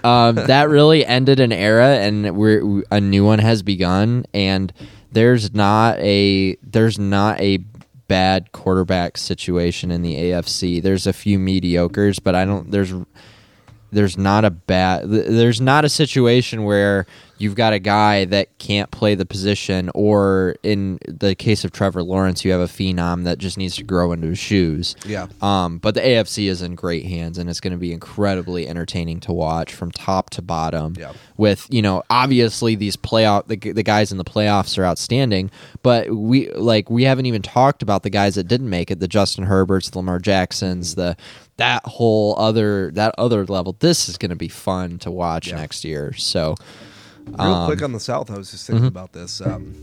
um, 0.04 0.34
that 0.34 0.68
really 0.68 1.06
ended 1.06 1.40
an 1.40 1.52
era, 1.52 1.90
and 1.98 2.36
we're 2.36 2.84
a 2.90 3.00
new 3.00 3.24
one 3.24 3.38
has 3.38 3.62
begun. 3.62 4.26
And 4.34 4.74
there's 5.12 5.54
not 5.54 6.00
a 6.00 6.56
there's 6.64 6.98
not 6.98 7.40
a 7.40 7.60
bad 8.12 8.52
quarterback 8.52 9.16
situation 9.16 9.90
in 9.90 10.02
the 10.02 10.16
AFC. 10.16 10.84
There's 10.84 11.08
a 11.08 11.14
few 11.14 11.40
mediocres, 11.40 12.22
but 12.22 12.36
I 12.36 12.44
don't. 12.44 12.70
There's 12.70 12.94
there's 13.92 14.18
not 14.18 14.46
a 14.46 14.50
bad 14.50 15.10
there's 15.10 15.62
not 15.62 15.86
a 15.86 15.90
situation 15.90 16.64
where 16.64 17.06
you've 17.38 17.56
got 17.56 17.74
a 17.74 17.80
guy 17.80 18.26
that 18.26 18.58
can't 18.60 18.92
play 18.92 19.16
the 19.16 19.26
position 19.26 19.90
or 19.96 20.56
in 20.64 21.00
the 21.08 21.34
case 21.36 21.66
of 21.66 21.72
Trevor 21.72 22.04
Lawrence 22.04 22.46
you 22.46 22.52
have 22.52 22.62
a 22.62 22.66
phenom 22.66 23.24
that 23.24 23.38
just 23.38 23.58
needs 23.58 23.76
to 23.78 23.84
grow 23.84 24.12
into 24.12 24.28
his 24.28 24.40
shoes. 24.40 24.96
Yeah. 25.06 25.28
Um 25.42 25.80
but 25.80 25.96
the 25.96 26.02
AFC 26.02 26.50
is 26.50 26.62
in 26.62 26.76
great 26.76 27.06
hands 27.06 27.38
and 27.38 27.50
it's 27.50 27.60
going 27.60 27.74
to 27.74 27.80
be 27.80 27.92
incredibly 27.92 28.68
entertaining 28.68 29.20
to 29.22 29.34
watch 29.34 29.74
from 29.74 29.92
top 29.92 30.30
to 30.32 30.42
bottom. 30.42 30.96
Yeah. 30.98 31.14
With, 31.38 31.66
you 31.70 31.82
know, 31.82 32.04
obviously 32.10 32.76
these 32.76 32.96
playoff 32.96 33.48
the, 33.48 33.58
the 33.58 33.84
guys 33.84 34.12
in 34.12 34.18
the 34.18 34.24
playoffs 34.24 34.78
are 34.78 34.86
outstanding, 34.86 35.52
but 35.84 36.10
we 36.12 36.52
like 36.52 36.90
we 36.90 37.04
haven't 37.04 37.26
even 37.26 37.42
talked 37.42 37.82
about 37.82 38.04
the 38.04 38.10
guys 38.10 38.36
that 38.36 38.48
didn't 38.48 38.70
make 38.70 38.92
it, 38.92 39.00
the 39.00 39.08
Justin 39.08 39.46
Herberts, 39.46 39.90
the 39.90 39.98
Lamar 39.98 40.20
Jacksons, 40.20 40.96
the 40.96 41.18
that 41.62 41.86
whole 41.86 42.36
other 42.40 42.92
that 42.92 43.14
other 43.18 43.46
level. 43.46 43.76
This 43.80 44.10
is 44.10 44.18
going 44.18 44.32
to 44.32 44.36
be 44.36 44.48
fun 44.48 44.98
to 45.00 45.12
watch 45.12 45.48
Yeah. 45.50 45.58
next 45.58 45.84
year. 45.86 46.14
So, 46.14 46.56
Real 47.28 47.40
um, 47.42 47.68
quick 47.68 47.84
on 47.84 47.92
the 47.94 48.00
South, 48.00 48.32
I 48.32 48.38
was 48.38 48.50
just 48.50 48.66
thinking 48.66 48.88
about 48.88 49.14
this. 49.14 49.42
Um, 49.42 49.76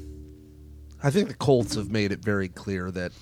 I 1.02 1.10
think 1.10 1.28
the 1.28 1.34
Colts 1.34 1.76
have 1.76 1.90
made 1.90 2.10
it 2.10 2.18
very 2.18 2.48
clear 2.48 2.90
that 2.90 3.12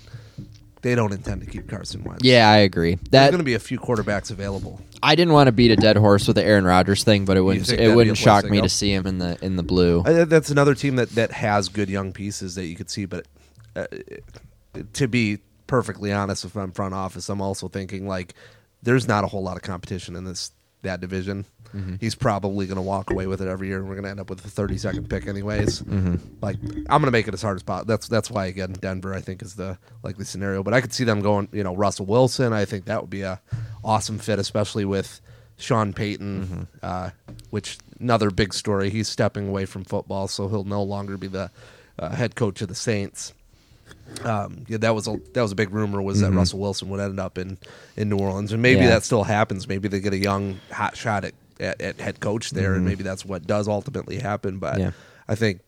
they 0.81 0.95
don't 0.95 1.13
intend 1.13 1.41
to 1.41 1.47
keep 1.47 1.67
Carson 1.69 2.03
Wentz. 2.03 2.23
yeah, 2.23 2.49
I 2.49 2.57
agree. 2.57 2.97
There's 3.11 3.29
going 3.29 3.37
to 3.39 3.43
be 3.43 3.53
a 3.53 3.59
few 3.59 3.77
quarterbacks 3.79 4.31
available. 4.31 4.81
I 5.03 5.13
didn't 5.13 5.33
want 5.33 5.47
to 5.47 5.51
beat 5.51 5.69
a 5.69 5.75
dead 5.75 5.95
horse 5.95 6.25
with 6.25 6.37
the 6.37 6.43
Aaron 6.43 6.65
Rodgers 6.65 7.03
thing, 7.03 7.25
but 7.25 7.37
it 7.37 7.41
wouldn't 7.41 7.67
it 7.67 7.77
that'd 7.77 7.85
be 7.85 7.91
a 7.91 7.95
wouldn't 7.95 8.17
shock 8.17 8.45
me 8.45 8.57
go? 8.57 8.63
to 8.63 8.69
see 8.69 8.91
him 8.91 9.05
in 9.05 9.19
the 9.19 9.37
in 9.43 9.55
the 9.55 9.63
blue. 9.63 10.01
I, 10.03 10.23
that's 10.23 10.49
another 10.49 10.73
team 10.73 10.95
that, 10.95 11.09
that 11.11 11.31
has 11.31 11.69
good 11.69 11.89
young 11.89 12.11
pieces 12.11 12.55
that 12.55 12.65
you 12.65 12.75
could 12.75 12.89
see. 12.89 13.05
But 13.05 13.27
uh, 13.75 13.85
to 14.93 15.07
be 15.07 15.39
perfectly 15.67 16.11
honest, 16.11 16.45
if 16.45 16.55
I'm 16.55 16.71
front 16.71 16.93
office, 16.93 17.29
I'm 17.29 17.41
also 17.41 17.67
thinking 17.67 18.07
like 18.07 18.33
there's 18.83 19.07
not 19.07 19.23
a 19.23 19.27
whole 19.27 19.43
lot 19.43 19.57
of 19.57 19.63
competition 19.63 20.15
in 20.15 20.23
this 20.23 20.51
that 20.83 21.01
division. 21.01 21.45
Mm-hmm. 21.75 21.95
He's 21.99 22.15
probably 22.15 22.65
going 22.65 22.77
to 22.77 22.81
walk 22.81 23.09
away 23.11 23.27
with 23.27 23.41
it 23.41 23.47
every 23.49 23.67
year, 23.67 23.77
and 23.79 23.89
we're 23.89 23.95
going 23.95 24.05
to 24.05 24.09
end 24.09 24.21
up 24.21 24.29
with 24.29 24.43
a 24.45 24.47
30 24.47 24.77
second 24.77 25.09
pick 25.09 25.27
anyways. 25.27 25.81
Mm-hmm. 25.81 26.15
Like 26.41 26.55
I'm 26.63 27.01
going 27.01 27.05
to 27.05 27.11
make 27.11 27.27
it 27.27 27.33
as 27.33 27.41
hard 27.41 27.57
as 27.57 27.63
possible. 27.63 27.87
That's 27.87 28.07
that's 28.07 28.31
why 28.31 28.45
again 28.45 28.71
Denver 28.71 29.13
I 29.13 29.19
think 29.21 29.41
is 29.41 29.55
the 29.55 29.77
likely 30.03 30.23
scenario. 30.25 30.63
But 30.63 30.73
I 30.73 30.81
could 30.81 30.93
see 30.93 31.03
them 31.03 31.21
going. 31.21 31.49
You 31.51 31.63
know 31.63 31.75
Russell 31.75 32.05
Wilson. 32.05 32.53
I 32.53 32.65
think 32.65 32.85
that 32.85 33.01
would 33.01 33.09
be 33.09 33.21
a 33.23 33.41
awesome 33.83 34.17
fit, 34.19 34.39
especially 34.39 34.85
with. 34.85 35.21
Sean 35.59 35.91
Payton, 35.91 36.43
Mm-hmm. 36.45 36.61
uh, 36.83 37.09
which 37.49 37.79
another 37.99 38.29
big 38.29 38.53
story. 38.53 38.91
He's 38.91 39.07
stepping 39.07 39.47
away 39.47 39.65
from 39.65 39.85
football, 39.85 40.27
so 40.27 40.47
he'll 40.47 40.63
no 40.65 40.83
longer 40.83 41.17
be 41.17 41.25
the 41.25 41.49
uh, 41.97 42.09
head 42.09 42.35
coach 42.35 42.61
of 42.61 42.67
the 42.67 42.75
Saints. 42.75 43.33
Um, 44.23 44.65
yeah, 44.67 44.77
that 44.77 44.95
was 44.95 45.07
a 45.07 45.17
that 45.33 45.41
was 45.41 45.51
a 45.51 45.55
big 45.55 45.71
rumor 45.71 46.01
was 46.01 46.21
that 46.21 46.31
Russell 46.31 46.59
Wilson 46.59 46.89
would 46.89 46.99
end 46.99 47.19
up 47.19 47.37
in, 47.37 47.57
in 47.95 48.09
New 48.09 48.17
Orleans, 48.17 48.51
and 48.53 48.61
maybe 48.61 48.79
Mm-hmm. 48.79 48.87
Yeah. 48.87 48.93
that 48.95 49.03
still 49.03 49.23
happens. 49.23 49.67
Maybe 49.67 49.87
they 49.87 49.99
get 49.99 50.13
a 50.13 50.17
young 50.17 50.59
hot 50.71 50.95
shot 50.97 51.23
at, 51.25 51.33
at, 51.59 51.81
at 51.81 51.99
head 51.99 52.19
coach 52.19 52.51
there, 52.51 52.73
and 52.75 52.83
maybe 52.85 53.03
that's 53.03 53.23
what 53.25 53.45
does 53.47 53.67
ultimately 53.67 54.19
happen. 54.19 54.57
But 54.59 54.73
Mm-hmm. 54.73 54.81
Yeah. 54.81 54.91
I 55.27 55.35
think 55.35 55.59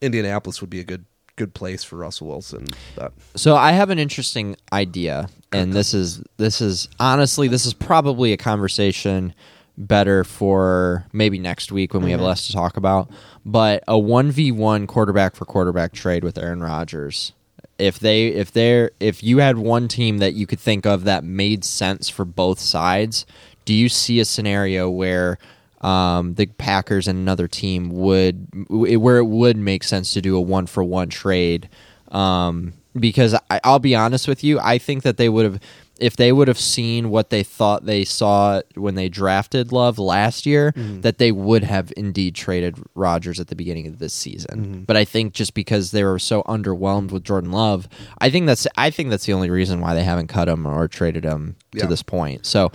Indianapolis 0.00 0.60
would 0.60 0.70
be 0.70 0.80
a 0.80 0.84
good 0.84 1.04
good 1.36 1.54
place 1.54 1.82
for 1.82 1.96
Russell 1.96 2.28
Wilson. 2.28 2.66
But 2.96 3.12
So 3.34 3.56
I 3.56 3.72
have 3.72 3.90
an 3.90 3.98
interesting 3.98 4.56
idea, 4.72 5.28
and 5.52 5.72
this 5.72 5.94
is 5.94 6.22
this 6.36 6.60
is 6.60 6.88
honestly 7.00 7.48
this 7.48 7.66
is 7.66 7.74
probably 7.74 8.32
a 8.32 8.36
conversation 8.36 9.34
better 9.76 10.22
for 10.22 11.04
maybe 11.12 11.38
next 11.38 11.72
week 11.72 11.94
when 11.94 12.04
we 12.04 12.12
have 12.12 12.20
less 12.20 12.46
to 12.46 12.52
talk 12.52 12.76
about. 12.76 13.10
But 13.44 13.82
a 13.88 13.98
one 13.98 14.30
v 14.30 14.52
one 14.52 14.86
quarterback 14.86 15.34
for 15.34 15.44
quarterback 15.44 15.92
trade 15.92 16.22
with 16.24 16.38
Aaron 16.38 16.62
Rodgers. 16.62 17.32
If 17.78 17.98
they 17.98 18.28
if 18.28 18.52
they're 18.52 18.92
if 19.00 19.22
you 19.22 19.38
had 19.38 19.58
one 19.58 19.88
team 19.88 20.18
that 20.18 20.34
you 20.34 20.46
could 20.46 20.60
think 20.60 20.86
of 20.86 21.04
that 21.04 21.24
made 21.24 21.64
sense 21.64 22.08
for 22.08 22.24
both 22.24 22.58
sides, 22.60 23.26
do 23.64 23.74
you 23.74 23.88
see 23.88 24.20
a 24.20 24.24
scenario 24.24 24.88
where 24.88 25.38
um, 25.80 26.34
the 26.34 26.46
Packers 26.46 27.08
and 27.08 27.18
another 27.18 27.48
team 27.48 27.90
would 27.90 28.46
where 28.68 29.18
it 29.18 29.26
would 29.26 29.56
make 29.56 29.84
sense 29.84 30.12
to 30.12 30.20
do 30.20 30.36
a 30.36 30.40
one 30.40 30.66
for 30.66 30.84
one 30.84 31.08
trade? 31.08 31.68
Um, 32.08 32.74
because 32.98 33.34
I, 33.50 33.60
I'll 33.64 33.80
be 33.80 33.94
honest 33.94 34.28
with 34.28 34.44
you, 34.44 34.60
I 34.60 34.78
think 34.78 35.02
that 35.02 35.16
they 35.16 35.28
would 35.28 35.44
have 35.44 35.60
if 36.00 36.16
they 36.16 36.32
would 36.32 36.48
have 36.48 36.58
seen 36.58 37.08
what 37.10 37.30
they 37.30 37.42
thought 37.42 37.86
they 37.86 38.04
saw 38.04 38.60
when 38.74 38.94
they 38.96 39.08
drafted 39.08 39.70
Love 39.70 39.98
last 39.98 40.44
year, 40.44 40.72
that 40.76 41.18
they 41.18 41.30
would 41.30 41.62
have 41.64 41.92
indeed 41.96 42.34
traded 42.34 42.76
Rodgers 42.94 43.38
at 43.38 43.46
the 43.48 43.54
beginning 43.54 43.86
of 43.86 43.98
this 44.00 44.12
season. 44.12 44.84
But 44.86 44.96
I 44.96 45.04
think 45.04 45.34
just 45.34 45.54
because 45.54 45.92
they 45.92 46.02
were 46.04 46.18
so 46.18 46.42
underwhelmed 46.44 47.12
with 47.12 47.22
Jordan 47.24 47.52
Love, 47.52 47.88
I 48.18 48.30
think 48.30 48.46
that's 48.46 48.66
I 48.76 48.90
think 48.90 49.10
that's 49.10 49.26
the 49.26 49.32
only 49.34 49.50
reason 49.50 49.80
why 49.80 49.94
they 49.94 50.02
haven't 50.04 50.26
cut 50.26 50.48
him 50.48 50.66
or 50.66 50.88
traded 50.88 51.24
him 51.24 51.56
Yeah. 51.72 51.82
to 51.82 51.88
this 51.88 52.02
point. 52.02 52.44
So 52.46 52.72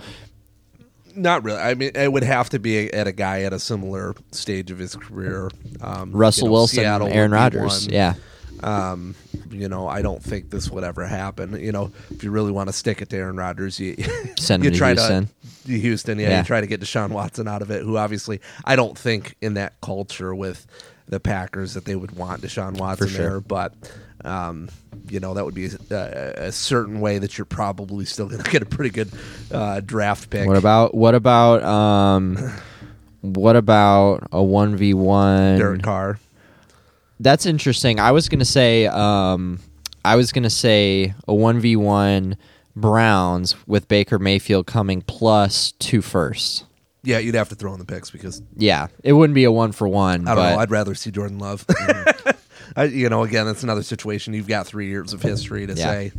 not 1.16 1.44
really. 1.44 1.58
I 1.60 1.74
mean, 1.74 1.90
it 1.94 2.12
would 2.12 2.22
have 2.24 2.50
to 2.50 2.58
be 2.58 2.92
at 2.92 3.06
a 3.06 3.12
guy 3.12 3.42
at 3.42 3.52
a 3.52 3.58
similar 3.58 4.14
stage 4.32 4.70
of 4.70 4.78
his 4.78 4.94
career. 4.94 5.50
Um, 5.80 6.12
Russell 6.12 6.44
you 6.44 6.48
know, 6.48 6.52
Wilson, 6.52 6.76
Seattle 6.76 7.08
Aaron 7.08 7.32
Rodgers, 7.32 7.86
yeah. 7.88 8.14
Um, 8.62 9.14
you 9.50 9.68
know, 9.68 9.88
I 9.88 10.02
don't 10.02 10.22
think 10.22 10.50
this 10.50 10.70
would 10.70 10.84
ever 10.84 11.06
happen. 11.06 11.58
You 11.58 11.72
know, 11.72 11.92
if 12.10 12.22
you 12.22 12.30
really 12.30 12.52
want 12.52 12.68
to 12.68 12.72
stick 12.72 13.00
it 13.02 13.08
to 13.10 13.16
Aaron 13.16 13.36
Rodgers, 13.36 13.80
you 13.80 13.96
Send 14.38 14.62
you 14.62 14.68
him 14.68 14.72
to 14.74 14.78
try 14.78 14.92
Houston. 14.92 15.28
to 15.66 15.78
Houston, 15.78 16.18
yeah, 16.18 16.28
Yeah. 16.28 16.38
you 16.38 16.44
try 16.44 16.60
to 16.60 16.66
get 16.66 16.80
Deshaun 16.80 17.10
Watson 17.10 17.48
out 17.48 17.62
of 17.62 17.70
it. 17.70 17.82
Who 17.82 17.96
obviously 17.96 18.40
I 18.64 18.76
don't 18.76 18.96
think 18.96 19.36
in 19.40 19.54
that 19.54 19.80
culture 19.80 20.34
with 20.34 20.66
the 21.08 21.20
Packers 21.20 21.74
that 21.74 21.84
they 21.86 21.96
would 21.96 22.12
want 22.12 22.42
Deshaun 22.42 22.78
Watson 22.78 23.08
sure. 23.08 23.18
there, 23.18 23.40
but. 23.40 23.74
Um, 24.22 24.68
you 25.08 25.18
know 25.18 25.32
that 25.32 25.46
would 25.46 25.54
be 25.54 25.70
a, 25.90 26.32
a 26.36 26.52
certain 26.52 27.00
way 27.00 27.18
that 27.18 27.38
you're 27.38 27.46
probably 27.46 28.04
still 28.04 28.28
going 28.28 28.42
to 28.42 28.50
get 28.50 28.60
a 28.60 28.66
pretty 28.66 28.90
good 28.90 29.10
uh, 29.50 29.80
draft 29.80 30.28
pick. 30.28 30.46
What 30.46 30.58
about 30.58 30.94
what 30.94 31.14
about 31.14 31.62
um 31.62 32.52
what 33.22 33.56
about 33.56 34.28
a 34.30 34.42
one 34.42 34.76
v 34.76 34.92
one? 34.94 35.58
Derek 35.58 35.82
Carr? 35.82 36.18
That's 37.20 37.46
interesting. 37.46 38.00
I 38.00 38.12
was 38.12 38.28
gonna 38.28 38.44
say 38.44 38.86
um 38.86 39.60
I 40.04 40.16
was 40.16 40.32
gonna 40.32 40.50
say 40.50 41.14
a 41.28 41.34
one 41.34 41.60
v 41.60 41.76
one 41.76 42.36
Browns 42.74 43.54
with 43.66 43.88
Baker 43.88 44.18
Mayfield 44.18 44.66
coming 44.66 45.02
plus 45.02 45.72
two 45.72 46.02
firsts. 46.02 46.64
Yeah, 47.02 47.18
you'd 47.18 47.34
have 47.34 47.48
to 47.50 47.54
throw 47.54 47.72
in 47.72 47.78
the 47.78 47.84
picks 47.84 48.10
because 48.10 48.42
Yeah, 48.56 48.88
it 49.02 49.12
wouldn't 49.12 49.34
be 49.34 49.44
a 49.44 49.52
one 49.52 49.72
for 49.72 49.86
one. 49.86 50.26
I 50.26 50.34
don't 50.34 50.44
but 50.44 50.50
know. 50.54 50.58
I'd 50.58 50.70
rather 50.70 50.94
see 50.94 51.10
Jordan 51.10 51.38
Love. 51.38 51.64
I, 52.76 52.84
you 52.84 53.08
know, 53.08 53.22
again, 53.22 53.46
that's 53.46 53.62
another 53.62 53.82
situation. 53.82 54.34
You've 54.34 54.48
got 54.48 54.66
three 54.66 54.88
years 54.88 55.12
of 55.12 55.22
history 55.22 55.66
to 55.66 55.74
Yeah. 55.74 55.84
say, 55.84 56.12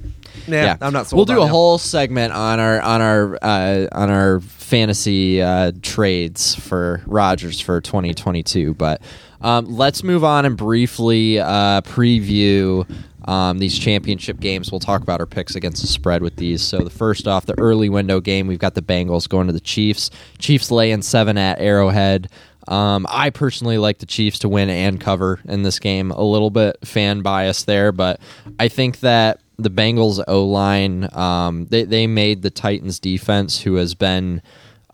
nah, 0.47 0.75
I'm 0.81 0.93
not. 0.93 1.11
We'll 1.13 1.25
do 1.25 1.39
a 1.41 1.45
him." 1.45 1.49
whole 1.49 1.77
segment 1.77 2.33
on 2.33 2.59
our 2.59 2.81
on 2.81 3.01
our 3.01 3.39
uh, 3.41 3.87
on 3.91 4.09
our 4.09 4.39
fantasy 4.41 5.41
uh, 5.41 5.71
trades 5.81 6.55
for 6.55 7.01
Rodgers 7.05 7.59
for 7.59 7.81
2022. 7.81 8.73
But 8.73 9.01
um, 9.41 9.65
let's 9.65 10.03
move 10.03 10.23
on 10.23 10.45
and 10.45 10.55
briefly 10.57 11.39
uh, 11.39 11.81
preview 11.81 12.87
um, 13.25 13.59
these 13.59 13.77
championship 13.77 14.39
games. 14.39 14.71
We'll 14.71 14.79
talk 14.79 15.01
about 15.01 15.19
our 15.19 15.25
picks 15.25 15.55
against 15.55 15.81
the 15.81 15.87
spread 15.87 16.21
with 16.21 16.37
these. 16.37 16.61
So 16.61 16.79
the 16.79 16.89
first 16.89 17.27
off, 17.27 17.45
the 17.45 17.57
early 17.59 17.89
window 17.89 18.19
game, 18.19 18.47
we've 18.47 18.59
got 18.59 18.73
the 18.75 18.81
Bengals 18.81 19.27
going 19.29 19.47
to 19.47 19.53
the 19.53 19.59
Chiefs. 19.59 20.09
Chiefs 20.39 20.71
lay 20.71 20.91
in 20.91 21.01
seven 21.01 21.37
at 21.37 21.59
Arrowhead. 21.59 22.29
Um, 22.67 23.05
I 23.09 23.29
personally 23.29 23.77
like 23.77 23.99
the 23.99 24.05
Chiefs 24.05 24.39
to 24.39 24.49
win 24.49 24.69
and 24.69 24.99
cover 24.99 25.39
in 25.45 25.63
this 25.63 25.79
game. 25.79 26.11
A 26.11 26.23
little 26.23 26.49
bit 26.49 26.77
fan 26.85 27.21
bias 27.21 27.63
there, 27.63 27.91
but 27.91 28.19
I 28.59 28.67
think 28.67 28.99
that 28.99 29.41
the 29.57 29.69
Bengals 29.69 30.23
O 30.27 30.45
line, 30.45 31.09
um, 31.15 31.65
they 31.67 31.83
they 31.83 32.07
made 32.07 32.41
the 32.41 32.49
Titans 32.49 32.99
defense, 32.99 33.61
who 33.61 33.75
has 33.75 33.95
been, 33.95 34.41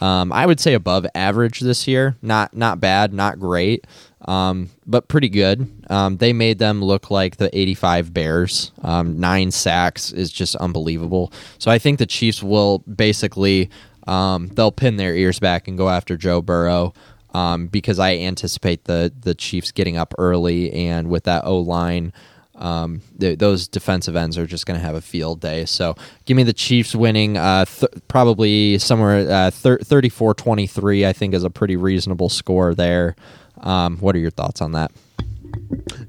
um, 0.02 0.32
I 0.32 0.46
would 0.46 0.60
say 0.60 0.74
above 0.74 1.06
average 1.16 1.60
this 1.60 1.88
year. 1.88 2.18
Not 2.22 2.56
not 2.56 2.80
bad, 2.80 3.14
not 3.14 3.40
great, 3.40 3.86
um, 4.26 4.70
but 4.86 5.08
pretty 5.08 5.30
good. 5.30 5.70
Um, 5.90 6.18
they 6.18 6.34
made 6.34 6.60
them 6.60 6.84
look 6.84 7.12
like 7.12 7.38
the 7.38 7.56
'85 7.58 8.14
Bears. 8.14 8.72
Um, 8.82 9.20
nine 9.20 9.52
sacks 9.52 10.12
is 10.12 10.32
just 10.32 10.56
unbelievable. 10.58 11.32
So 11.60 11.72
I 11.72 11.80
think 11.80 12.00
the 12.00 12.06
Chiefs 12.06 12.42
will 12.42 12.80
basically 12.80 13.70
um, 14.08 14.48
they'll 14.50 14.72
pin 14.72 14.98
their 14.98 15.16
ears 15.16 15.40
back 15.40 15.68
and 15.68 15.78
go 15.78 15.90
after 15.90 16.18
Joe 16.18 16.42
Burrow 16.42 16.94
um, 17.34 17.68
because 17.68 18.00
I 18.00 18.16
anticipate 18.16 18.86
the 18.86 19.12
the 19.20 19.36
Chiefs 19.36 19.72
getting 19.72 19.98
up 19.98 20.14
early 20.18 20.72
and 20.74 21.10
with 21.10 21.24
that 21.26 21.46
O 21.46 21.60
line. 21.60 22.14
Um, 22.56 23.02
th- 23.20 23.38
those 23.38 23.68
defensive 23.68 24.16
ends 24.16 24.36
are 24.36 24.48
just 24.48 24.66
going 24.66 24.80
to 24.80 24.84
have 24.84 24.96
a 24.96 25.02
field 25.02 25.40
day. 25.42 25.66
So 25.66 25.96
give 26.26 26.36
me 26.36 26.42
the 26.42 26.54
Chiefs 26.54 26.96
winning 26.96 27.38
uh, 27.38 27.66
th- 27.66 27.92
probably 28.08 28.80
somewhere 28.80 29.30
uh, 29.30 29.52
thir- 29.52 29.78
34-23, 29.78 31.06
I 31.06 31.14
think 31.14 31.36
is 31.36 31.44
a 31.44 31.52
pretty 31.52 31.76
reasonable 31.76 32.30
score 32.30 32.74
there. 32.74 33.16
Um, 33.60 33.98
what 33.98 34.16
are 34.16 34.20
your 34.20 34.32
thoughts 34.32 34.60
on 34.60 34.72
that? 34.72 34.92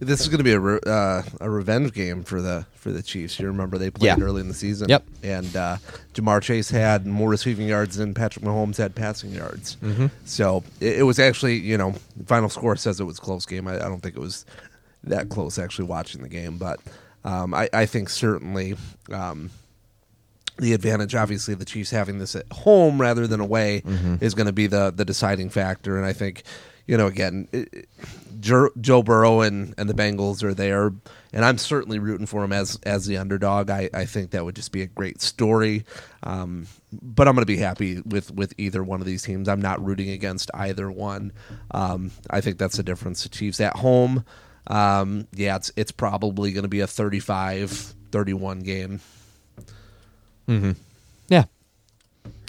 This 0.01 0.21
is 0.21 0.29
going 0.29 0.39
to 0.39 0.45
be 0.45 0.53
a 0.53 0.61
re- 0.61 0.81
uh, 0.87 1.23
a 1.41 1.51
revenge 1.51 1.93
game 1.93 2.23
for 2.23 2.41
the 2.41 2.67
for 2.75 2.91
the 2.93 3.03
Chiefs. 3.03 3.39
You 3.41 3.47
remember 3.49 3.79
they 3.79 3.91
played 3.91 4.07
Yeah. 4.19 4.25
early 4.25 4.41
in 4.41 4.49
the 4.49 4.55
season. 4.55 4.89
Yep. 4.89 5.05
And 5.23 5.57
uh, 5.57 5.77
Ja'Marr 6.15 6.43
Chase 6.43 6.71
had 6.71 7.07
more 7.07 7.29
receiving 7.29 7.67
yards 7.69 7.97
than 7.97 8.15
Patrick 8.15 8.45
Mahomes 8.45 8.77
had 8.77 8.95
passing 8.95 9.31
yards. 9.31 9.77
Mm-hmm. 9.83 10.07
So 10.25 10.63
it, 10.81 10.99
it 10.99 11.03
was 11.03 11.19
actually, 11.19 11.57
you 11.59 11.77
know, 11.79 11.95
the 12.17 12.25
final 12.25 12.49
score 12.49 12.77
says 12.77 13.01
it 13.01 13.05
was 13.05 13.19
a 13.19 13.21
close 13.23 13.47
game. 13.47 13.67
I, 13.69 13.77
I 13.77 13.89
don't 13.89 14.01
think 14.01 14.17
it 14.17 14.21
was 14.21 14.45
that 15.05 15.29
close 15.29 15.59
actually 15.59 15.87
watching 15.87 16.23
the 16.23 16.29
game, 16.29 16.59
but 16.59 16.81
um, 17.25 17.55
I, 17.55 17.69
I 17.73 17.87
think 17.87 18.09
certainly. 18.09 18.77
Um, 19.13 19.51
the 20.61 20.73
advantage, 20.73 21.15
obviously, 21.15 21.55
the 21.55 21.65
Chiefs 21.65 21.91
having 21.93 22.19
this 22.19 22.35
at 22.35 22.45
home 22.51 23.01
rather 23.01 23.29
than 23.29 23.39
away 23.39 23.81
is 24.21 24.35
going 24.35 24.49
to 24.49 24.53
be 24.53 24.67
the 24.67 24.91
the 24.91 25.05
deciding 25.05 25.51
factor. 25.51 25.97
And 25.97 26.05
I 26.05 26.13
think, 26.13 26.43
you 26.89 26.97
know, 26.97 27.07
again, 27.07 27.47
it, 27.53 27.69
it- 27.73 27.89
Joe, 28.41 28.71
Joe 28.81 29.03
Burrow 29.03 29.41
and, 29.41 29.75
and 29.79 29.89
the 29.89 29.95
Bengals 29.95 30.43
are 30.43 30.55
there, 30.55 30.93
and 31.33 31.45
I'm 31.45 31.59
certainly 31.59 31.99
rooting 31.99 32.27
for 32.27 32.45
him 32.45 32.53
as 32.53 32.79
as 32.85 33.07
the 33.07 33.17
underdog. 33.17 33.71
I, 33.71 33.91
I 33.93 34.05
think 34.05 34.31
that 34.31 34.45
would 34.45 34.55
just 34.57 34.73
be 34.73 34.83
a 34.83 34.87
great 34.87 35.21
story. 35.21 35.85
Um, 36.23 36.67
but 36.93 37.29
I'm 37.29 37.35
going 37.35 37.43
to 37.43 37.47
be 37.47 37.57
happy 37.59 38.01
with 38.05 38.31
with 38.33 38.55
either 38.59 38.83
one 38.85 39.01
of 39.01 39.07
these 39.07 39.23
teams. 39.23 39.49
I'm 39.49 39.63
not 39.63 39.85
rooting 39.85 40.11
against 40.11 40.51
either 40.55 40.91
one. 40.91 41.33
Um, 41.71 42.11
I 42.31 42.41
think 42.41 42.59
that's 42.59 42.77
the 42.77 42.83
difference. 42.83 43.23
The 43.23 43.29
Chiefs 43.29 43.61
at 43.61 43.77
home, 43.77 44.25
um, 44.69 45.27
yeah, 45.35 45.57
it's 45.57 45.71
it's 45.77 45.93
probably 45.93 46.53
going 46.53 46.63
to 46.63 46.69
be 46.69 46.81
a 46.81 46.87
35-31 46.87 48.65
game. 48.65 49.01
Yeah. 51.29 51.45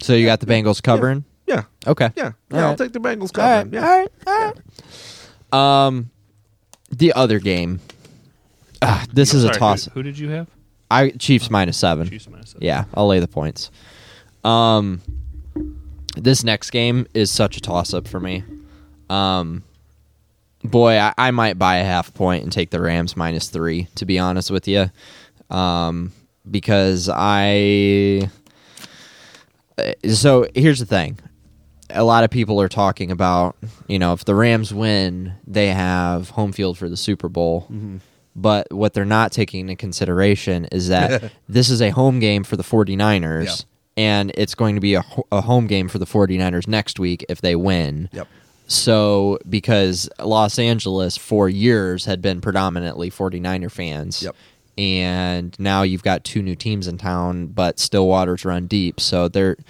So 0.00 0.14
you 0.14 0.24
got 0.26 0.40
the 0.40 0.46
Bengals 0.46 0.82
covering? 0.82 1.24
Yeah. 1.46 1.64
Okay. 1.86 2.10
Yeah, 2.16 2.24
All 2.26 2.32
yeah, 2.50 2.58
I'll 2.62 2.68
right. 2.70 2.78
take 2.78 2.92
the 2.92 3.00
Bengals 3.00 3.36
All 3.38 3.44
right. 3.44 3.64
covering. 3.64 3.72
Yeah. 3.74 3.80
All 3.86 3.98
right. 3.98 4.08
All 4.26 4.44
right. 4.46 4.56
Um, 5.52 6.10
the 6.90 7.12
other 7.12 7.38
game. 7.38 7.80
Ah, 8.82 9.04
this 9.12 9.34
is 9.34 9.42
Sorry, 9.42 9.54
a 9.56 9.58
toss. 9.58 9.84
Who, 9.86 9.90
who 9.92 10.02
did 10.02 10.18
you 10.18 10.28
have? 10.30 10.48
I 10.90 11.10
Chiefs 11.10 11.50
minus 11.50 11.76
seven. 11.76 12.08
Chiefs 12.08 12.28
minus 12.28 12.50
seven. 12.50 12.64
Yeah, 12.66 12.84
I'll 12.94 13.06
lay 13.06 13.20
the 13.20 13.28
points. 13.28 13.70
Um, 14.42 15.00
this 16.16 16.42
next 16.44 16.70
game 16.70 17.06
is 17.14 17.30
such 17.30 17.56
a 17.56 17.60
toss 17.60 17.94
up 17.94 18.08
for 18.08 18.18
me. 18.18 18.42
Um, 19.08 19.62
boy, 20.64 20.98
I, 20.98 21.12
I 21.18 21.30
might 21.30 21.58
buy 21.58 21.76
a 21.76 21.84
half 21.84 22.12
point 22.14 22.42
and 22.42 22.50
take 22.52 22.70
the 22.70 22.80
Rams 22.80 23.16
minus 23.16 23.48
three. 23.50 23.86
To 23.96 24.06
be 24.06 24.18
honest 24.18 24.50
with 24.50 24.66
you, 24.66 24.90
um, 25.50 26.12
because 26.50 27.08
I. 27.12 28.28
uh, 29.78 29.92
So 30.08 30.48
here's 30.54 30.78
the 30.80 30.86
thing. 30.86 31.18
A 31.92 32.04
lot 32.04 32.24
of 32.24 32.30
people 32.30 32.60
are 32.60 32.68
talking 32.68 33.10
about, 33.10 33.56
you 33.88 33.98
know, 33.98 34.12
if 34.12 34.24
the 34.24 34.34
Rams 34.34 34.72
win, 34.72 35.34
they 35.46 35.68
have 35.68 36.30
home 36.30 36.52
field 36.52 36.78
for 36.78 36.88
the 36.88 36.96
Super 36.96 37.28
Bowl. 37.28 37.62
Mm-hmm. 37.62 37.98
But 38.36 38.72
what 38.72 38.94
they're 38.94 39.04
not 39.04 39.32
taking 39.32 39.60
into 39.62 39.76
consideration 39.76 40.66
is 40.66 40.88
that 40.88 41.32
this 41.48 41.68
is 41.68 41.82
a 41.82 41.90
home 41.90 42.20
game 42.20 42.44
for 42.44 42.56
the 42.56 42.62
49ers, 42.62 43.44
Yeah. 43.96 44.02
and 44.02 44.32
it's 44.36 44.54
going 44.54 44.76
to 44.76 44.80
be 44.80 44.94
a, 44.94 45.04
a 45.32 45.40
home 45.40 45.66
game 45.66 45.88
for 45.88 45.98
the 45.98 46.06
49ers 46.06 46.68
next 46.68 46.98
week 47.00 47.24
if 47.28 47.40
they 47.40 47.56
win. 47.56 48.08
Yep. 48.12 48.28
So, 48.68 49.38
because 49.48 50.08
Los 50.22 50.58
Angeles 50.58 51.16
for 51.16 51.48
years 51.48 52.04
had 52.04 52.22
been 52.22 52.40
predominantly 52.40 53.10
49er 53.10 53.70
fans. 53.70 54.22
Yep. 54.22 54.36
And 54.78 55.54
now 55.58 55.82
you've 55.82 56.04
got 56.04 56.22
two 56.24 56.40
new 56.40 56.54
teams 56.54 56.86
in 56.86 56.96
town, 56.96 57.48
but 57.48 57.78
Stillwater's 57.80 58.44
run 58.44 58.66
deep. 58.68 59.00
So 59.00 59.26
they're, 59.28 59.56
they- 59.56 59.64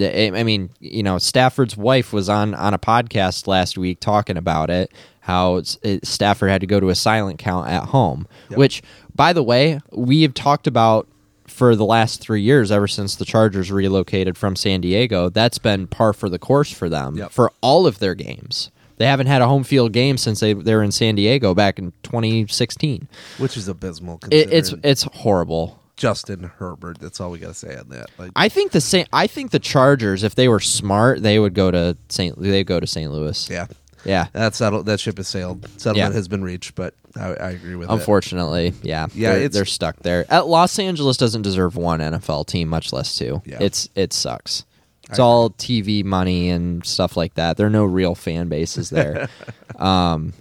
I 0.00 0.42
mean, 0.42 0.70
you 0.80 1.02
know, 1.02 1.18
Stafford's 1.18 1.76
wife 1.76 2.12
was 2.12 2.28
on 2.28 2.54
on 2.54 2.74
a 2.74 2.78
podcast 2.78 3.46
last 3.46 3.78
week 3.78 4.00
talking 4.00 4.36
about 4.36 4.70
it. 4.70 4.92
How 5.20 5.62
it, 5.82 6.06
Stafford 6.06 6.50
had 6.50 6.60
to 6.60 6.66
go 6.68 6.78
to 6.78 6.88
a 6.88 6.94
silent 6.94 7.38
count 7.40 7.68
at 7.68 7.84
home, 7.86 8.28
Yep. 8.50 8.58
which, 8.58 8.82
by 9.14 9.32
the 9.32 9.42
way, 9.42 9.80
we 9.90 10.22
have 10.22 10.34
talked 10.34 10.66
about 10.68 11.08
for 11.48 11.74
the 11.74 11.84
last 11.84 12.20
three 12.20 12.42
years, 12.42 12.70
ever 12.70 12.86
since 12.86 13.16
the 13.16 13.24
Chargers 13.24 13.72
relocated 13.72 14.36
from 14.36 14.54
San 14.56 14.80
Diego. 14.80 15.28
That's 15.28 15.58
been 15.58 15.86
par 15.88 16.12
for 16.12 16.28
the 16.28 16.38
course 16.38 16.70
for 16.70 16.88
them 16.88 17.16
Yep. 17.16 17.30
for 17.32 17.52
all 17.60 17.86
of 17.88 17.98
their 17.98 18.14
games. 18.14 18.70
They 18.98 19.06
haven't 19.06 19.26
had 19.26 19.42
a 19.42 19.46
home 19.48 19.62
field 19.64 19.92
game 19.92 20.16
since 20.16 20.40
they 20.40 20.52
they 20.54 20.74
were 20.74 20.82
in 20.82 20.92
San 20.92 21.16
Diego 21.16 21.54
back 21.54 21.78
in 21.78 21.92
2016. 22.02 23.08
Which 23.38 23.56
is 23.56 23.68
abysmal. 23.68 24.20
It, 24.30 24.52
it's 24.52 24.74
it's 24.82 25.02
horrible. 25.02 25.78
Justin 25.96 26.44
Herbert. 26.58 26.98
That's 26.98 27.20
all 27.20 27.30
we 27.30 27.38
got 27.38 27.48
to 27.48 27.54
say 27.54 27.76
on 27.76 27.88
that. 27.88 28.06
Like, 28.18 28.30
I 28.36 28.48
think 28.48 28.72
the 28.72 28.80
same. 28.80 29.06
I 29.12 29.26
think 29.26 29.50
the 29.50 29.58
Chargers, 29.58 30.22
if 30.22 30.34
they 30.34 30.48
were 30.48 30.60
smart, 30.60 31.22
they 31.22 31.38
would 31.38 31.54
go 31.54 31.70
to 31.70 31.96
Saint. 32.08 32.40
They 32.40 32.64
go 32.64 32.80
to 32.80 32.86
St. 32.86 33.10
Louis. 33.10 33.48
yeah, 33.50 33.66
yeah. 34.04 34.26
that's 34.32 34.58
settled. 34.58 34.86
That 34.86 35.00
ship 35.00 35.16
has 35.16 35.28
sailed. 35.28 35.66
Settlement 35.78 36.12
Yeah. 36.12 36.16
has 36.16 36.28
been 36.28 36.42
reached, 36.44 36.74
but 36.74 36.94
I, 37.18 37.28
I 37.34 37.50
agree 37.52 37.76
with 37.76 37.88
it. 37.88 37.92
Unfortunately, 37.92 38.74
yeah, 38.82 39.06
Yeah, 39.14 39.30
they're, 39.30 39.38
it's- 39.38 39.54
they're 39.54 39.64
stuck 39.64 39.96
there. 40.00 40.26
At 40.28 40.46
Los 40.46 40.78
Angeles 40.78 41.16
doesn't 41.16 41.42
deserve 41.42 41.76
one 41.76 42.00
NFL 42.00 42.46
team, 42.46 42.68
much 42.68 42.92
less 42.92 43.16
two. 43.16 43.40
Yeah. 43.46 43.58
It's 43.60 43.88
it 43.94 44.12
sucks. 44.12 44.64
It's 45.08 45.18
I 45.18 45.22
all 45.22 45.50
TV 45.50 46.04
money 46.04 46.50
and 46.50 46.84
stuff 46.84 47.16
like 47.16 47.34
that. 47.34 47.56
There 47.56 47.68
are 47.68 47.70
no 47.70 47.84
real 47.84 48.14
fan 48.16 48.48
bases 48.48 48.90
there. 48.90 49.28
um, 49.76 50.32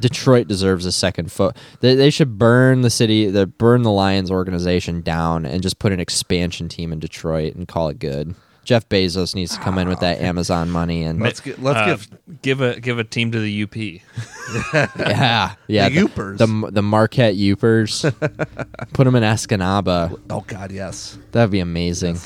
Detroit 0.00 0.48
deserves 0.48 0.86
a 0.86 0.92
second 0.92 1.30
foot. 1.32 1.56
They, 1.80 1.94
they 1.94 2.10
should 2.10 2.38
burn 2.38 2.80
the 2.82 2.90
city, 2.90 3.26
the 3.30 3.46
burn 3.46 3.82
the 3.82 3.90
Lions 3.92 4.30
organization 4.30 5.00
down, 5.02 5.44
and 5.46 5.62
just 5.62 5.78
put 5.78 5.92
an 5.92 6.00
expansion 6.00 6.68
team 6.68 6.92
in 6.92 6.98
Detroit 6.98 7.54
and 7.54 7.66
call 7.68 7.88
it 7.88 7.98
good. 7.98 8.34
Jeff 8.62 8.88
Bezos 8.88 9.34
needs 9.34 9.54
to 9.56 9.60
come 9.60 9.78
in 9.78 9.88
with 9.88 10.00
that 10.00 10.20
Amazon 10.20 10.70
money 10.70 11.02
and 11.02 11.18
Let's 11.20 11.40
get- 11.40 11.60
let's 11.62 11.78
Uh, 11.78 11.86
give- 11.86 12.42
give 12.42 12.60
a 12.60 12.78
give 12.78 12.98
a 12.98 13.04
team 13.04 13.32
to 13.32 13.40
the 13.40 13.62
UP. 13.64 13.74
yeah, 14.74 15.54
yeah. 15.66 15.88
The 15.88 15.96
Yoopers. 15.96 16.38
the 16.38 16.70
the 16.70 16.82
Marquette 16.82 17.34
Yoopers. 17.34 18.02
Put 18.92 19.04
them 19.04 19.14
in 19.16 19.22
Escanaba. 19.22 20.20
Oh 20.30 20.44
God, 20.46 20.72
yes. 20.72 21.18
That'd 21.32 21.50
be 21.50 21.60
amazing. 21.60 22.18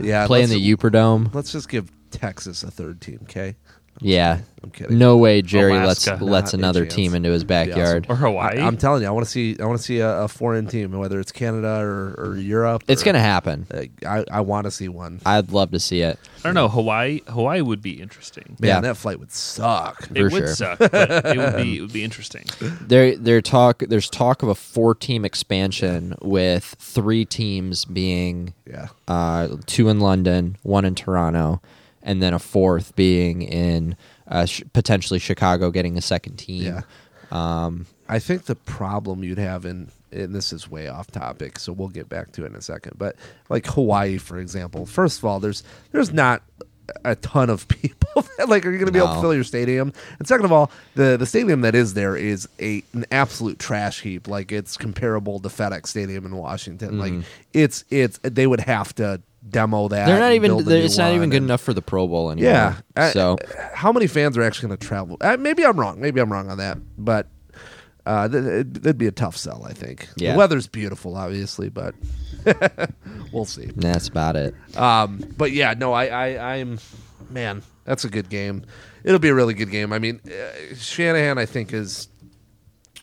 Yeah, 0.00 0.26
Play 0.26 0.42
in 0.42 0.50
the 0.50 0.56
Yooper 0.76 0.90
Dome. 0.92 1.30
Let's 1.32 1.52
just 1.52 1.68
give 1.68 1.90
Texas 2.10 2.62
a 2.62 2.70
third 2.70 3.00
team, 3.00 3.20
okay? 3.24 3.56
Yeah. 4.00 4.40
I'm 4.62 4.70
kidding. 4.72 4.98
No 4.98 5.16
way 5.18 5.40
Jerry 5.40 5.76
Alaska. 5.76 6.12
lets 6.12 6.22
lets 6.22 6.54
another 6.54 6.84
team 6.84 7.14
into 7.14 7.30
his 7.30 7.44
backyard. 7.44 8.06
Or 8.08 8.16
Hawaii. 8.16 8.58
I, 8.58 8.66
am 8.66 8.76
telling 8.76 9.02
you, 9.02 9.08
I 9.08 9.10
want 9.12 9.24
to 9.24 9.30
see. 9.30 9.56
I 9.60 9.64
want 9.64 9.78
to 9.78 9.82
see 9.84 10.00
a, 10.00 10.22
a 10.22 10.28
foreign 10.28 10.66
team, 10.66 10.90
whether 10.92 11.20
it's 11.20 11.30
Canada 11.30 11.78
or, 11.80 12.14
or 12.18 12.36
Europe. 12.36 12.82
It's 12.88 13.02
or- 13.02 13.04
gonna 13.04 13.20
happen. 13.20 13.66
Uh, 13.72 13.84
I 14.06 14.24
I 14.30 14.40
want 14.40 14.64
to 14.64 14.72
see 14.72 14.88
one. 14.88 15.20
I'd 15.24 15.52
love 15.52 15.70
to 15.70 15.78
see 15.80 16.00
it. 16.02 16.18
I 16.38 16.48
don't 16.48 16.54
know. 16.54 16.68
Hawaii. 16.68 17.20
Hawaii 17.28 17.60
would 17.60 17.82
be 17.82 18.00
interesting. 18.00 18.56
Man, 18.58 18.68
Yeah. 18.68 18.80
that 18.80 18.96
flight 18.96 19.20
would 19.20 19.30
suck. 19.30 20.08
It 20.12 20.24
would 20.24 20.32
sure. 20.32 20.46
suck, 20.48 20.78
but 20.80 20.92
it 21.26 21.38
would 21.38 21.56
be 21.56 21.78
it 21.78 21.80
would 21.82 21.92
be 21.92 22.02
interesting. 22.04 22.44
There 22.88 23.16
there 23.16 23.40
talk 23.40 23.80
there's 23.88 24.10
talk 24.10 24.42
of 24.42 24.48
a 24.48 24.54
four 24.54 24.94
team 24.94 25.24
expansion 25.24 26.14
with 26.20 26.64
three 26.78 27.24
teams 27.24 27.84
being 27.84 28.54
Yeah. 28.68 28.88
uh, 29.06 29.48
two 29.66 29.88
in 29.88 30.00
London, 30.00 30.56
one 30.62 30.84
in 30.84 30.94
Toronto, 30.94 31.60
and 32.08 32.22
then 32.22 32.32
a 32.32 32.38
fourth 32.38 32.96
being 32.96 33.42
in 33.42 33.94
uh, 34.28 34.46
sh- 34.46 34.62
potentially 34.72 35.18
Chicago 35.18 35.70
getting 35.70 35.98
a 35.98 36.00
second 36.00 36.36
team. 36.38 36.62
Yeah. 36.62 36.80
Um, 37.30 37.86
I 38.08 38.18
think 38.18 38.46
the 38.46 38.54
problem 38.56 39.22
you'd 39.22 39.38
have 39.38 39.66
in 39.66 39.90
and 40.10 40.34
this 40.34 40.54
is 40.54 40.70
way 40.70 40.88
off 40.88 41.10
topic, 41.10 41.58
so 41.58 41.70
we'll 41.70 41.88
get 41.88 42.08
back 42.08 42.32
to 42.32 42.44
it 42.44 42.46
in 42.46 42.54
a 42.54 42.62
second. 42.62 42.94
But 42.96 43.16
like 43.50 43.66
Hawaii, 43.66 44.16
for 44.16 44.38
example, 44.38 44.86
first 44.86 45.18
of 45.18 45.26
all, 45.26 45.38
there's 45.38 45.62
there's 45.92 46.10
not 46.10 46.42
a 47.04 47.14
ton 47.16 47.50
of 47.50 47.68
people. 47.68 48.24
that, 48.38 48.48
like, 48.48 48.64
are 48.64 48.70
you 48.70 48.78
going 48.78 48.86
to 48.86 48.92
be 48.92 48.98
able 48.98 49.14
to 49.14 49.20
fill 49.20 49.34
your 49.34 49.44
stadium? 49.44 49.92
And 50.18 50.26
second 50.26 50.46
of 50.46 50.52
all, 50.52 50.70
the 50.94 51.18
the 51.18 51.26
stadium 51.26 51.60
that 51.60 51.74
is 51.74 51.92
there 51.92 52.16
is 52.16 52.48
a 52.58 52.82
an 52.94 53.04
absolute 53.12 53.58
trash 53.58 54.00
heap. 54.00 54.26
Like 54.26 54.50
it's 54.50 54.78
comparable 54.78 55.40
to 55.40 55.50
FedEx 55.50 55.88
Stadium 55.88 56.24
in 56.24 56.34
Washington. 56.34 56.98
Like 56.98 57.12
it's 57.52 57.84
it's 57.90 58.18
they 58.22 58.46
would 58.46 58.60
have 58.60 58.94
to 58.94 59.20
demo 59.50 59.88
that. 59.88 60.06
They're 60.06 60.18
not 60.20 60.32
even. 60.32 60.64
they're- 60.64 60.82
It's 60.84 60.98
not 60.98 61.12
even 61.12 61.30
good 61.30 61.42
enough 61.42 61.60
for 61.60 61.72
the 61.72 61.82
Pro 61.82 62.06
Bowl 62.06 62.30
anymore. 62.30 62.50
Yeah. 62.52 62.76
I- 62.96 63.10
So 63.10 63.36
how 63.74 63.92
many 63.92 64.06
fans 64.06 64.36
are 64.38 64.42
actually 64.42 64.68
going 64.68 64.78
to 64.78 64.86
travel? 64.86 65.16
Uh, 65.20 65.36
maybe 65.38 65.64
I'm 65.64 65.78
wrong. 65.78 66.00
Maybe 66.00 66.20
I'm 66.20 66.30
wrong 66.32 66.50
on 66.50 66.58
that. 66.58 66.78
But 66.96 67.26
uh, 68.06 68.28
th- 68.28 68.66
that'd 68.70 68.98
be 68.98 69.06
a 69.06 69.12
tough 69.12 69.36
sell, 69.36 69.64
I 69.68 69.72
think. 69.72 70.08
Yeah. 70.16 70.32
The 70.32 70.38
weather's 70.38 70.66
beautiful, 70.66 71.16
obviously, 71.16 71.68
but 71.68 71.94
we'll 73.32 73.44
see. 73.44 73.66
that's 73.76 74.08
about 74.08 74.36
it. 74.36 74.54
Um, 74.76 75.22
but 75.36 75.52
yeah, 75.52 75.74
no, 75.76 75.92
I, 75.92 76.06
I, 76.06 76.54
I'm, 76.56 76.78
man, 77.28 77.62
that's 77.84 78.04
a 78.04 78.08
good 78.08 78.28
game. 78.30 78.64
It'll 79.04 79.18
be 79.18 79.28
a 79.28 79.34
really 79.34 79.54
good 79.54 79.70
game. 79.70 79.92
I 79.92 79.98
mean, 79.98 80.20
uh, 80.26 80.74
Shanahan, 80.74 81.38
I 81.38 81.46
think, 81.46 81.72
is 81.72 82.08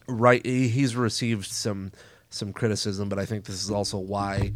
right. 0.08 0.46
He, 0.46 0.68
he's 0.70 0.96
received 0.96 1.46
some 1.46 1.92
some 2.30 2.52
criticism, 2.52 3.08
but 3.08 3.18
I 3.18 3.26
think 3.26 3.46
this 3.46 3.64
is 3.64 3.72
also 3.72 3.98
why 3.98 4.54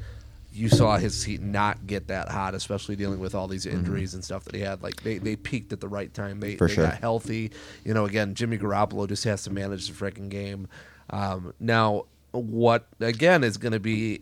you 0.60 0.70
saw 0.70 0.97
his 0.97 1.24
heat 1.24 1.41
not 1.41 1.88
get 1.88 2.07
that 2.07 2.30
hot, 2.30 2.53
especially 2.53 2.95
dealing 2.95 3.20
with 3.20 3.34
all 3.34 3.47
these 3.47 3.66
injuries 3.66 4.14
and 4.14 4.24
stuff 4.24 4.43
that 4.45 4.53
he 4.55 4.62
had. 4.62 4.84
Like 4.84 5.01
they, 5.03 5.18
they 5.18 5.36
peaked 5.36 5.72
at 5.74 5.80
the 5.80 5.88
right 5.88 6.14
time. 6.14 6.39
They, 6.39 6.55
For 6.55 6.68
they 6.68 6.74
sure. 6.76 6.86
got 6.88 6.99
healthy. 6.99 7.51
You 7.86 7.93
know, 7.93 8.05
again, 8.05 8.34
Jimmy 8.36 8.57
Garoppolo 8.57 9.07
just 9.07 9.24
has 9.24 9.43
to 9.43 9.51
manage 9.51 9.88
the 9.89 9.93
freaking 9.93 10.30
game. 10.30 10.68
Um, 11.10 11.53
now, 11.60 12.05
what 12.32 12.88
again 12.99 13.43
is 13.43 13.57
going 13.57 13.72
to 13.72 13.80
be 13.80 14.22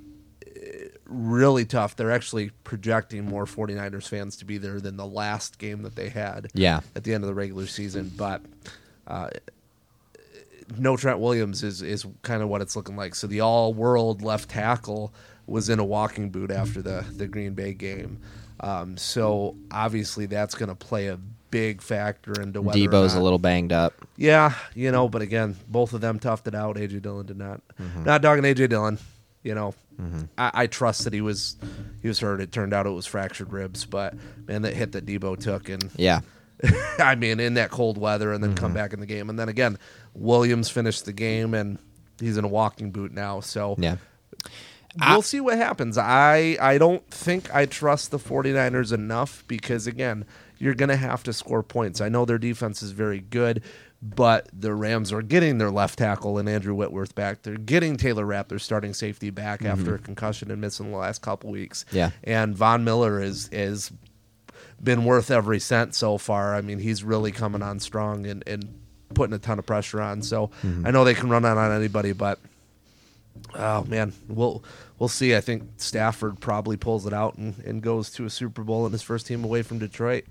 really 1.05 1.65
tough. 1.65 1.95
They're 1.95 2.11
actually 2.11 2.51
projecting 2.63 3.25
more 3.25 3.45
49ers 3.45 4.07
fans 4.07 4.35
to 4.37 4.45
be 4.45 4.57
there 4.57 4.79
than 4.79 4.97
the 4.97 5.05
last 5.05 5.57
game 5.59 5.83
that 5.83 5.95
they 5.95 6.09
had 6.09 6.47
Yeah. 6.53 6.81
at 6.95 7.03
the 7.03 7.13
end 7.13 7.23
of 7.23 7.27
the 7.29 7.33
regular 7.33 7.65
season. 7.67 8.11
But 8.15 8.41
uh, 9.07 9.29
no 10.77 10.97
Trent 10.97 11.19
Williams 11.19 11.63
is, 11.63 11.81
is 11.81 12.05
kind 12.23 12.41
of 12.43 12.49
what 12.49 12.61
it's 12.61 12.75
looking 12.75 12.95
like. 12.97 13.15
So 13.15 13.27
the 13.27 13.39
all 13.41 13.73
world 13.73 14.21
left 14.21 14.49
tackle 14.49 15.13
was 15.47 15.69
in 15.69 15.79
a 15.79 15.85
walking 15.85 16.29
boot 16.29 16.51
after 16.51 16.81
the, 16.81 17.03
the 17.15 17.25
Green 17.27 17.53
Bay 17.53 17.73
game. 17.73 18.19
Um, 18.59 18.97
so 18.97 19.55
obviously 19.71 20.25
that's 20.25 20.55
going 20.55 20.69
to 20.69 20.75
play 20.75 21.07
a 21.07 21.17
big 21.49 21.81
factor 21.81 22.41
into 22.41 22.61
whether 22.61 22.77
Deebo's 22.77 23.15
a 23.15 23.21
little 23.21 23.39
banged 23.39 23.71
up. 23.71 23.93
yeah, 24.17 24.53
you 24.75 24.91
know, 24.91 25.07
but 25.07 25.21
again, 25.21 25.55
both 25.69 25.93
of 25.93 26.01
them 26.01 26.19
toughed 26.19 26.47
it 26.47 26.55
out. 26.55 26.75
AJ 26.75 27.01
Dillon 27.03 27.25
did 27.25 27.37
not. 27.37 27.61
Mm-hmm. 27.81 28.03
Not 28.03 28.21
dogging 28.21 28.43
AJ 28.43 28.69
Dillon. 28.69 28.97
You 29.43 29.55
know, 29.55 29.73
I, 30.37 30.51
I 30.63 30.67
trust 30.67 31.05
that 31.05 31.13
he 31.13 31.21
was 31.21 31.55
he 32.01 32.07
was 32.09 32.19
hurt. 32.19 32.41
It 32.41 32.51
turned 32.51 32.73
out 32.73 32.85
it 32.85 32.89
was 32.89 33.05
fractured 33.05 33.53
ribs, 33.53 33.85
but 33.85 34.13
man, 34.45 34.63
that 34.63 34.73
hit 34.73 34.91
that 34.91 35.05
Deebo 35.05 35.39
took, 35.39 35.69
and 35.69 35.89
Yeah. 35.95 36.19
I 36.99 37.15
mean, 37.15 37.39
in 37.39 37.53
that 37.53 37.69
cold 37.69 37.97
weather, 37.97 38.33
and 38.33 38.43
then 38.43 38.55
come 38.55 38.69
Mm-hmm. 38.71 38.75
back 38.77 38.93
in 38.93 38.99
the 38.99 39.05
game, 39.05 39.29
and 39.29 39.39
then 39.39 39.47
again, 39.47 39.77
Williams 40.15 40.69
finished 40.69 41.05
the 41.05 41.13
game, 41.13 41.53
and 41.53 41.77
he's 42.19 42.35
in 42.37 42.43
a 42.43 42.47
walking 42.49 42.91
boot 42.91 43.13
now. 43.13 43.39
So 43.39 43.75
Yeah. 43.77 43.97
We'll 44.99 45.21
see 45.21 45.39
what 45.39 45.57
happens. 45.57 45.97
I 45.97 46.57
I 46.59 46.77
don't 46.77 47.05
think 47.09 47.53
I 47.53 47.65
trust 47.65 48.11
the 48.11 48.19
49ers 48.19 48.91
enough 48.91 49.43
because 49.47 49.87
again, 49.87 50.25
you're 50.57 50.75
going 50.75 50.89
to 50.89 50.95
have 50.95 51.23
to 51.23 51.33
score 51.33 51.63
points. 51.63 52.01
I 52.01 52.09
know 52.09 52.25
their 52.25 52.37
defense 52.37 52.81
is 52.81 52.91
very 52.91 53.19
good, 53.19 53.61
but 54.01 54.49
the 54.53 54.73
Rams 54.73 55.11
are 55.11 55.21
getting 55.21 55.57
their 55.57 55.71
left 55.71 55.99
tackle 55.99 56.37
and 56.37 56.47
Andrew 56.49 56.73
Whitworth 56.73 57.15
back. 57.15 57.43
They're 57.43 57.55
getting 57.55 57.97
Taylor 57.97 58.25
Rapp, 58.25 58.49
their 58.49 58.59
starting 58.59 58.93
safety, 58.93 59.29
back 59.29 59.59
mm-hmm. 59.59 59.71
after 59.71 59.95
a 59.95 59.99
concussion 59.99 60.51
and 60.51 60.61
missing 60.61 60.91
the 60.91 60.97
last 60.97 61.21
couple 61.21 61.51
weeks. 61.51 61.85
Yeah. 61.91 62.11
And 62.23 62.55
Von 62.55 62.83
Miller 62.83 63.21
is 63.21 63.49
is 63.51 63.91
been 64.81 65.05
worth 65.05 65.31
every 65.31 65.59
cent 65.59 65.95
so 65.95 66.17
far. 66.17 66.55
I 66.55 66.61
mean, 66.61 66.79
he's 66.79 67.03
really 67.03 67.31
coming 67.31 67.61
on 67.61 67.79
strong 67.79 68.27
and, 68.27 68.43
and 68.47 68.79
putting 69.13 69.33
a 69.33 69.39
ton 69.39 69.57
of 69.59 69.65
pressure 69.65 70.01
on. 70.01 70.21
So 70.21 70.47
mm-hmm. 70.63 70.85
I 70.85 70.91
know 70.91 71.03
they 71.03 71.15
can 71.15 71.29
run 71.29 71.45
on 71.45 71.57
on 71.57 71.71
anybody, 71.71 72.13
but 72.13 72.39
oh 73.57 73.83
man, 73.85 74.13
we'll 74.27 74.63
we'll 74.99 75.09
see. 75.09 75.35
I 75.35 75.41
think 75.41 75.63
Stafford 75.77 76.39
probably 76.39 76.77
pulls 76.77 77.05
it 77.05 77.13
out 77.13 77.35
and, 77.37 77.57
and 77.65 77.81
goes 77.81 78.09
to 78.11 78.25
a 78.25 78.29
Super 78.29 78.63
Bowl 78.63 78.85
in 78.85 78.91
his 78.91 79.01
first 79.01 79.27
team 79.27 79.43
away 79.43 79.61
from 79.61 79.79
Detroit. 79.79 80.25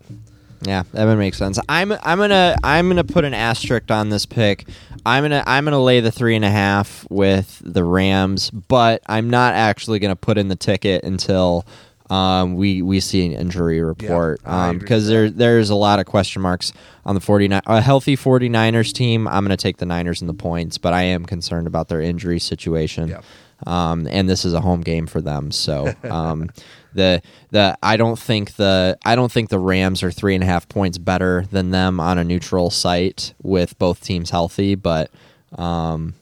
Yeah, 0.63 0.85
that 0.93 1.05
would 1.05 1.19
make 1.19 1.35
sense. 1.35 1.59
I'm 1.69 1.93
I'm 1.93 2.19
gonna 2.19 2.57
I'm 2.65 2.89
gonna 2.89 3.05
put 3.05 3.25
an 3.25 3.35
asterisk 3.35 3.91
on 3.91 4.09
this 4.09 4.25
pick. 4.25 4.67
I'm 5.05 5.25
gonna 5.25 5.45
I'm 5.47 5.65
gonna 5.65 5.83
lay 5.83 6.01
the 6.01 6.11
three 6.11 6.35
and 6.35 6.45
a 6.45 6.51
half 6.51 7.07
with 7.11 7.61
the 7.65 7.85
Rams, 7.85 8.51
but 8.51 9.03
I'm 9.07 9.29
not 9.29 9.55
actually 9.55 9.99
gonna 9.99 10.17
put 10.17 10.39
in 10.39 10.49
the 10.49 10.57
ticket 10.57 11.05
until 11.05 11.67
um, 12.11 12.55
we 12.55 12.83
we 12.83 13.01
see 13.01 13.27
an 13.27 13.33
injury 13.33 13.83
report 13.83 14.41
I 14.45 14.69
um, 14.69 14.79
because 14.79 15.09
there 15.09 15.29
there's 15.29 15.71
a 15.71 15.75
lot 15.75 15.99
of 15.99 16.07
question 16.07 16.43
marks 16.43 16.73
on 17.05 17.15
the 17.15 17.21
49 17.21 17.63
a 17.67 17.81
healthy 17.81 18.17
49ers 18.17 18.93
team. 18.93 19.27
I'm 19.27 19.45
gonna 19.45 19.57
take 19.57 19.79
the 19.79 19.87
Niners 19.87 20.21
in 20.21 20.27
the 20.27 20.35
points, 20.35 20.79
but 20.79 20.93
I 20.93 21.03
am 21.03 21.27
concerned 21.27 21.67
about 21.67 21.89
their 21.89 22.01
injury 22.01 22.39
situation. 22.39 23.09
Yeah. 23.09 23.21
Um, 23.67 24.07
and 24.09 24.29
this 24.29 24.45
is 24.45 24.53
a 24.53 24.61
home 24.61 24.83
game 24.83 25.07
for 25.07 25.23
them, 25.23 25.51
so 25.51 25.95
um, 26.05 26.51
the 26.95 27.23
the 27.51 27.77
I 27.83 27.97
don't 27.97 28.19
think 28.19 28.57
the 28.57 28.99
I 29.05 29.17
don't 29.17 29.33
think 29.33 29.49
the 29.49 29.59
Rams 29.59 30.03
are 30.03 30.11
three 30.11 30.35
and 30.35 30.45
a 30.45 30.47
half 30.47 30.69
points 30.69 30.99
better 30.99 31.47
than 31.51 31.71
them 31.71 31.99
on 31.99 32.19
a 32.19 32.25
neutral 32.25 32.71
site 32.71 33.33
with 33.43 33.79
both 33.79 34.03
teams 34.03 34.29
healthy, 34.29 34.75
but 34.75 35.11
um, 35.57 36.15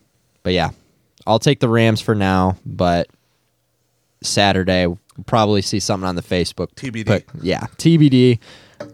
but 0.44 0.52
yeah, 0.52 0.70
I'll 1.26 1.40
take 1.40 1.58
the 1.58 1.68
Rams 1.68 2.00
for 2.00 2.14
now. 2.14 2.56
But 2.64 3.08
Saturday, 4.22 4.86
probably 5.26 5.62
see 5.62 5.80
something 5.80 6.08
on 6.08 6.16
the 6.16 6.22
Facebook. 6.22 6.74
TBD. 6.74 7.06
But 7.06 7.24
yeah, 7.42 7.66
TBD. 7.78 8.38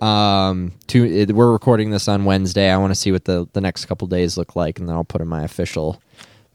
Um, 0.03 0.73
to, 0.89 1.05
it, 1.05 1.33
we're 1.33 1.53
recording 1.53 1.91
this 1.91 2.09
on 2.09 2.25
Wednesday. 2.25 2.71
I 2.71 2.77
want 2.77 2.91
to 2.91 2.95
see 2.95 3.13
what 3.13 3.25
the 3.25 3.49
the 3.53 3.61
next 3.61 3.87
couple 3.87 4.07
days 4.07 4.37
look 4.37 4.57
like, 4.57 4.79
and 4.79 4.89
then 4.89 4.95
I'll 4.95 5.05
put 5.05 5.21
in 5.21 5.29
my 5.29 5.43
official 5.43 6.03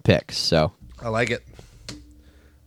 picks. 0.03 0.37
So 0.37 0.71
I 1.01 1.09
like 1.09 1.31
it. 1.31 1.43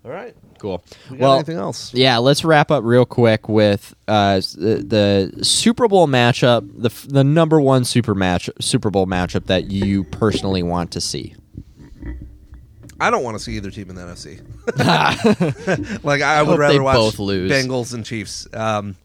All 0.05 0.11
right. 0.11 0.35
cool. 0.59 0.83
We 1.11 1.19
well, 1.19 1.35
anything 1.35 1.57
else? 1.57 1.93
yeah, 1.93 2.19
let's 2.19 2.45
wrap 2.45 2.71
up 2.71 2.83
real 2.85 3.05
quick 3.05 3.49
with 3.49 3.95
uh, 4.07 4.37
the, 4.37 5.33
the 5.37 5.45
Super 5.45 5.87
Bowl 5.87 6.07
matchup, 6.07 6.71
the 6.75 6.91
the 7.09 7.25
number 7.25 7.61
one 7.61 7.85
Super 7.85 8.15
match 8.15 8.49
Super 8.61 8.91
Bowl 8.91 9.07
matchup 9.07 9.47
that 9.47 9.71
you 9.71 10.05
personally 10.05 10.63
want 10.63 10.93
to 10.93 11.01
see. 11.01 11.35
I 13.01 13.11
don't 13.11 13.23
want 13.23 13.37
to 13.39 13.43
see 13.43 13.57
either 13.57 13.71
team 13.71 13.91
in 13.91 13.97
the 13.97 14.03
NFC. 14.03 14.41
like 16.05 16.23
I 16.23 16.43
would 16.43 16.59
rather 16.59 16.83
watch 16.83 16.97
both 16.97 17.19
lose. 17.19 17.51
Bengals 17.51 17.95
and 17.95 18.05
Chiefs. 18.05 18.49
Um, 18.53 18.97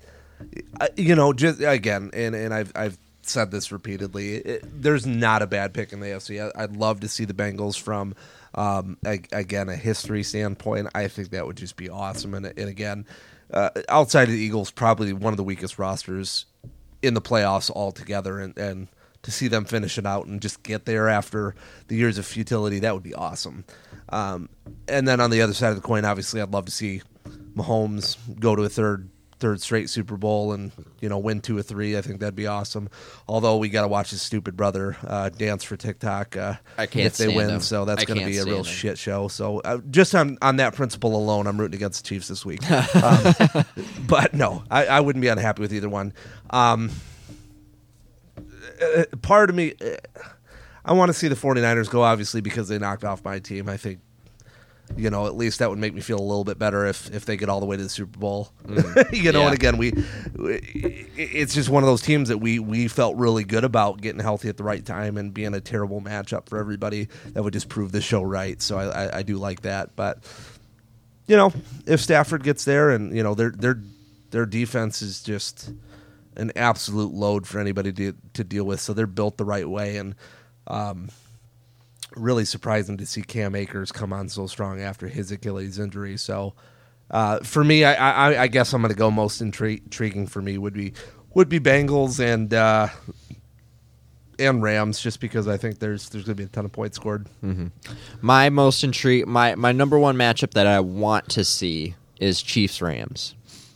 I- 0.79 0.89
you 0.97 1.15
know, 1.15 1.33
just 1.33 1.61
again, 1.61 2.09
and 2.13 2.35
and 2.35 2.53
I've 2.53 2.71
I've 2.75 2.97
said 3.21 3.51
this 3.51 3.71
repeatedly. 3.71 4.35
It, 4.35 4.81
there's 4.81 5.05
not 5.05 5.41
a 5.41 5.47
bad 5.47 5.73
pick 5.73 5.93
in 5.93 5.99
the 5.99 6.07
AFC. 6.07 6.51
I, 6.55 6.63
I'd 6.63 6.75
love 6.75 6.99
to 7.01 7.07
see 7.07 7.25
the 7.25 7.33
Bengals 7.33 7.79
from 7.79 8.15
um, 8.55 8.97
a, 9.05 9.21
again 9.31 9.69
a 9.69 9.75
history 9.75 10.23
standpoint. 10.23 10.89
I 10.93 11.07
think 11.07 11.29
that 11.29 11.45
would 11.45 11.57
just 11.57 11.75
be 11.77 11.89
awesome. 11.89 12.33
And, 12.33 12.45
and 12.45 12.69
again, 12.69 13.05
uh, 13.51 13.69
outside 13.89 14.23
of 14.23 14.31
the 14.33 14.39
Eagles, 14.39 14.71
probably 14.71 15.13
one 15.13 15.31
of 15.33 15.37
the 15.37 15.43
weakest 15.43 15.77
rosters 15.79 16.45
in 17.01 17.13
the 17.13 17.21
playoffs 17.21 17.69
altogether, 17.71 18.39
and 18.39 18.57
and 18.57 18.87
to 19.23 19.31
see 19.31 19.47
them 19.47 19.65
finish 19.65 19.97
it 19.97 20.05
out 20.05 20.27
and 20.27 20.41
just 20.41 20.63
get 20.63 20.85
there 20.85 21.09
after 21.09 21.55
the 21.87 21.95
years 21.95 22.17
of 22.17 22.25
futility, 22.25 22.79
that 22.79 22.93
would 22.93 23.03
be 23.03 23.13
awesome. 23.13 23.65
Um, 24.09 24.49
and 24.87 25.07
then 25.07 25.19
on 25.19 25.31
the 25.31 25.41
other 25.41 25.53
side 25.53 25.69
of 25.69 25.75
the 25.75 25.81
coin, 25.81 26.05
obviously, 26.05 26.41
I'd 26.41 26.51
love 26.51 26.65
to 26.65 26.71
see 26.71 27.01
Mahomes 27.55 28.17
go 28.39 28.55
to 28.55 28.63
a 28.63 28.69
third 28.69 29.09
third 29.43 29.59
straight 29.59 29.89
Super 29.89 30.15
Bowl 30.15 30.53
and 30.53 30.71
you 31.01 31.09
know 31.09 31.17
win 31.17 31.41
two 31.41 31.57
or 31.57 31.61
three. 31.61 31.97
I 31.97 32.01
think 32.01 32.21
that'd 32.21 32.35
be 32.35 32.47
awesome. 32.47 32.89
Although 33.27 33.57
we 33.57 33.67
got 33.67 33.81
to 33.81 33.89
watch 33.89 34.11
his 34.11 34.21
stupid 34.21 34.55
brother 34.55 34.95
uh, 35.05 35.29
dance 35.29 35.65
for 35.65 35.75
TikTok. 35.75 36.37
Uh, 36.37 36.53
I 36.77 36.85
can't 36.85 37.07
if 37.07 37.17
they 37.17 37.25
stand 37.25 37.35
win, 37.35 37.49
him. 37.49 37.59
so 37.59 37.83
that's 37.83 38.05
going 38.05 38.21
to 38.21 38.25
be 38.25 38.37
a 38.37 38.45
real 38.45 38.63
shit 38.63 38.97
show. 38.97 39.27
So 39.27 39.59
uh, 39.59 39.79
just 39.89 40.15
on 40.15 40.37
on 40.41 40.57
that 40.57 40.75
principle 40.75 41.15
alone, 41.15 41.47
I'm 41.47 41.59
rooting 41.59 41.75
against 41.75 42.03
the 42.03 42.07
Chiefs 42.07 42.29
this 42.29 42.45
week. 42.45 42.69
um, 42.95 43.65
but 44.07 44.33
no, 44.33 44.63
I, 44.71 44.85
I 44.85 44.99
wouldn't 45.01 45.21
be 45.21 45.27
unhappy 45.29 45.61
with 45.61 45.73
either 45.73 45.89
one. 45.89 46.13
Um, 46.49 46.89
uh, 48.81 49.03
part 49.21 49.49
of 49.49 49.55
me, 49.55 49.73
uh, 49.81 49.95
I 50.85 50.93
want 50.93 51.09
to 51.09 51.13
see 51.13 51.27
the 51.27 51.35
49ers 51.35 51.89
go, 51.89 52.03
obviously, 52.03 52.41
because 52.41 52.67
they 52.67 52.77
knocked 52.79 53.03
off 53.03 53.23
my 53.23 53.39
team. 53.39 53.69
I 53.69 53.77
think, 53.77 53.99
you 54.97 55.09
know, 55.09 55.27
at 55.27 55.35
least 55.35 55.59
that 55.59 55.69
would 55.69 55.79
make 55.79 55.93
me 55.93 56.01
feel 56.01 56.19
a 56.19 56.21
little 56.21 56.43
bit 56.43 56.59
better 56.59 56.85
if, 56.85 57.09
if 57.13 57.23
they 57.25 57.37
get 57.37 57.47
all 57.47 57.59
the 57.61 57.65
way 57.65 57.77
to 57.77 57.83
the 57.83 57.87
Super 57.89 58.19
Bowl. 58.19 58.51
you 58.67 58.75
know, 58.75 58.83
Mm. 58.83 59.33
Yeah. 59.33 59.39
and 59.45 59.53
again, 59.53 59.77
we, 59.77 59.91
we- 60.35 61.07
it's 61.15 61.53
just 61.53 61.69
one 61.69 61.83
of 61.83 61.87
those 61.87 62.01
teams 62.01 62.27
that 62.29 62.39
we, 62.39 62.59
we 62.59 62.87
felt 62.89 63.15
really 63.15 63.43
good 63.45 63.63
about 63.63 64.01
getting 64.01 64.19
healthy 64.19 64.49
at 64.49 64.57
the 64.57 64.63
right 64.63 64.85
time 64.85 65.17
and 65.17 65.33
being 65.33 65.53
a 65.53 65.61
terrible 65.61 66.01
matchup 66.01 66.49
for 66.49 66.57
everybody 66.59 67.07
that 67.33 67.43
would 67.43 67.53
just 67.53 67.69
prove 67.69 67.91
the 67.93 68.01
show 68.01 68.21
right. 68.21 68.61
So 68.61 68.77
I, 68.77 69.05
I, 69.05 69.17
I 69.19 69.23
do 69.23 69.37
like 69.37 69.61
that. 69.61 69.95
But, 69.95 70.19
you 71.27 71.37
know, 71.37 71.53
if 71.85 72.01
Stafford 72.01 72.43
gets 72.43 72.65
there 72.65 72.89
and, 72.89 73.15
you 73.15 73.23
know, 73.23 73.35
their, 73.35 73.51
their, 73.51 73.79
their 74.31 74.45
defense 74.45 75.01
is 75.01 75.23
just 75.23 75.71
an 76.37 76.51
absolute 76.55 77.13
load 77.13 77.47
for 77.47 77.59
anybody 77.59 77.91
to 77.93 78.13
to 78.33 78.43
deal 78.43 78.63
with. 78.63 78.79
So 78.79 78.93
they're 78.93 79.07
built 79.07 79.37
the 79.37 79.45
right 79.45 79.67
way, 79.67 79.97
and 79.97 80.15
um, 80.67 81.09
really 82.15 82.45
surprising 82.45 82.97
to 82.97 83.05
see 83.05 83.21
Cam 83.21 83.55
Akers 83.55 83.91
come 83.91 84.13
on 84.13 84.29
so 84.29 84.47
strong 84.47 84.81
after 84.81 85.07
his 85.07 85.31
Achilles 85.31 85.79
injury. 85.79 86.17
So 86.17 86.53
uh, 87.11 87.39
for 87.39 87.63
me, 87.63 87.83
I, 87.83 87.93
I, 87.93 88.41
I 88.43 88.47
guess 88.47 88.73
I'm 88.73 88.81
going 88.81 88.93
to 88.93 88.97
go 88.97 89.11
most 89.11 89.41
intri- 89.41 89.83
intriguing 89.83 90.27
for 90.27 90.41
me 90.41 90.57
would 90.57 90.73
be 90.73 90.93
would 91.33 91.49
be 91.49 91.59
Bengals 91.59 92.19
and 92.19 92.53
uh, 92.53 92.87
and 94.39 94.63
Rams, 94.63 94.99
just 94.99 95.19
because 95.19 95.47
I 95.47 95.57
think 95.57 95.79
there's 95.79 96.09
there's 96.09 96.25
going 96.25 96.35
to 96.35 96.41
be 96.41 96.45
a 96.45 96.47
ton 96.49 96.65
of 96.65 96.71
points 96.71 96.97
scored. 96.97 97.27
My 98.21 98.49
most 98.49 98.83
intrigue, 98.83 99.27
my 99.27 99.55
my 99.55 99.71
number 99.71 99.99
one 99.99 100.15
matchup 100.15 100.51
that 100.51 100.67
I 100.67 100.79
want 100.79 101.29
to 101.29 101.43
see 101.43 101.95
is 102.19 102.41
Chiefs 102.41 102.81
Rams, 102.81 103.35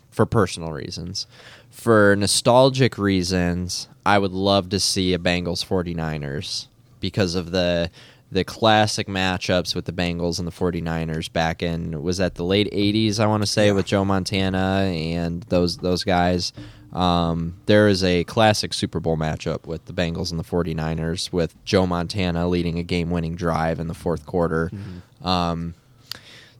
for 0.09 0.25
personal 0.25 0.71
reasons. 0.71 1.27
For 1.77 2.15
nostalgic 2.15 2.97
reasons, 2.97 3.87
I 4.03 4.17
would 4.17 4.31
love 4.31 4.69
to 4.69 4.79
see 4.79 5.13
a 5.13 5.19
Bengals 5.19 5.63
49ers 5.63 6.65
because 6.99 7.35
of 7.35 7.51
the 7.51 7.91
the 8.31 8.43
classic 8.43 9.07
matchups 9.07 9.75
with 9.75 9.85
the 9.85 9.93
Bengals 9.93 10.39
and 10.39 10.45
the 10.47 10.51
49ers 10.51 11.31
back 11.31 11.61
in 11.61 12.01
was 12.01 12.17
that 12.17 12.33
the 12.33 12.43
late 12.43 12.69
80s 12.73 13.19
I 13.19 13.27
want 13.27 13.43
to 13.43 13.47
say 13.47 13.71
with 13.71 13.85
Joe 13.85 14.03
Montana 14.03 14.91
and 14.91 15.43
those 15.43 15.77
those 15.77 16.03
guys. 16.03 16.51
Um, 16.93 17.57
there 17.67 17.87
is 17.87 18.03
a 18.03 18.23
classic 18.23 18.73
Super 18.73 18.99
Bowl 18.99 19.15
matchup 19.15 19.67
with 19.67 19.85
the 19.85 19.93
Bengals 19.93 20.31
and 20.31 20.39
the 20.39 20.43
49ers 20.43 21.31
with 21.31 21.53
Joe 21.63 21.85
Montana 21.85 22.47
leading 22.47 22.79
a 22.79 22.83
game-winning 22.83 23.35
drive 23.35 23.79
in 23.79 23.87
the 23.87 23.93
fourth 23.93 24.25
quarter. 24.25 24.71
Um, 25.21 25.75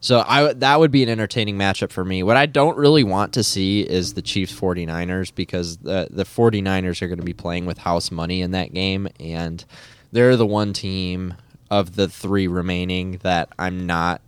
so 0.08 0.24
I 0.26 0.54
that 0.54 0.80
would 0.80 0.90
be 0.90 1.04
an 1.04 1.10
entertaining 1.10 1.58
matchup 1.58 1.92
for 1.92 2.06
me. 2.06 2.24
What 2.24 2.38
I 2.38 2.46
don't 2.46 2.78
really 2.78 3.04
want 3.04 3.34
to 3.34 3.44
see 3.44 3.82
is 3.82 4.14
the 4.14 4.22
Chiefs 4.22 4.58
49ers 4.58 5.36
because 5.36 5.80
the 5.80 6.08
the 6.10 6.24
49ers 6.24 7.02
are 7.02 7.10
going 7.10 7.20
to 7.20 7.26
be 7.26 7.34
playing 7.34 7.66
with 7.66 7.80
house 7.80 8.10
money 8.10 8.42
in 8.42 8.52
that 8.52 8.74
game 8.74 9.10
and 9.20 9.66
they're 10.14 10.38
the 10.38 10.46
one 10.46 10.72
team 10.72 11.34
of 11.70 11.98
the 11.98 12.08
3 12.08 12.48
remaining 12.48 13.20
that 13.24 13.50
I'm 13.60 13.86
not 13.86 14.22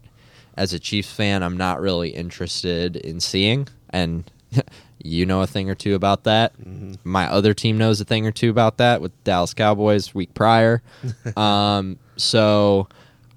as 0.57 0.73
a 0.73 0.79
Chiefs 0.79 1.13
fan, 1.13 1.43
I'm 1.43 1.55
not 1.55 1.79
really 1.79 2.09
interested 2.09 2.97
in 2.97 3.21
seeing 3.21 3.69
and 3.89 4.29
you 5.01 5.25
know 5.25 5.43
a 5.43 5.47
thing 5.47 5.69
or 5.69 5.75
two 5.75 5.95
about 5.95 6.25
that. 6.25 6.51
My 7.05 7.31
other 7.31 7.53
team 7.53 7.77
knows 7.77 8.01
a 8.01 8.05
thing 8.05 8.27
or 8.27 8.33
two 8.33 8.49
about 8.49 8.79
that 8.79 8.99
with 8.99 9.23
Dallas 9.23 9.53
Cowboys 9.53 10.13
week 10.13 10.33
prior. 10.33 10.81
um, 11.37 11.97
so 12.17 12.89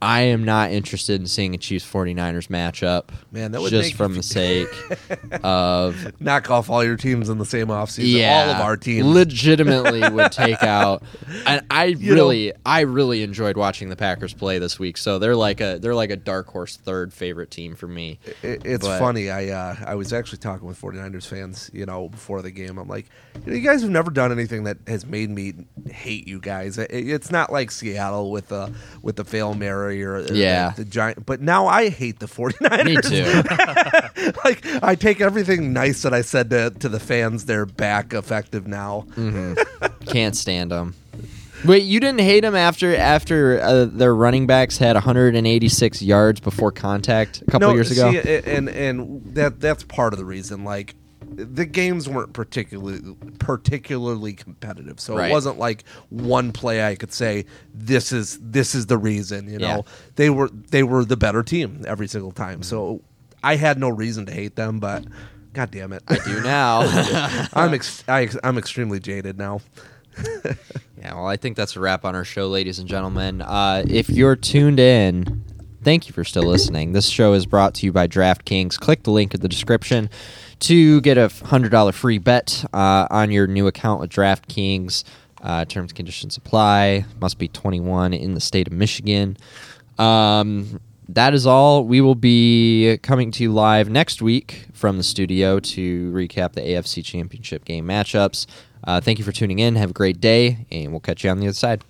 I 0.03 0.23
am 0.23 0.43
not 0.43 0.73
interested 0.73 1.21
in 1.21 1.29
seeing 1.29 1.55
a 1.55 1.59
Chiefs 1.59 1.85
49ers 1.91 2.49
matchup. 2.49 3.11
Man, 3.31 3.53
that 3.53 3.61
would 3.61 3.71
just 3.71 3.95
from 3.95 4.15
the 4.17 4.23
sake 4.25 4.67
of 5.45 6.21
Knock 6.21 6.51
off 6.51 6.69
all 6.71 6.83
your 6.85 6.97
teams 6.97 7.29
in 7.29 7.39
the 7.39 7.47
same 7.47 7.69
offseason. 7.69 8.13
yeah, 8.19 8.45
all 8.47 8.51
of 8.57 8.61
our 8.61 8.77
teams. 8.77 9.07
legitimately 9.07 10.09
would 10.11 10.33
take 10.33 10.63
out. 10.63 11.03
And 11.47 11.65
I 11.71 11.85
You 11.85 12.15
really, 12.15 12.53
I 12.67 12.81
really 12.81 13.23
enjoyed 13.23 13.57
watching 13.57 13.89
the 13.89 13.97
Packers 13.97 14.35
play 14.35 14.59
this 14.59 14.79
week. 14.79 14.97
So 14.97 15.19
they're 15.21 15.37
like 15.37 15.61
a 15.61 15.79
they're 15.81 15.95
like 15.95 16.11
a 16.11 16.17
dark 16.17 16.49
horse 16.49 16.77
third 16.77 17.13
favorite 17.13 17.51
team 17.51 17.75
for 17.77 17.87
me. 17.87 18.19
It, 18.43 18.63
it's 18.65 18.87
But- 18.87 18.99
funny. 18.99 19.31
I 19.31 19.49
uh, 19.51 19.77
I 19.87 19.95
was 19.95 20.13
actually 20.13 20.39
talking 20.39 20.67
with 20.67 20.81
49ers 20.81 21.27
fans, 21.27 21.71
you 21.73 21.87
know, 21.87 22.09
before 22.09 22.43
the 22.43 22.51
game. 22.51 22.77
I'm 22.79 22.89
like, 22.89 23.07
you, 23.45 23.53
know, 23.53 23.57
you 23.57 23.63
guys 23.63 23.83
have 23.83 23.91
never 23.91 24.11
done 24.11 24.33
anything 24.33 24.65
that 24.65 24.79
has 24.87 25.07
made 25.07 25.31
me 25.31 25.55
hate 25.91 26.27
you 26.27 26.41
guys. 26.41 26.77
It, 26.77 26.91
it's 26.91 27.31
not 27.31 27.53
like 27.53 27.71
Seattle 27.71 28.31
with 28.33 28.49
the 28.49 28.73
with 29.03 29.17
the 29.17 29.25
fail 29.25 29.55
Mary 29.55 29.92
or, 30.01 30.17
or 30.17 30.33
Yeah. 30.33 30.71
the, 30.71 30.85
the 30.85 30.91
giant. 30.91 31.27
But 31.27 31.41
now 31.43 31.67
I 31.67 31.91
hate 31.91 32.21
the 32.21 32.27
49ers. 32.27 32.85
Me 32.85 32.97
too. 32.97 34.33
like 34.45 34.65
I 34.83 34.95
take 34.95 35.21
everything 35.21 35.73
nice 35.73 36.03
that 36.03 36.15
I 36.15 36.23
said 36.23 36.49
to 36.51 36.71
to 36.71 36.89
the 36.89 37.01
fans. 37.01 37.45
They're 37.45 37.67
back 37.67 38.15
effective 38.15 38.67
now. 38.67 39.07
Can't 40.07 40.37
stand 40.37 40.71
them. 40.71 40.95
Wait, 41.65 41.85
you 41.85 42.01
didn't 42.01 42.21
hate 42.21 42.41
them 42.41 42.57
after 42.57 42.97
after 42.97 43.61
uh, 43.61 43.85
their 43.85 44.15
running 44.15 44.47
backs 44.47 44.79
had 44.79 44.95
186 44.97 46.03
yards 46.03 46.41
before 46.41 46.73
contact 46.73 47.43
a 47.43 47.45
couple 47.51 47.69
no, 47.69 47.75
years 47.75 47.91
ago? 47.93 48.11
see, 48.11 48.19
and 48.47 48.69
and 48.69 49.23
that 49.35 49.61
that's 49.61 49.85
part 49.85 50.13
of 50.13 50.19
the 50.19 50.25
reason. 50.25 50.65
Like 50.65 50.97
the 51.35 51.65
games 51.67 52.09
weren't 52.09 52.33
particularly 52.33 53.01
particularly 53.39 54.33
competitive, 54.35 55.01
so 55.01 55.17
Right. 55.17 55.31
it 55.31 55.33
wasn't 55.33 55.59
like 55.59 55.85
one 56.11 56.53
play 56.53 56.85
I 56.87 56.95
could 56.95 57.13
say 57.13 57.45
this 57.75 58.13
is 58.13 58.39
this 58.41 58.75
is 58.75 58.87
the 58.87 58.99
reason. 58.99 59.49
You 59.51 59.59
know, 59.59 59.67
Yeah. 59.77 59.93
they 60.17 60.31
were 60.31 60.49
they 60.71 60.83
were 60.83 61.05
the 61.05 61.17
better 61.17 61.43
team 61.43 61.85
every 61.87 62.07
single 62.09 62.33
time. 62.33 62.63
So 62.63 63.01
I 63.43 63.57
had 63.57 63.79
no 63.79 63.89
reason 63.89 64.27
to 64.27 64.33
hate 64.33 64.57
them, 64.57 64.79
but 64.81 65.05
god 65.53 65.71
damn 65.71 65.93
it, 65.93 66.03
I 66.09 66.17
do 66.25 66.41
now. 66.43 66.81
I'm 67.55 67.75
ex- 67.75 68.05
I, 68.09 68.29
I'm 68.45 68.59
extremely 68.59 69.01
jaded 69.01 69.39
now. 69.39 69.61
Yeah, 70.99 71.15
well, 71.15 71.27
I 71.27 71.37
think 71.37 71.57
that's 71.57 71.75
a 71.75 71.81
wrap 71.81 72.05
on 72.05 72.15
our 72.15 72.25
show, 72.25 72.47
ladies 72.47 72.79
and 72.79 72.89
gentlemen. 72.89 73.43
Uh, 73.43 73.83
if 73.89 74.09
you're 74.09 74.37
tuned 74.37 74.79
in, 74.79 75.43
thank 75.83 76.07
you 76.07 76.13
for 76.13 76.23
still 76.23 76.45
listening. 76.45 76.93
This 76.93 77.09
show 77.09 77.33
is 77.33 77.45
brought 77.45 77.75
to 77.75 77.87
you 77.87 77.91
by 77.91 78.07
DraftKings. 78.07 78.79
Click 78.79 79.03
the 79.03 79.11
link 79.11 79.35
in 79.35 79.41
the 79.41 79.49
description 79.49 80.09
to 80.63 81.01
get 81.01 81.19
a 81.19 81.29
$100 81.29 81.95
free 81.95 82.19
bet 82.19 82.65
uh, 82.73 83.07
on 83.11 83.31
your 83.31 83.47
new 83.47 83.67
account 83.67 84.01
with 84.01 84.11
DraftKings. 84.11 85.05
Uh, 85.43 85.65
terms 85.65 85.91
and 85.91 85.97
conditions 85.97 86.37
apply. 86.37 87.05
Must 87.21 87.37
be 87.39 87.49
21 87.49 88.15
in 88.15 88.35
the 88.35 88.41
state 88.41 88.69
of 88.69 88.73
Michigan. 88.73 89.37
Um, 89.99 90.81
that 91.09 91.35
is 91.35 91.47
all. 91.47 91.85
We 91.85 92.01
will 92.01 92.15
be 92.15 92.99
coming 93.03 93.33
to 93.33 93.43
you 93.43 93.53
live 93.53 93.91
next 93.91 94.23
week 94.23 94.67
from 94.73 94.99
the 94.99 95.03
studio 95.03 95.59
to 95.59 96.13
recap 96.13 96.53
the 96.53 96.61
AFC 96.61 97.05
Championship 97.05 97.65
game 97.65 97.87
matchups. 97.87 98.47
Uh, 98.85 99.01
thank 99.01 99.19
you 99.19 99.25
for 99.25 99.33
tuning 99.33 99.59
in. 99.59 99.75
Have 99.77 99.91
a 99.91 99.95
great 99.95 100.21
day, 100.21 100.67
and 100.71 100.93
we'll 100.93 101.01
catch 101.01 101.25
you 101.25 101.31
on 101.31 101.41
the 101.41 101.49
other 101.49 101.55
side. 101.55 101.83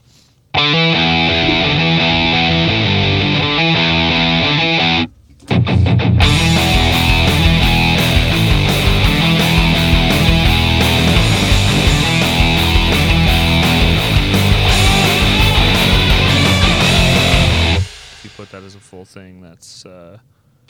That 18.62 18.66
as 18.66 18.74
a 18.76 18.80
full 18.80 19.04
thing, 19.04 19.40
that's 19.40 19.84
uh, 19.84 20.18